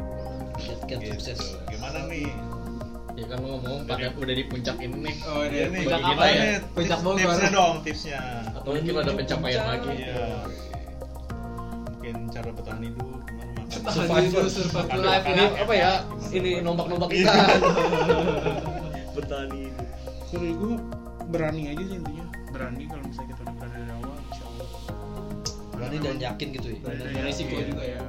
Kiat-kiat 0.55 0.99
Gitu. 0.99 1.11
sukses. 1.13 1.39
Gimana 1.66 1.99
nih? 2.05 2.30
Ya 3.16 3.26
kan 3.26 3.38
lu 3.39 3.47
ngomong 3.49 3.80
pada 3.86 4.11
udah 4.11 4.34
di 4.34 4.43
puncak 4.43 4.76
ini 4.78 4.97
nih. 5.01 5.16
oh 5.24 5.41
Ini 5.41 5.55
nih, 5.66 5.82
puncak 5.82 5.99
gimana 5.99 6.13
apa 6.13 6.26
ya? 6.26 6.36
nih? 6.36 6.55
Puncak 6.70 6.84
Tips- 6.91 7.05
Bogor. 7.05 7.20
Tipsnya 7.26 7.49
dong, 7.49 7.76
tipsnya. 7.82 8.20
Atau 8.53 8.70
mungkin 8.74 8.93
ada 8.97 9.11
pencapaian 9.13 9.63
lagi. 9.66 9.89
Iya. 9.95 10.26
Mungkin 11.86 12.16
cara 12.30 12.49
bertahan 12.51 12.82
hidup, 12.82 13.07
gimana 13.24 13.51
makan. 13.55 13.80
Survivor. 13.88 14.43
survival 14.45 14.74
Makan 14.78 14.99
life 15.01 15.26
Ini 15.26 15.43
apa 15.57 15.74
ya? 15.74 15.91
Ini 16.30 16.51
nombak-nombak 16.61 17.09
Iya. 17.09 17.24
ikan. 17.24 17.59
Bertani. 19.13 19.63
Kalau 20.26 20.51
gue 20.53 20.74
berani 21.26 21.61
aja 21.70 21.84
sih 21.84 21.95
intinya 21.95 22.26
berani 22.51 22.84
kalau 22.86 23.01
misalnya 23.01 23.30
kita 23.30 23.41
udah 23.41 23.55
berani 23.55 23.74
dari 23.74 23.91
awal 23.93 24.16
insya 24.22 24.43
Allah 24.45 24.68
Berani 25.72 25.97
dan 25.97 26.16
yakin 26.22 26.47
gitu 26.51 26.68
ya. 26.70 26.78
Berani 26.78 26.99
Dan 26.99 27.26
yakin. 27.26 27.66
juga 27.66 27.84
ya. 27.86 28.01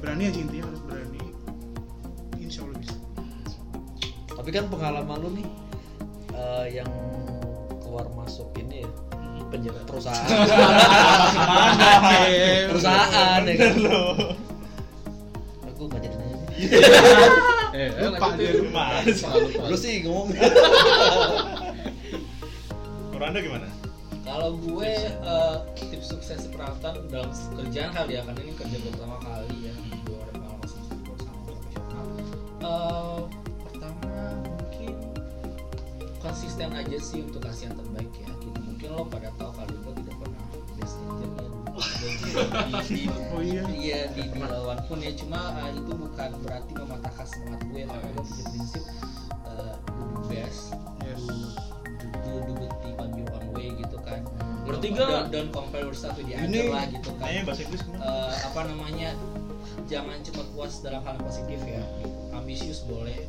Berani 0.00 0.32
aja 0.32 0.38
intinya 0.40 0.64
harus 0.66 0.80
berani. 0.82 1.20
Insya 2.40 2.64
Allah 2.64 2.78
bisa. 2.80 2.96
Tapi 4.32 4.48
kan 4.50 4.64
pengalaman 4.72 5.16
lu 5.20 5.28
nih 5.36 5.46
eh, 6.32 6.64
yang 6.80 6.90
keluar 7.84 8.08
masuk 8.16 8.48
ini 8.56 8.80
ya 8.82 8.88
penjara 9.50 9.82
perusahaan. 9.84 10.24
Perusahaan 12.70 13.40
ya 13.44 13.54
kan? 13.58 13.72
Aku 15.68 15.82
nggak 15.86 16.00
jadi 16.00 16.16
nanya 16.16 16.36
Eh, 17.70 17.86
Lupa 18.02 18.34
dia, 18.34 18.50
lupa. 18.58 18.98
Lu 19.70 19.76
sih 19.78 20.02
ngomong. 20.02 20.34
Kuranda 23.14 23.38
gimana? 23.38 23.70
Kalau 24.30 24.54
gue 24.62 24.94
eh, 25.10 25.56
tips 25.90 26.14
sukses 26.14 26.46
perawatan 26.54 27.10
dalam 27.10 27.34
kerjaan 27.58 27.90
kali 27.90 28.14
ya, 28.14 28.22
karena 28.22 28.40
ini 28.46 28.54
kerja 28.54 28.78
pertama 28.78 29.18
kali 29.26 29.66
ya, 29.66 29.74
gue 30.06 30.14
ada 30.22 30.32
pengalaman 30.38 30.68
sama 30.70 30.86
sama 31.18 31.40
profesional. 31.50 32.04
Eh, 32.62 33.18
pertama 33.66 34.14
mungkin 34.46 34.94
konsisten 36.22 36.70
aja 36.70 36.98
sih 37.02 37.26
untuk 37.26 37.42
kasih 37.42 37.74
yang 37.74 37.76
terbaik 37.82 38.12
ya. 38.22 38.30
Gitu. 38.38 38.58
Mungkin 38.70 38.88
lo 38.94 39.02
pada 39.10 39.34
tahu 39.34 39.50
kalau 39.50 39.74
gue 39.82 39.94
tidak 39.98 40.14
pernah 40.22 40.44
best 40.78 40.96
agent 41.10 41.34
ya. 41.34 41.48
Di, 41.90 42.30
di, 42.94 43.02
Oh 43.34 43.42
iya. 43.42 43.62
iya 43.74 44.00
di, 44.14 44.30
di 44.30 44.40
lawan 44.46 44.78
pun 44.86 45.02
ya 45.02 45.10
cuma 45.18 45.58
eh, 45.58 45.74
itu 45.74 45.90
bukan 45.90 46.30
berarti 46.46 46.70
mematahkan 46.78 47.26
semangat 47.26 47.60
gue 47.66 47.82
karena 47.82 48.08
gue 48.14 48.24
punya 48.30 48.44
prinsip 48.46 48.84
Ngerti 54.82 54.96
Don't- 54.96 55.28
don't, 55.28 55.50
compare 55.52 55.84
yourself 55.84 56.16
with 56.16 56.24
the 56.24 56.34
other 56.34 56.48
Ini 56.48 56.60
lah 56.66 56.84
gitu 56.88 57.08
kan 57.14 57.26
Nanya 57.26 57.42
bahasa 57.44 57.60
Inggris? 57.62 57.82
Eh, 57.84 58.32
apa 58.42 58.60
namanya 58.64 59.08
jangan 59.86 60.16
cepat 60.20 60.46
puas 60.50 60.74
dalam 60.80 61.02
hal 61.02 61.16
positif 61.20 61.60
ya 61.62 61.82
ambisius 62.32 62.80
boleh 62.82 63.20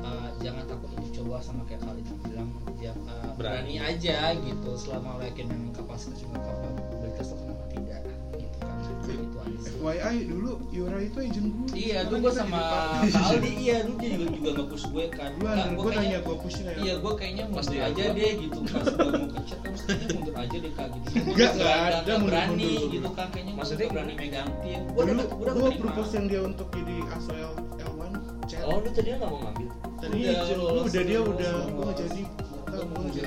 Eh, 0.00 0.28
jangan 0.40 0.64
takut 0.66 0.88
untuk 0.90 1.12
coba 1.14 1.38
sama 1.38 1.62
kayak 1.64 1.80
Khalid 1.82 2.04
bilang 2.22 2.48
ya, 2.78 2.90
eh, 2.90 3.30
berani. 3.36 3.76
aja 3.76 4.32
gitu 4.34 4.70
selama 4.74 5.16
lo 5.16 5.22
yakin 5.22 5.46
dengan 5.46 5.70
kapasitas 5.72 6.18
juga 6.18 6.40
kapabilitas 6.40 7.26
lo 7.28 7.36
kenapa 7.38 7.64
tidak 7.68 8.00
gitu 8.34 8.56
kan 8.58 8.76
itu 8.80 9.36
aja 9.38 9.58
sih. 9.60 9.72
FYI 9.76 10.16
dulu 10.26 10.49
Yura 10.70 10.98
itu 11.02 11.18
agent 11.18 11.48
gue 11.50 11.68
Iya, 11.74 11.98
dulu 12.06 12.30
gue 12.30 12.32
sama 12.32 12.58
Kak 12.62 13.10
Aldi, 13.10 13.50
iya 13.58 13.76
dulu 13.82 13.96
dia 13.98 14.10
juga 14.14 14.26
juga 14.30 14.48
nggak 14.54 14.68
push 14.70 14.86
gue 14.86 15.04
kan. 15.10 15.30
Dulu 15.34 15.44
Kak, 15.44 15.54
anjir 15.58 15.74
gua 15.74 15.82
gue 15.82 15.92
nanya 15.98 16.18
gue 16.22 16.36
push 16.38 16.58
ya 16.62 16.72
Iya, 16.78 16.94
gue 17.02 17.12
kayaknya 17.18 17.44
mundur 17.50 17.70
dia 17.74 17.82
aja 17.90 18.02
gua. 18.06 18.14
deh 18.14 18.32
gitu. 18.38 18.58
Pas 18.70 18.86
udah 18.86 19.10
mau 19.10 19.28
ke 19.30 19.40
chat, 19.50 19.58
kan 19.58 19.68
maksudnya 19.74 20.06
mundur 20.14 20.34
aja 20.38 20.56
deh 20.62 20.72
kak 20.78 20.86
gitu. 20.94 21.06
Gue 21.10 21.34
Nggak, 21.34 21.52
nggak 21.58 21.78
ada 21.90 22.12
berani 22.22 22.72
gitu 22.86 23.08
kan. 23.10 23.26
Kayaknya 23.34 23.52
Maksudnya 23.58 23.88
berani 23.90 24.12
megang 24.14 24.50
tim. 24.62 24.80
Gue 24.94 25.02
udah 25.02 25.26
gue 25.26 25.48
gue 25.50 25.70
propose 25.82 26.10
yang 26.14 26.26
dia 26.30 26.40
untuk 26.46 26.68
jadi 26.70 26.96
ASO 27.18 27.32
L, 27.34 27.52
L1 27.76 28.12
chat. 28.46 28.62
Oh, 28.62 28.78
lu 28.78 28.88
tadinya 28.94 29.16
nggak 29.26 29.30
mau 29.30 29.40
ngambil? 29.42 29.68
tadi 30.00 30.16
gue 30.24 30.56
lolos, 30.56 30.84
udah 30.88 31.02
dia 31.04 31.20
udah 31.20 31.52
gue 31.66 31.90
jadi. 31.98 32.22
Gue 32.70 32.82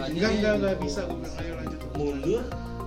enggak 0.09 0.31
enggak 0.31 0.53
enggak 0.57 0.75
bisa. 0.79 0.99
Gue 1.05 1.17
bilang 1.19 1.35
ayo 1.43 1.53
lanjut. 1.59 1.79
Mundur, 1.93 2.41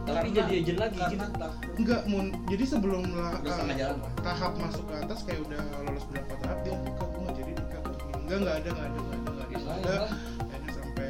tapi 0.07 0.28
Karena- 0.28 0.38
jadi 0.38 0.54
agent 0.57 0.78
lagi 0.78 0.96
karena 0.96 1.26
gitu. 1.26 1.70
enggak 1.76 2.02
mun 2.07 2.26
jadi 2.46 2.64
sebelum 2.64 3.02
lah 3.12 3.32
Udah 3.36 3.52
setengah 3.52 3.76
uh, 3.76 3.90
lah. 3.90 4.11
tahap 4.22 4.52
masuk 4.57 4.84
ke 4.86 4.94
atas 4.96 5.18
kayak 5.22 5.40
udah 5.42 5.61
lolos 5.82 6.04
berapa 6.07 6.34
tahap 6.38 6.59
dia 6.62 6.74
kak 6.94 7.07
gue 7.07 7.20
nggak 7.20 7.36
jadi 7.36 7.50
nikah 7.52 7.80
enggak 8.16 8.38
enggak 8.38 8.54
ada 8.57 8.68
enggak 8.68 8.86
ada 8.86 8.98
enggak 8.98 9.16
ada 9.16 9.18
enggak 9.26 9.46
ada 9.46 9.57
ada 9.66 9.90
ya. 9.90 9.98
akhirnya 10.46 10.72
sampai 10.72 11.09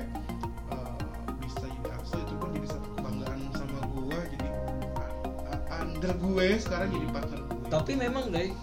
uh, 0.67 0.97
bisa 1.39 1.65
jadi 1.67 1.89
ASO 1.95 2.17
itu 2.19 2.35
pun 2.35 2.49
jadi 2.51 2.67
satu 2.69 2.89
kebanggaan 2.91 3.39
sama 3.53 3.79
gue 3.87 4.19
jadi 4.31 4.49
uh, 5.47 5.61
under 5.77 6.13
gue 6.15 6.47
sekarang 6.57 6.89
jadi 6.91 7.07
partner 7.11 7.41
gue 7.43 7.55
Tapi 7.67 7.93
memang 7.95 8.25
guys, 8.31 8.55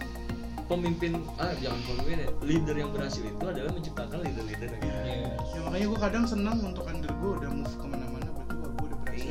pemimpin 0.63 1.11
ah 1.35 1.51
jangan 1.57 1.79
pemimpin 1.83 2.17
ya, 2.17 2.29
leader 2.41 2.75
yang 2.77 2.89
berhasil 2.89 3.21
itu 3.21 3.43
adalah 3.43 3.69
menciptakan 3.69 4.17
leader-leader 4.19 4.69
yang 4.71 4.81
Iya. 5.03 5.29
ya 5.51 5.59
makanya 5.61 5.85
gue 5.85 5.99
kadang 6.01 6.25
senang 6.25 6.57
untuk 6.59 6.83
under 6.83 7.11
gue 7.11 7.31
udah 7.37 7.51
move 7.51 7.69
wah 7.69 8.02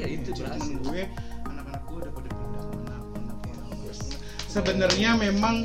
gue 0.03 0.11
Iya, 0.11 0.19
itu 0.19 0.31
Achievement 0.33 0.59
berhasil. 0.59 0.77
gue 0.83 1.03
anak-anak 1.45 1.83
gue 1.83 1.97
udah 1.97 2.13
pada 2.13 2.29
pindah 2.31 2.63
mana 2.67 2.97
mana 3.09 3.33
mana 3.39 3.65
sebenarnya 4.47 5.11
memang 5.17 5.57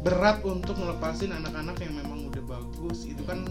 berat 0.00 0.38
untuk 0.42 0.74
ngelepasin 0.74 1.30
anak-anak 1.30 1.76
yang 1.78 1.94
memang 1.94 2.26
udah 2.26 2.42
bagus. 2.44 3.04
Itu 3.04 3.22
kan 3.22 3.46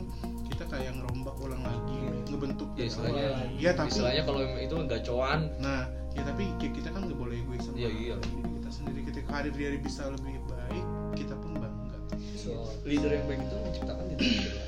kita 0.47 0.67
kayak 0.67 0.91
ngerombak 0.93 1.35
ulang 1.37 1.61
lagi 1.61 1.99
Iya. 2.27 2.37
bentuk 2.37 2.69
ya 2.73 2.85
istilahnya 2.85 3.23
ya 3.55 3.71
tapi 3.71 3.87
istilahnya 3.89 4.23
kalau 4.23 4.41
itu 4.57 4.75
gacoan 4.85 5.39
nah 5.57 5.85
ya 6.11 6.23
tapi 6.23 6.43
kayak 6.57 6.73
kita 6.75 6.89
kan 6.89 7.05
nggak 7.05 7.15
boleh 7.15 7.37
egois 7.37 7.61
sama 7.61 7.77
Iya, 7.77 7.89
iya. 7.91 8.15
kita 8.19 8.69
sendiri. 8.69 8.99
Ketika 9.05 9.27
karir 9.31 9.53
dia 9.53 9.69
bisa 9.77 10.09
lebih 10.09 10.39
baik 10.43 10.85
kita 11.15 11.35
pun 11.35 11.51
bangga. 11.55 11.97
So, 12.35 12.51
leader 12.83 13.11
yang 13.11 13.25
baik 13.27 13.41
itu 13.41 13.55
menciptakan 13.57 14.03
leader 14.07 14.25
yang 14.25 14.43
baik. 14.43 14.59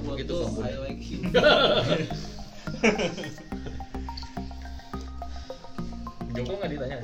Buat 0.00 0.16
Gitu, 0.18 0.32
tuh, 0.32 0.48
Joko 6.38 6.54
nggak 6.54 6.70
ditanya? 6.70 6.96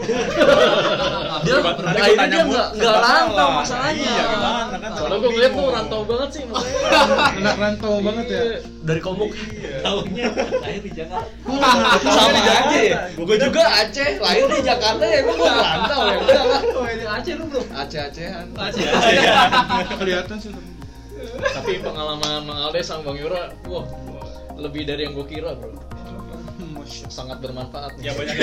Dia 1.42 1.54
Tadi 1.58 2.12
tanya 2.14 2.30
dia 2.30 2.42
nggak 2.46 2.68
nggak 2.78 2.94
serba 2.94 3.02
rantau 3.02 3.34
salah. 3.34 3.58
masalahnya. 3.58 4.06
Iya, 4.06 4.24
gimana 4.30 4.76
kan? 4.78 4.90
soalnya 4.94 5.16
gue 5.18 5.30
ngeliat 5.34 5.52
tuh 5.52 5.66
rantau 5.74 6.00
banget 6.06 6.28
sih 6.30 6.42
makanya 6.46 6.78
anak 7.34 7.56
rantau 7.66 7.94
banget 7.98 8.26
ya. 8.30 8.42
Dari 8.84 9.00
komuk 9.02 9.32
Tahunnya. 9.82 10.26
Lahir 10.62 10.80
di 10.86 10.90
Jakarta. 10.94 11.26
sama 11.98 12.38
aja. 12.38 12.78
Ya 12.78 12.98
gue 13.10 13.36
juga 13.42 13.62
Aceh. 13.82 14.10
Lahir 14.22 14.46
di 14.46 14.60
Jakarta 14.62 15.02
ya 15.02 15.20
gue 15.26 15.34
rantau 15.34 16.00
ya. 16.06 16.16
Udah 16.22 16.42
lah. 16.46 16.60
Oh, 16.78 16.86
ini 16.86 17.04
Aceh 17.08 17.34
lu 17.34 17.44
bro. 17.50 17.62
Aceh 17.74 18.00
Acehan. 18.06 18.46
Aceh. 18.54 18.86
kelihatan 19.98 20.36
sih 20.38 20.50
tapi 20.54 20.70
tapi 21.34 21.72
pengalaman 21.80 22.44
Mang 22.46 22.60
Alde 22.68 22.84
sama 22.84 23.10
Bang 23.10 23.18
Yura 23.18 23.50
wah 23.66 23.82
lebih 24.58 24.82
dari 24.86 25.06
yang 25.08 25.14
gue 25.18 25.26
kira 25.26 25.54
bro 25.58 25.94
sangat 27.08 27.38
bermanfaat 27.40 27.92
nih. 27.98 28.10
Ya 28.10 28.12
banyak 28.16 28.34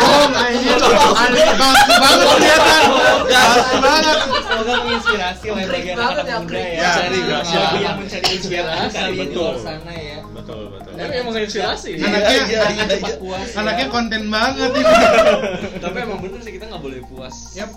oh 0.00 0.26
kayaknya 0.32 0.74
aneh 1.12 1.48
bagus 1.60 1.96
banget 2.00 2.26
kelihatan 2.26 2.82
bagus 3.28 3.68
banget 3.80 4.16
Semoga 4.50 4.72
menginspirasi 4.82 5.46
oleh 5.50 5.66
bagian 5.70 5.96
anak 6.00 6.26
ya, 6.26 6.36
muda 6.42 6.58
ya. 6.58 6.72
Ya, 6.74 6.90
Cari 6.90 7.18
inspirasi. 7.20 7.54
Bagi 7.54 7.80
yang 7.84 7.96
mencari 8.00 8.28
inspirasi 8.34 8.88
kali 8.90 9.12
di 9.14 9.20
Betul. 9.20 9.44
luar 9.44 9.56
sana 9.60 9.92
ya. 9.94 10.18
betul 10.30 10.62
betul. 10.74 10.92
Tapi 10.96 11.14
emang 11.16 11.34
inspirasi. 11.38 11.90
anaknya 12.00 12.36
iya, 12.44 12.84
cepat 12.96 13.14
puas. 13.22 13.46
ya. 13.46 13.56
anaknya 13.62 13.86
konten 13.88 14.22
banget 14.28 14.70
ini 14.74 14.92
tapi 15.80 15.96
emang 16.02 16.18
bener 16.20 16.40
sih 16.42 16.52
kita 16.56 16.64
nggak 16.68 16.82
boleh 16.82 17.00
puas 17.06 17.36
Yap. 17.56 17.70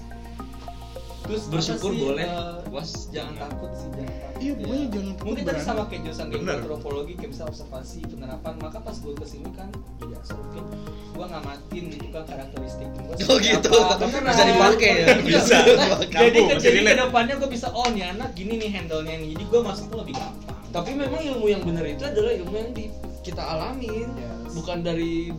Terus 1.24 1.44
bersyukur 1.48 1.88
apa 1.88 1.96
sih, 1.96 2.04
boleh. 2.04 2.26
eh, 2.26 2.56
puas 2.68 2.90
jangan 3.10 3.34
takut 3.38 3.72
sih 3.74 3.88
jangan 3.90 4.12
takut. 4.12 4.36
Iya, 4.36 4.54
pokoknya 4.54 4.86
jangan 4.86 5.08
takut 5.10 5.24
mungkin 5.24 5.44
tadi 5.46 5.62
sama 5.62 5.82
kayak 5.86 6.02
jurusan 6.04 6.28
Bener. 6.28 6.56
antropologi 6.58 7.14
kayak 7.16 7.32
bisa 7.32 7.44
observasi 7.46 8.00
penerapan 8.04 8.54
maka 8.58 8.78
pas 8.78 8.96
gue 8.96 9.14
ke 9.14 9.26
sini 9.26 9.50
kan 9.52 9.70
jadi 9.98 10.14
asal 10.18 10.36
mungkin 10.38 10.64
gue 11.14 11.26
ngamatin 11.26 11.84
gitu 11.90 12.08
kan 12.10 12.24
karakteristik 12.26 12.90
gue 12.92 13.16
Oh 13.24 13.38
gitu, 13.40 13.72
Beneran. 13.72 14.28
bisa 14.28 14.44
dipakai 14.44 14.92
ya? 14.92 15.06
Iya, 15.08 15.16
Bisa. 15.24 15.58
Nah, 15.64 16.00
jadi 16.04 16.40
jadi 16.60 16.80
ke 16.82 16.94
depannya 17.00 17.36
gue 17.38 17.50
bisa 17.50 17.68
oh 17.70 17.88
nih 17.88 18.04
anak 18.10 18.30
gini 18.34 18.54
nih 18.58 18.70
handle-nya 18.70 19.16
nih. 19.16 19.30
Jadi 19.32 19.44
gue 19.46 19.60
masuk 19.62 19.86
tuh 19.88 19.98
lebih 20.00 20.14
gampang. 20.14 20.60
Tapi 20.70 20.92
memang 20.92 21.22
ilmu 21.24 21.46
yang 21.48 21.62
bener 21.62 21.86
itu 21.88 22.04
adalah 22.04 22.34
ilmu 22.34 22.54
yang 22.54 22.72
di 22.72 22.86
kita 23.22 23.40
alamin. 23.40 24.10
Yes. 24.12 24.52
bukan 24.54 24.82
dari 24.82 25.32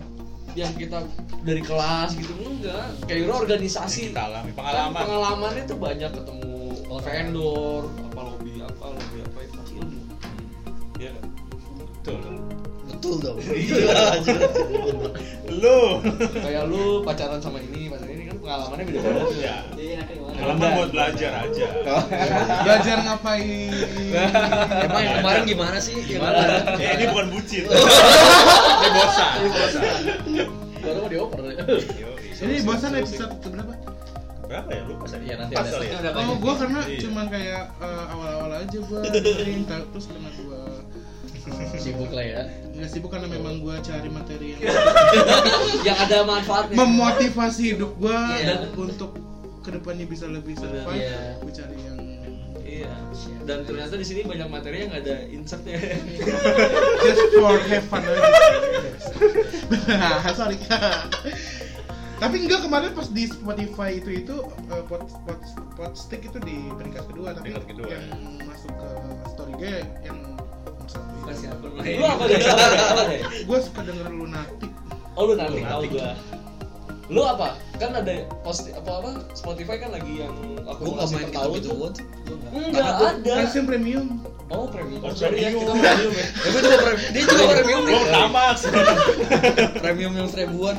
yang 0.54 0.72
kita 0.72 1.02
dari 1.42 1.60
kelas 1.60 2.14
gitu 2.14 2.32
enggak 2.40 2.86
kayak 3.04 3.28
organisasi 3.28 4.08
Yang 4.08 4.14
kita 4.14 4.22
alami, 4.24 4.48
Kan 4.48 4.56
pengalaman. 4.56 5.00
pengalamannya 5.02 5.62
tuh 5.66 5.76
banyak 5.76 6.10
ketemu 6.10 6.52
vendor 7.02 7.82
apa 8.06 8.20
lobby 8.22 8.52
apa 8.58 8.84
lobby 8.88 9.18
apa 9.20 9.38
itu 9.40 9.52
pasti 9.52 9.72
ilmu 9.76 10.00
ya 10.96 11.10
kan? 11.10 11.24
Betul. 11.74 12.18
Betul 12.84 13.14
dong. 13.20 13.38
Lu. 15.54 16.00
kayak 16.32 16.64
lu 16.64 17.02
pacaran 17.02 17.36
sama 17.36 17.60
ini 17.60 17.86
pacaran 17.86 18.08
kan 18.08 18.13
pengalamannya 18.44 18.84
beda-beda 18.84 19.20
tuh 19.22 19.36
Ya. 19.36 19.56
jadi 19.70 19.88
enaknya 19.96 20.14
gimana 20.14 20.34
Pengalaman 20.34 20.68
buat 20.74 20.90
belajar 20.90 21.30
aja. 21.40 21.66
belajar 22.64 22.96
ngapain 23.00 23.72
Emang 24.84 25.02
yang 25.02 25.14
kemarin 25.18 25.42
gimana 25.44 25.78
sih? 25.78 25.96
Gimana? 25.98 26.38
Ya 26.76 26.90
ini 26.94 27.04
bukan 27.08 27.26
bucin. 27.30 27.64
Ini 28.74 28.88
bosan. 28.92 29.30
Baru 30.76 30.98
mau 30.98 31.08
dioper. 31.08 31.40
Ini 32.36 32.54
bosan 32.62 32.92
episode 32.94 33.32
seru. 33.32 33.42
keberapa 33.42 33.72
Berapa 34.44 34.68
ya? 34.70 34.82
Lupa 34.84 35.04
saya. 35.08 35.20
Iya, 35.24 35.34
nanti 35.40 35.52
Pas 35.54 35.64
ada. 35.66 35.80
ya. 35.80 36.12
Oh 36.14 36.36
gue 36.36 36.52
karena 36.54 36.80
Iya. 36.84 36.98
cuman 37.00 37.26
kayak 37.26 37.62
eh, 37.74 38.04
awal-awal 38.12 38.50
aja 38.54 38.78
gue 38.78 39.00
ta- 39.64 39.86
terus 39.88 40.04
karena 40.04 40.28
gue 40.30 40.60
Sibuk 41.74 42.10
lah 42.10 42.24
ya. 42.24 42.42
Nggak 42.74 42.88
sibuk 42.90 43.08
karena 43.08 43.26
memang 43.26 43.58
gue 43.58 43.74
cari 43.80 44.08
materi 44.08 44.46
yang 44.54 44.60
yang 45.86 45.96
ada 45.96 46.22
manfaatnya. 46.22 46.74
Memotivasi 46.74 47.62
hidup 47.72 47.90
gue 47.96 48.18
Iya. 48.34 48.66
untuk 48.74 49.14
ke 49.62 49.70
depannya 49.70 50.04
bisa 50.04 50.26
lebih 50.26 50.58
survive 50.58 50.90
Iya. 50.90 51.38
gue 51.38 51.52
cari 51.54 51.76
yang 51.78 51.98
iya. 52.60 52.90
Dan 53.44 53.62
ternyata 53.62 53.94
di 53.94 54.02
sini 54.02 54.26
banyak 54.26 54.48
materi 54.50 54.82
yang 54.82 54.88
nggak 54.90 55.02
ada 55.06 55.16
insertnya. 55.30 55.78
Just 57.04 57.30
for 57.32 57.56
have 57.62 57.86
fun. 57.86 58.02
Aja 58.02 60.30
sorry. 60.38 60.58
Tapi 62.14 62.34
enggak 62.40 62.62
kemarin 62.62 62.90
pas 62.90 63.06
di 63.06 63.26
Spotify 63.26 63.98
itu 63.98 64.10
itu 64.18 64.34
eh, 64.66 64.82
pot 64.86 65.06
pot 65.22 65.38
pot 65.76 65.92
stick 65.94 66.24
itu 66.24 66.38
di 66.40 66.56
peringkat 66.72 67.04
kedua 67.06 67.36
tapi 67.36 67.52
Peringkat 67.52 67.66
kedua, 67.68 67.86
yang 67.86 68.06
masuk 68.42 68.72
ke 68.72 68.88
story 69.30 69.52
gue 69.60 69.74
yang 70.02 70.18
kasih 71.24 71.48
akun 71.52 71.70
lu? 71.72 71.80
Lain 71.80 71.98
apa? 72.04 72.22
Deh 72.28 72.38
apa? 72.40 73.02
Deh 73.08 73.20
gue 73.44 73.58
suka 73.60 73.80
denger 73.84 74.06
lunatic. 74.12 74.70
Oh 75.14 75.22
lu 75.30 75.34
nanti 75.38 75.62
tahu 75.62 75.82
Lunatic. 75.86 75.90
gua 75.94 76.10
lu 77.06 77.20
apa 77.20 77.52
kan 77.74 77.92
ada 77.92 78.14
post 78.40 78.70
apa 78.70 78.90
apa 78.94 79.10
Spotify 79.32 79.76
kan 79.76 79.92
lagi 79.92 80.20
yang 80.20 80.32
aku 80.62 80.80
Gue 80.82 80.92
nggak 80.94 81.10
main 81.10 81.28
tahu 81.30 81.52
tuh 81.54 81.60
gituan. 81.60 81.92
enggak 82.50 82.86
ada 82.88 83.32
kan 83.36 83.44
yang 83.46 83.66
premium 83.66 84.06
oh 84.46 84.64
premium 84.66 85.00
Oh, 85.00 85.10
sorry 85.10 85.36
ya 85.38 85.50
premium. 85.50 85.68
kita 85.68 85.84
premium 85.84 86.12
ya 86.14 86.26
Tapi 86.30 86.58
juga 86.58 86.76
pre- 86.78 87.00
dia 87.10 87.22
juga 87.22 87.44
premium 87.50 87.82
nih. 87.82 87.92
Gua 87.94 88.04
tamas. 88.10 88.58
Premium 89.78 90.12
yang 90.14 90.28
seribuan. 90.28 90.74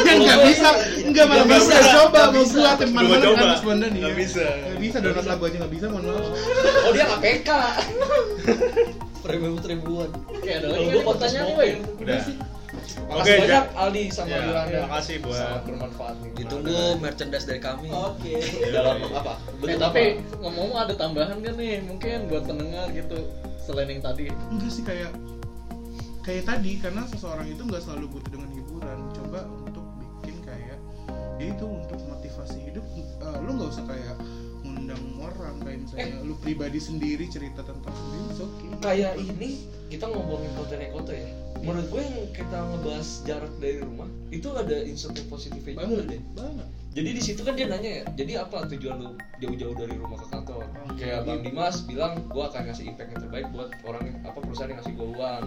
nggak 0.00 0.38
bisa 0.44 0.68
nggak 1.04 1.24
malah 1.26 1.44
Nggak 1.44 1.58
bisa 1.60 1.74
coba 1.92 2.20
nggak 2.20 2.30
mau 2.30 2.44
yang 2.76 2.90
gua 2.92 2.96
malam 2.96 3.18
coba. 3.20 3.34
kan 3.36 3.46
responden 3.50 3.90
Nggak 3.92 4.14
bisa. 4.16 4.44
nggak 4.46 4.78
bisa 4.80 4.96
download 5.00 5.26
lagu 5.26 5.42
aja 5.44 5.56
nggak 5.58 5.72
bisa 5.72 5.86
mohon 5.88 6.04
maaf 6.04 6.26
oh 6.80 6.90
dia 6.92 7.04
APK 7.08 7.48
Premium 9.20 9.58
seribuan. 9.58 10.08
Oke, 10.26 10.48
ada 10.50 10.66
lagi 10.66 10.86
gua 10.88 11.02
pertanyaan 11.12 11.46
nih. 11.52 11.74
Udah. 11.98 12.20
Makasih 12.70 13.02
Oke, 13.12 13.32
banyak 13.36 13.48
Ja- 13.48 13.70
Aldi 13.76 14.02
sama 14.08 14.28
Ya, 14.28 14.38
Yolanda. 14.40 14.70
terima 14.70 14.90
kasih 14.92 15.14
buat- 15.20 15.36
sangat 15.36 15.62
bermanfaat 15.64 16.16
nih. 16.16 16.30
Ditunggu 16.36 16.76
merchandise 16.96 17.44
dari 17.44 17.60
kami. 17.60 17.88
oke. 17.88 18.32
Dalam 18.68 18.96
apa? 19.18 19.32
Eh, 19.62 19.76
tapi 19.76 20.02
ngomong-ngomong 20.34 20.78
ada 20.80 20.94
tambahan 20.94 21.38
kan 21.38 21.54
nih? 21.54 21.82
Mungkin 21.82 22.16
buat 22.26 22.44
pendengar 22.44 22.86
gitu 22.90 23.18
selain 23.60 23.88
yang 23.88 24.00
tadi. 24.00 24.30
enggak 24.48 24.70
sih 24.70 24.82
kayak 24.82 25.10
kayak 26.20 26.44
tadi 26.44 26.72
karena 26.76 27.02
seseorang 27.06 27.46
itu 27.46 27.60
nggak 27.60 27.80
selalu 27.80 28.06
butuh 28.10 28.30
dengan 28.30 28.50
hiburan. 28.50 28.98
Coba 29.12 29.40
untuk 29.60 29.84
bikin 30.20 30.36
kayak 30.40 30.78
ya 31.36 31.46
itu 31.48 31.64
untuk 31.64 31.98
motivasi 32.02 32.58
hidup. 32.62 32.84
Eh, 32.94 33.36
lu 33.40 33.50
nggak 33.52 33.70
usah 33.70 33.84
kayak 33.84 34.16
ngundang 34.60 35.02
orang 35.18 35.56
kayak 35.58 35.78
misalnya 35.80 36.20
lu 36.20 36.34
pribadi 36.36 36.78
sendiri 36.78 37.24
cerita 37.26 37.60
tentang 37.60 37.90
sendiri 37.90 38.24
it's 38.28 38.40
okay. 38.40 38.68
Kayak 38.78 39.12
ini 39.16 39.50
kita 39.88 40.04
ngomongin 40.06 40.50
konten 40.54 40.78
ekoto 40.78 41.10
ya 41.10 41.26
menurut 41.60 41.86
gue 41.92 42.02
yang 42.02 42.16
kita 42.32 42.56
ngebahas 42.56 43.08
jarak 43.28 43.52
dari 43.60 43.78
rumah 43.84 44.08
itu 44.32 44.48
ada 44.56 44.76
insentif 44.80 45.24
positifnya 45.28 45.76
juga 45.76 45.82
banget 45.84 46.04
deh 46.08 46.22
banget. 46.36 46.68
Jadi 46.90 47.10
di 47.14 47.22
situ 47.22 47.40
kan 47.46 47.54
dia 47.54 47.70
nanya 47.70 47.90
ya 47.90 48.04
jadi 48.18 48.32
apa 48.42 48.66
tujuan 48.66 48.98
lu 48.98 49.12
jauh-jauh 49.38 49.76
dari 49.78 49.94
rumah 49.94 50.18
ke 50.18 50.26
kantor? 50.26 50.66
Kayak 50.98 51.22
bang 51.22 51.40
Dimas 51.46 51.76
bilang 51.86 52.18
gua 52.26 52.50
akan 52.50 52.66
ngasih 52.66 52.84
impact 52.90 53.14
yang 53.14 53.20
terbaik 53.22 53.46
buat 53.54 53.70
orang 53.86 54.02
yang- 54.10 54.20
apa 54.26 54.38
perusahaan 54.42 54.70
yang 54.74 54.78
ngasih 54.82 54.94
gua 54.98 55.08
uang. 55.14 55.44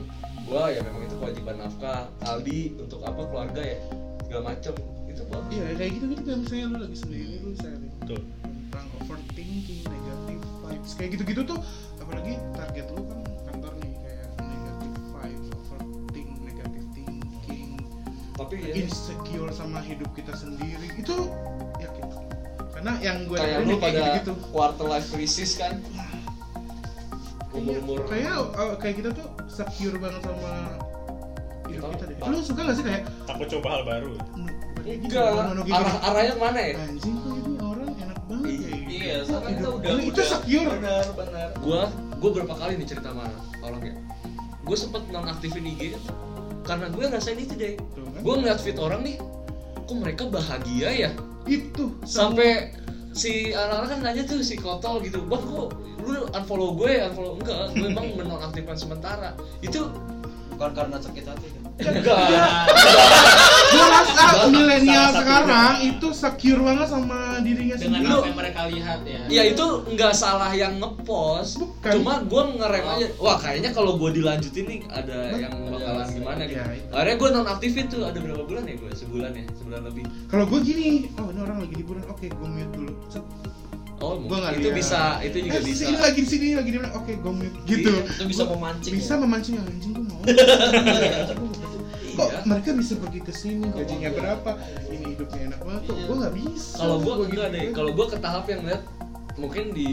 Gua 0.47 0.64
ya 0.72 0.80
memang 0.88 1.01
itu 1.03 1.16
kewajiban 1.20 1.55
nafkah 1.59 2.07
Aldi 2.24 2.80
untuk 2.80 3.03
apa 3.03 3.22
keluarga 3.28 3.59
ya 3.59 3.78
segala 4.24 4.41
macem. 4.55 4.74
Itu 5.11 5.22
bagus. 5.28 5.51
Iya 5.51 5.66
kayak 5.76 5.91
gitu 5.99 6.05
gitu 6.16 6.22
kayak 6.24 6.39
misalnya 6.47 6.66
lu 6.66 6.78
lagi 6.80 6.97
sendiri 6.97 7.36
lu 7.43 7.49
sharing 7.59 7.93
Betul. 7.99 8.22
tentang 8.43 8.88
overthinking 9.03 9.82
negative 9.84 10.43
vibes 10.64 10.91
kayak 10.95 11.09
gitu 11.20 11.24
gitu 11.28 11.41
tuh 11.43 11.59
apalagi 11.99 12.34
target 12.55 12.88
lu 12.95 13.03
kan 13.03 13.20
tapi 18.44 18.56
ya. 18.62 18.74
Insecure 18.78 19.52
sama 19.52 19.80
hidup 19.80 20.10
kita 20.12 20.34
sendiri. 20.34 20.88
Itu 20.94 21.32
yakin? 21.78 22.06
Karena 22.72 22.94
yang 23.00 23.18
gue 23.26 23.38
kayak 23.38 23.60
lu 23.64 23.76
pada 23.78 24.02
gitu 24.18 24.32
quarter 24.50 24.86
life 24.86 25.08
crisis 25.10 25.56
kan? 25.56 25.80
Umur-umur. 27.52 28.02
Kayak 28.08 28.34
uh, 28.52 28.76
kayak 28.76 28.96
kita 28.98 29.10
tuh 29.12 29.28
secure 29.48 29.96
banget 29.96 30.22
sama 30.22 30.52
hidup 31.64 31.86
Kita 31.86 31.88
kita 31.96 32.06
deh. 32.10 32.18
lu 32.26 32.38
suka 32.39 32.62
gak 32.64 32.76
sih 32.76 32.84
kayak 32.84 33.02
Takut 33.24 33.48
coba 33.50 33.68
hal 33.72 33.84
baru. 33.84 34.14
enggak 34.84 35.28
arah 35.72 35.96
arahnya 36.04 36.34
ke 36.34 36.41
mana 36.41 36.60
ya? 36.60 36.74
Anjing 36.78 37.16
kok 37.16 37.32
ini 37.32 37.52
orang 37.58 37.91
enak 37.96 38.20
banget 38.22 38.52
ya? 38.52 38.76
Iya 38.84 39.16
soalnya 39.24 39.52
kita 39.54 39.70
udah 39.72 39.89
itu 39.96 40.10
udah- 40.12 40.28
secure. 40.28 40.68
benar 40.76 41.06
benar. 41.14 41.48
Gua 41.58 41.82
gua 42.18 42.30
berapa 42.34 42.54
kali 42.54 42.74
nih 42.76 42.88
cerita 42.89 43.10
sama 43.10 43.26
orang 43.62 43.82
ya? 43.82 43.94
Gua 44.62 44.76
sempet 44.76 45.02
nonaktifin 45.08 45.64
IG 45.66 45.82
karena 46.64 46.88
gue 46.89 47.03
ngerasain 47.11 47.39
itu 47.39 47.53
deh 47.59 47.76
kan? 47.76 48.22
gue 48.24 48.34
ngeliat 48.39 48.59
fit 48.64 48.80
orang 48.80 49.03
nih 49.03 49.20
kok 49.84 49.97
mereka 49.99 50.24
bahagia 50.32 50.89
ya? 50.89 51.11
Itu. 51.43 51.91
Sampai 52.07 52.72
si 53.11 53.51
anak-anak 53.51 53.89
kan 53.93 53.99
nanya 54.01 54.24
tuh 54.26 54.39
si 54.41 54.55
kotol 54.57 55.03
gitu 55.03 55.22
bang 55.28 55.43
kok 55.43 55.76
lu 56.03 56.28
unfollow 56.32 56.74
gue 56.80 57.03
unfollow 57.03 57.36
enggak 57.39 57.76
gue 57.76 57.88
emang 57.91 58.07
menonaktifkan 58.20 58.80
sementara. 58.80 59.36
Itu 59.59 59.91
bukan 60.55 60.72
karena 60.72 60.97
sakit 61.01 61.26
hati 61.28 61.47
kan 61.51 61.64
enggak 61.84 62.18
Gue 63.74 63.88
rasa 63.88 64.24
milenial 64.47 65.07
sekarang 65.11 65.74
itu 65.82 66.07
secure 66.11 66.61
banget 66.61 66.88
sama 66.88 67.17
dirinya 67.39 67.76
dengan 67.76 67.99
sendiri. 67.99 68.13
apa 68.13 68.26
yang 68.26 68.38
mereka 68.38 68.61
lihat 68.67 68.99
ya 69.03 69.21
ya 69.28 69.41
itu 69.45 69.65
nggak 69.89 70.13
salah 70.13 70.51
yang 70.51 70.78
ngepost 70.78 71.57
Bukan. 71.57 71.91
cuma 71.97 72.21
gue 72.21 72.43
ngerem 72.55 72.86
aja 72.88 73.05
wah 73.17 73.36
kayaknya 73.36 73.71
kalau 73.71 73.95
gue 73.95 74.09
dilanjutin 74.13 74.65
nih 74.67 74.80
ada 74.88 75.17
yang 75.36 75.53
bakalan 75.67 76.07
gimana 76.07 76.41
gitu 76.43 76.51
Ya, 76.53 76.65
itu. 76.71 76.91
akhirnya 76.91 77.15
gue 77.15 77.30
nonaktifin 77.34 77.86
tuh 77.88 78.01
ada 78.03 78.17
berapa 78.17 78.43
bulan 78.43 78.63
ya 78.63 78.76
gue 78.76 78.91
sebulan 78.93 79.32
ya 79.34 79.43
sebulan 79.55 79.82
lebih 79.84 80.03
Kalau 80.28 80.45
gue 80.45 80.59
gini, 80.61 80.89
oh 81.15 81.28
ini 81.28 81.39
orang 81.39 81.57
lagi 81.59 81.76
liburan, 81.76 82.03
oke 82.05 82.26
gue 82.26 82.47
mute 82.47 82.71
dulu. 82.71 82.93
Set. 83.07 83.26
oh 83.97 84.19
Gua 84.19 84.51
itu 84.51 84.59
lihat. 84.63 84.76
bisa 84.76 85.01
itu 85.21 85.38
juga 85.41 85.55
eh, 85.55 85.63
bisa 85.63 85.82
Ini 85.86 85.97
lagi 85.97 86.19
di 86.19 86.30
sini, 86.30 86.47
lagi 86.53 86.69
di 86.69 86.78
mana? 86.78 86.91
Oke, 86.93 87.15
gue 87.15 87.34
mute. 87.34 87.55
Gitu. 87.63 87.89
Iya, 87.89 88.03
itu 88.05 88.24
bisa 88.28 88.43
memancing 88.45 88.93
Bisa 88.93 89.13
ya? 89.13 89.19
memancing 89.19 89.53
yang 89.55 89.65
anjing 89.65 89.91
gue 89.91 90.03
mau. 90.03 90.21
Mau. 92.14 92.20
Kok 92.20 92.30
Iya. 92.30 92.39
mereka 92.45 92.70
bisa 92.74 92.93
pergi 92.95 93.20
ke 93.20 93.32
sini, 93.32 93.66
gajinya 93.70 94.09
berapa? 94.11 94.51
Ini 94.86 95.05
hidupnya 95.09 95.41
enak 95.47 95.59
banget 95.61 95.82
kok. 95.84 95.97
Gue 95.99 96.16
nggak 96.16 96.36
bisa. 96.36 96.76
kalau 96.78 96.95
gue 96.97 97.14
enggak 97.16 97.30
gitu. 97.30 97.41
deh 97.51 97.66
kalau 97.72 97.91
gue 97.91 98.05
ke 98.07 98.18
tahap 98.20 98.45
yang 98.47 98.61
lihat 98.64 98.82
mungkin 99.34 99.66
di 99.70 99.89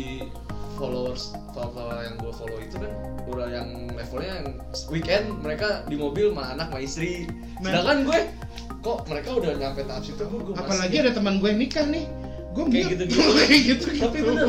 followers 0.75 1.23
follower 1.51 1.97
yang 1.99 2.17
gue 2.17 2.29
follow 2.31 2.59
itu 2.59 2.77
kan 2.77 2.93
udah 3.27 3.49
yang 3.49 3.69
levelnya 3.91 4.33
yang 4.35 4.47
weekend 4.89 5.25
mereka 5.39 5.85
di 5.85 5.95
mobil 5.95 6.29
sama 6.31 6.45
anak 6.51 6.67
sama 6.69 6.81
istri 6.81 7.29
Nah. 7.59 7.69
sedangkan 7.71 7.99
gue 8.03 8.21
kok 8.81 8.99
mereka 9.05 9.29
udah 9.35 9.53
nyampe 9.55 9.81
tahap 9.83 10.03
situ 10.03 10.23
gue 10.23 10.41
gue 10.43 10.55
Apalagi 10.57 10.97
ada 10.99 11.13
teman 11.13 11.37
gue 11.37 11.49
yang 11.49 11.61
nikah 11.61 11.85
nih. 11.85 12.05
Gue 12.51 12.65
Kayak 12.65 12.73
mute. 12.75 12.91
gitu-gitu. 12.91 13.29
Kayak 13.39 13.61
gitu. 13.63 13.87
tapi 13.99 14.19
bener 14.21 14.47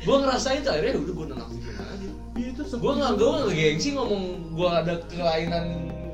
gue 0.00 0.16
ngerasain 0.16 0.60
tuh 0.60 0.70
akhirnya 0.70 0.92
udah 0.96 1.12
gue 1.12 1.26
nonaktifin 1.26 1.74
aja 1.76 2.08
Itu 2.38 2.62
gue 2.70 2.92
nggak 2.94 3.12
gue 3.14 3.28
nggak 3.30 3.48
gengsi 3.50 3.88
ngomong 3.92 4.22
gue 4.54 4.68
ada 4.70 4.94
kelainan 5.06 5.64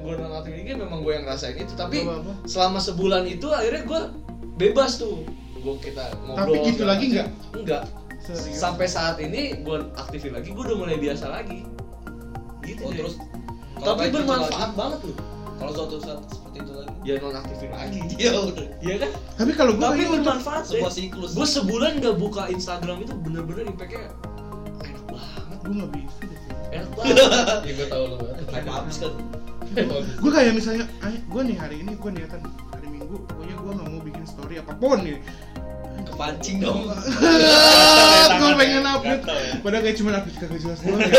gue 0.06 0.14
nonaktifin 0.22 0.62
ini 0.62 0.72
memang 0.78 1.02
gue 1.02 1.12
yang 1.18 1.24
ngerasain 1.26 1.58
itu. 1.58 1.74
Tapi 1.74 2.06
Nggak 2.06 2.46
selama 2.46 2.78
sebulan 2.78 3.26
itu 3.26 3.50
akhirnya 3.50 3.82
gue 3.82 4.00
bebas 4.54 5.02
tuh. 5.02 5.26
Gue 5.58 5.74
kita 5.82 6.14
ngobrol 6.22 6.54
Tapi 6.54 6.56
gitu 6.70 6.82
lagi 6.86 7.04
nggak? 7.10 7.28
enggak 7.58 7.82
Serius. 8.22 8.54
sampai 8.54 8.86
saat 8.86 9.18
ini 9.18 9.66
gue 9.66 9.78
aktifin 9.98 10.38
lagi 10.38 10.54
gue 10.54 10.62
udah 10.62 10.78
mulai 10.78 10.94
biasa 11.02 11.26
lagi. 11.26 11.66
Gitu 12.62 12.82
oh 12.86 12.90
deh. 12.94 13.02
terus? 13.02 13.18
Tapi 13.82 14.02
gitu 14.08 14.14
bermanfaat 14.22 14.70
lagi, 14.72 14.78
banget 14.78 15.00
loh 15.10 15.18
kalau 15.56 15.72
suatu 15.72 15.96
saat 16.04 16.20
seperti 16.28 16.58
itu 16.62 16.72
lagi? 16.76 16.94
Ya 17.02 17.14
nonaktifin 17.18 17.70
lagi. 17.72 18.00
Ya 18.22 18.30
udah. 18.36 18.66
Iya 18.84 18.94
kan? 19.02 19.10
Tapi 19.40 19.50
kalau 19.56 19.72
gue 19.74 19.86
tapi 19.88 20.04
bermanfaat 20.06 20.62
sebuah 20.68 20.92
siklus. 20.92 21.32
Gue 21.34 21.46
sebulan 21.48 21.90
nggak 21.98 22.16
buka 22.20 22.42
Instagram 22.52 23.02
itu 23.02 23.12
bener-bener 23.16 23.64
impactnya 23.66 24.12
enak 24.84 25.04
banget. 25.08 25.58
Gue 25.64 25.74
nggak 25.82 25.90
bisa 25.96 26.20
deh. 26.22 26.40
enak 26.76 26.90
banget. 26.96 27.16
Ya 27.64 27.72
gue 27.72 27.86
tahu 27.88 28.04
lu. 28.06 28.16
Banget 28.22 28.68
habis 28.70 28.96
kan 29.00 29.12
gue 30.20 30.30
kayak 30.30 30.52
misalnya 30.54 30.84
gue 31.02 31.42
nih 31.42 31.56
hari 31.58 31.76
ini 31.82 31.92
gue 31.98 32.10
niatan 32.14 32.40
hari 32.70 32.86
minggu 32.86 33.16
pokoknya 33.26 33.54
gue 33.58 33.72
nggak 33.74 33.88
mau 33.90 34.00
bikin 34.02 34.24
story 34.26 34.54
apa 34.62 34.72
pun 34.78 34.98
nih. 35.02 35.18
Kepancing 36.06 36.60
dong. 36.60 36.86
Gue 38.38 38.50
pengen 38.52 38.84
Gatel 38.84 38.94
update 39.00 39.24
ya. 39.26 39.52
padahal 39.64 39.82
kayak 39.82 39.96
cuma 39.96 40.10
update 40.20 40.38
kagak 40.38 40.60
jelas 40.60 40.78
doang 40.84 41.00
ya. 41.00 41.12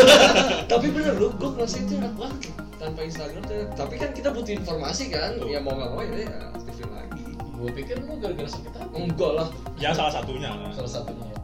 tapi 0.70 0.86
bener 0.94 1.14
loh 1.18 1.34
gue 1.34 1.50
ngerasain 1.50 1.82
itu 1.82 1.94
enak 1.98 2.14
banget 2.14 2.40
tanpa 2.78 3.00
Instagram 3.02 3.42
tuh. 3.42 3.66
Tapi 3.74 3.94
kan 3.98 4.10
kita 4.14 4.28
butuh 4.30 4.54
informasi 4.54 5.10
kan 5.10 5.34
ya 5.50 5.58
mau 5.60 5.74
nggak 5.74 5.90
mau 5.92 6.00
ya 6.06 6.24
ya 6.24 6.38
aktifin 6.54 6.88
lagi. 6.94 7.22
Gue 7.36 7.70
pikir 7.74 7.96
lu 8.06 8.16
gara-gara 8.22 8.48
sakit 8.48 8.72
hati. 8.78 8.94
Enggak 8.94 9.32
lah. 9.34 9.48
Ya 9.82 9.90
salah 9.90 10.12
satunya. 10.14 10.50
Lah 10.54 10.70
salah 10.70 10.92
satunya. 10.94 11.26
Ya. 11.26 11.38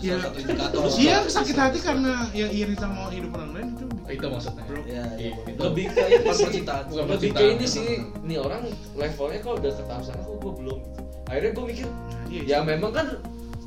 Iya. 0.00 0.14
salah 0.16 0.24
satu 0.24 0.36
indikator 0.40 0.80
Iya 0.96 1.16
sakit 1.28 1.56
hati 1.60 1.78
karena 1.84 2.12
ya 2.32 2.48
iri 2.48 2.74
sama 2.80 3.12
hidup 3.12 3.36
orang 3.36 3.50
lain 3.52 3.68
itu 3.76 3.86
itu 4.10 4.26
maksudnya 4.26 4.64
Bro. 4.66 4.80
ya, 4.84 5.02
ya. 5.14 5.30
Itu. 5.46 5.60
lebih 5.62 5.84
ke 5.90 6.02
Bukan 6.20 6.36
percintaan. 6.42 6.84
Bukan 6.90 7.04
lebih 7.06 7.30
ke 7.30 7.38
percintaan. 7.38 7.54
ini 7.56 7.66
sih 7.66 7.86
nih 8.22 8.38
orang 8.38 8.62
levelnya 8.94 9.38
kok 9.40 9.52
udah 9.58 9.72
ke 9.72 9.82
tahap 9.86 10.02
sana 10.02 10.20
kok 10.20 10.36
gue 10.38 10.52
belum 10.58 10.78
akhirnya 11.26 11.50
gue 11.54 11.64
mikir 11.70 11.86
Nah, 11.90 12.26
iya, 12.30 12.42
ya 12.46 12.58
memang 12.62 12.92
kan 12.94 13.06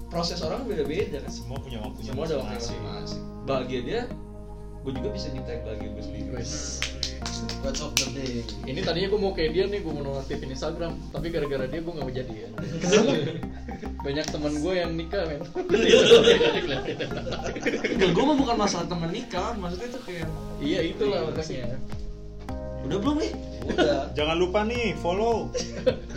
proses 0.07 0.39
orang 0.39 0.63
beda-beda 0.63 1.19
kan 1.19 1.31
semua 1.31 1.59
punya 1.59 1.83
waktunya 1.83 2.11
semua 2.11 2.23
ada 2.27 2.35
waktu 2.39 2.55
masing-masing 2.55 3.23
bahagia 3.43 3.79
dia 3.83 4.01
gue 4.83 4.91
juga 4.93 5.09
bisa 5.11 5.27
nyiptain 5.31 5.59
bahagia 5.63 5.89
gue 5.91 6.03
sendiri 6.03 6.29
Words 7.63 7.81
of 7.81 7.91
the 7.95 8.07
day 8.11 8.43
ini 8.67 8.79
tadinya 8.83 9.07
gue 9.11 9.19
mau 9.19 9.31
kayak 9.31 9.51
dia 9.55 9.65
nih 9.71 9.79
gue 9.79 9.91
mau 9.91 10.03
nonaktifin 10.03 10.51
Instagram 10.51 10.99
tapi 11.15 11.31
gara-gara 11.31 11.65
dia 11.65 11.79
gue 11.79 11.93
gak 11.95 12.05
mau 12.05 12.13
jadi 12.13 12.33
ya. 12.33 12.49
Banyak 14.03 14.25
teman 14.27 14.53
gue 14.59 14.73
yang 14.75 14.91
nikah 14.99 15.23
men. 15.31 15.41
Enggak 17.87 18.11
gue 18.11 18.23
mah 18.23 18.35
bukan 18.35 18.55
masalah 18.59 18.85
temen 18.91 19.09
nikah 19.15 19.55
maksudnya 19.55 19.87
tuh 19.95 20.01
kayak 20.03 20.27
iya 20.59 20.79
itulah 20.83 21.31
makanya 21.31 21.79
udah 22.83 22.97
belum 22.99 23.15
nih 23.19 23.31
udah. 23.63 24.01
Jangan 24.17 24.35
lupa 24.35 24.59
nih 24.67 24.91
follow 24.99 25.47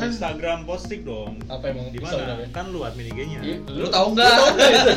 Instagram 0.03 0.67
posting 0.67 1.07
dong. 1.07 1.39
Apa 1.47 1.71
emang? 1.71 1.95
Di 1.95 2.03
mana? 2.03 2.43
ya? 2.43 2.47
kan 2.51 2.75
lu 2.75 2.83
admin 2.83 3.07
IG-nya. 3.15 3.41
Iya, 3.41 3.57
lu 3.71 3.87
tahu 3.87 4.19
nggak? 4.19 4.35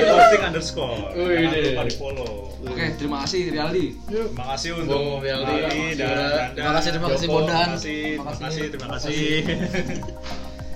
Posting 0.02 0.44
underscore. 0.50 1.14
Jangan 1.14 1.62
lupa 1.62 1.84
di 1.86 1.94
follow 1.96 2.50
oke 2.60 2.86
terima 3.00 3.18
kasih 3.24 3.42
Rialdi. 3.56 3.86
Terima 4.04 4.46
kasih 4.56 4.70
Bung 4.76 4.84
untuk 4.84 5.24
Rialdi, 5.24 5.96
dan 5.96 6.52
Terima 6.58 6.72
kasih, 6.76 6.90
terima 6.92 7.08
kasih, 7.14 7.28
Bondan. 7.32 7.68
terima 7.78 7.78
kasih 7.78 8.04
Terima 8.20 8.26
kasih. 8.28 8.44
kasih 8.44 8.66
terima 8.74 8.88
kasih. 8.98 9.24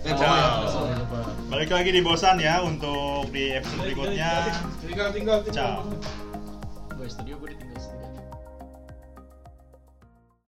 Ciao. 0.03 0.67
balik 1.47 1.71
lagi 1.71 1.95
di 1.95 2.01
bosan 2.03 2.35
ya 2.41 2.59
untuk 2.59 3.31
di 3.31 3.55
episode 3.55 3.87
berikutnya. 3.87 4.51
Tinggal 4.83 5.09
tinggal 5.15 5.37
tinggal. 5.47 5.55
Ciao. 5.55 5.79
Gue 6.97 7.07
studio 7.07 7.39
gue 7.39 7.62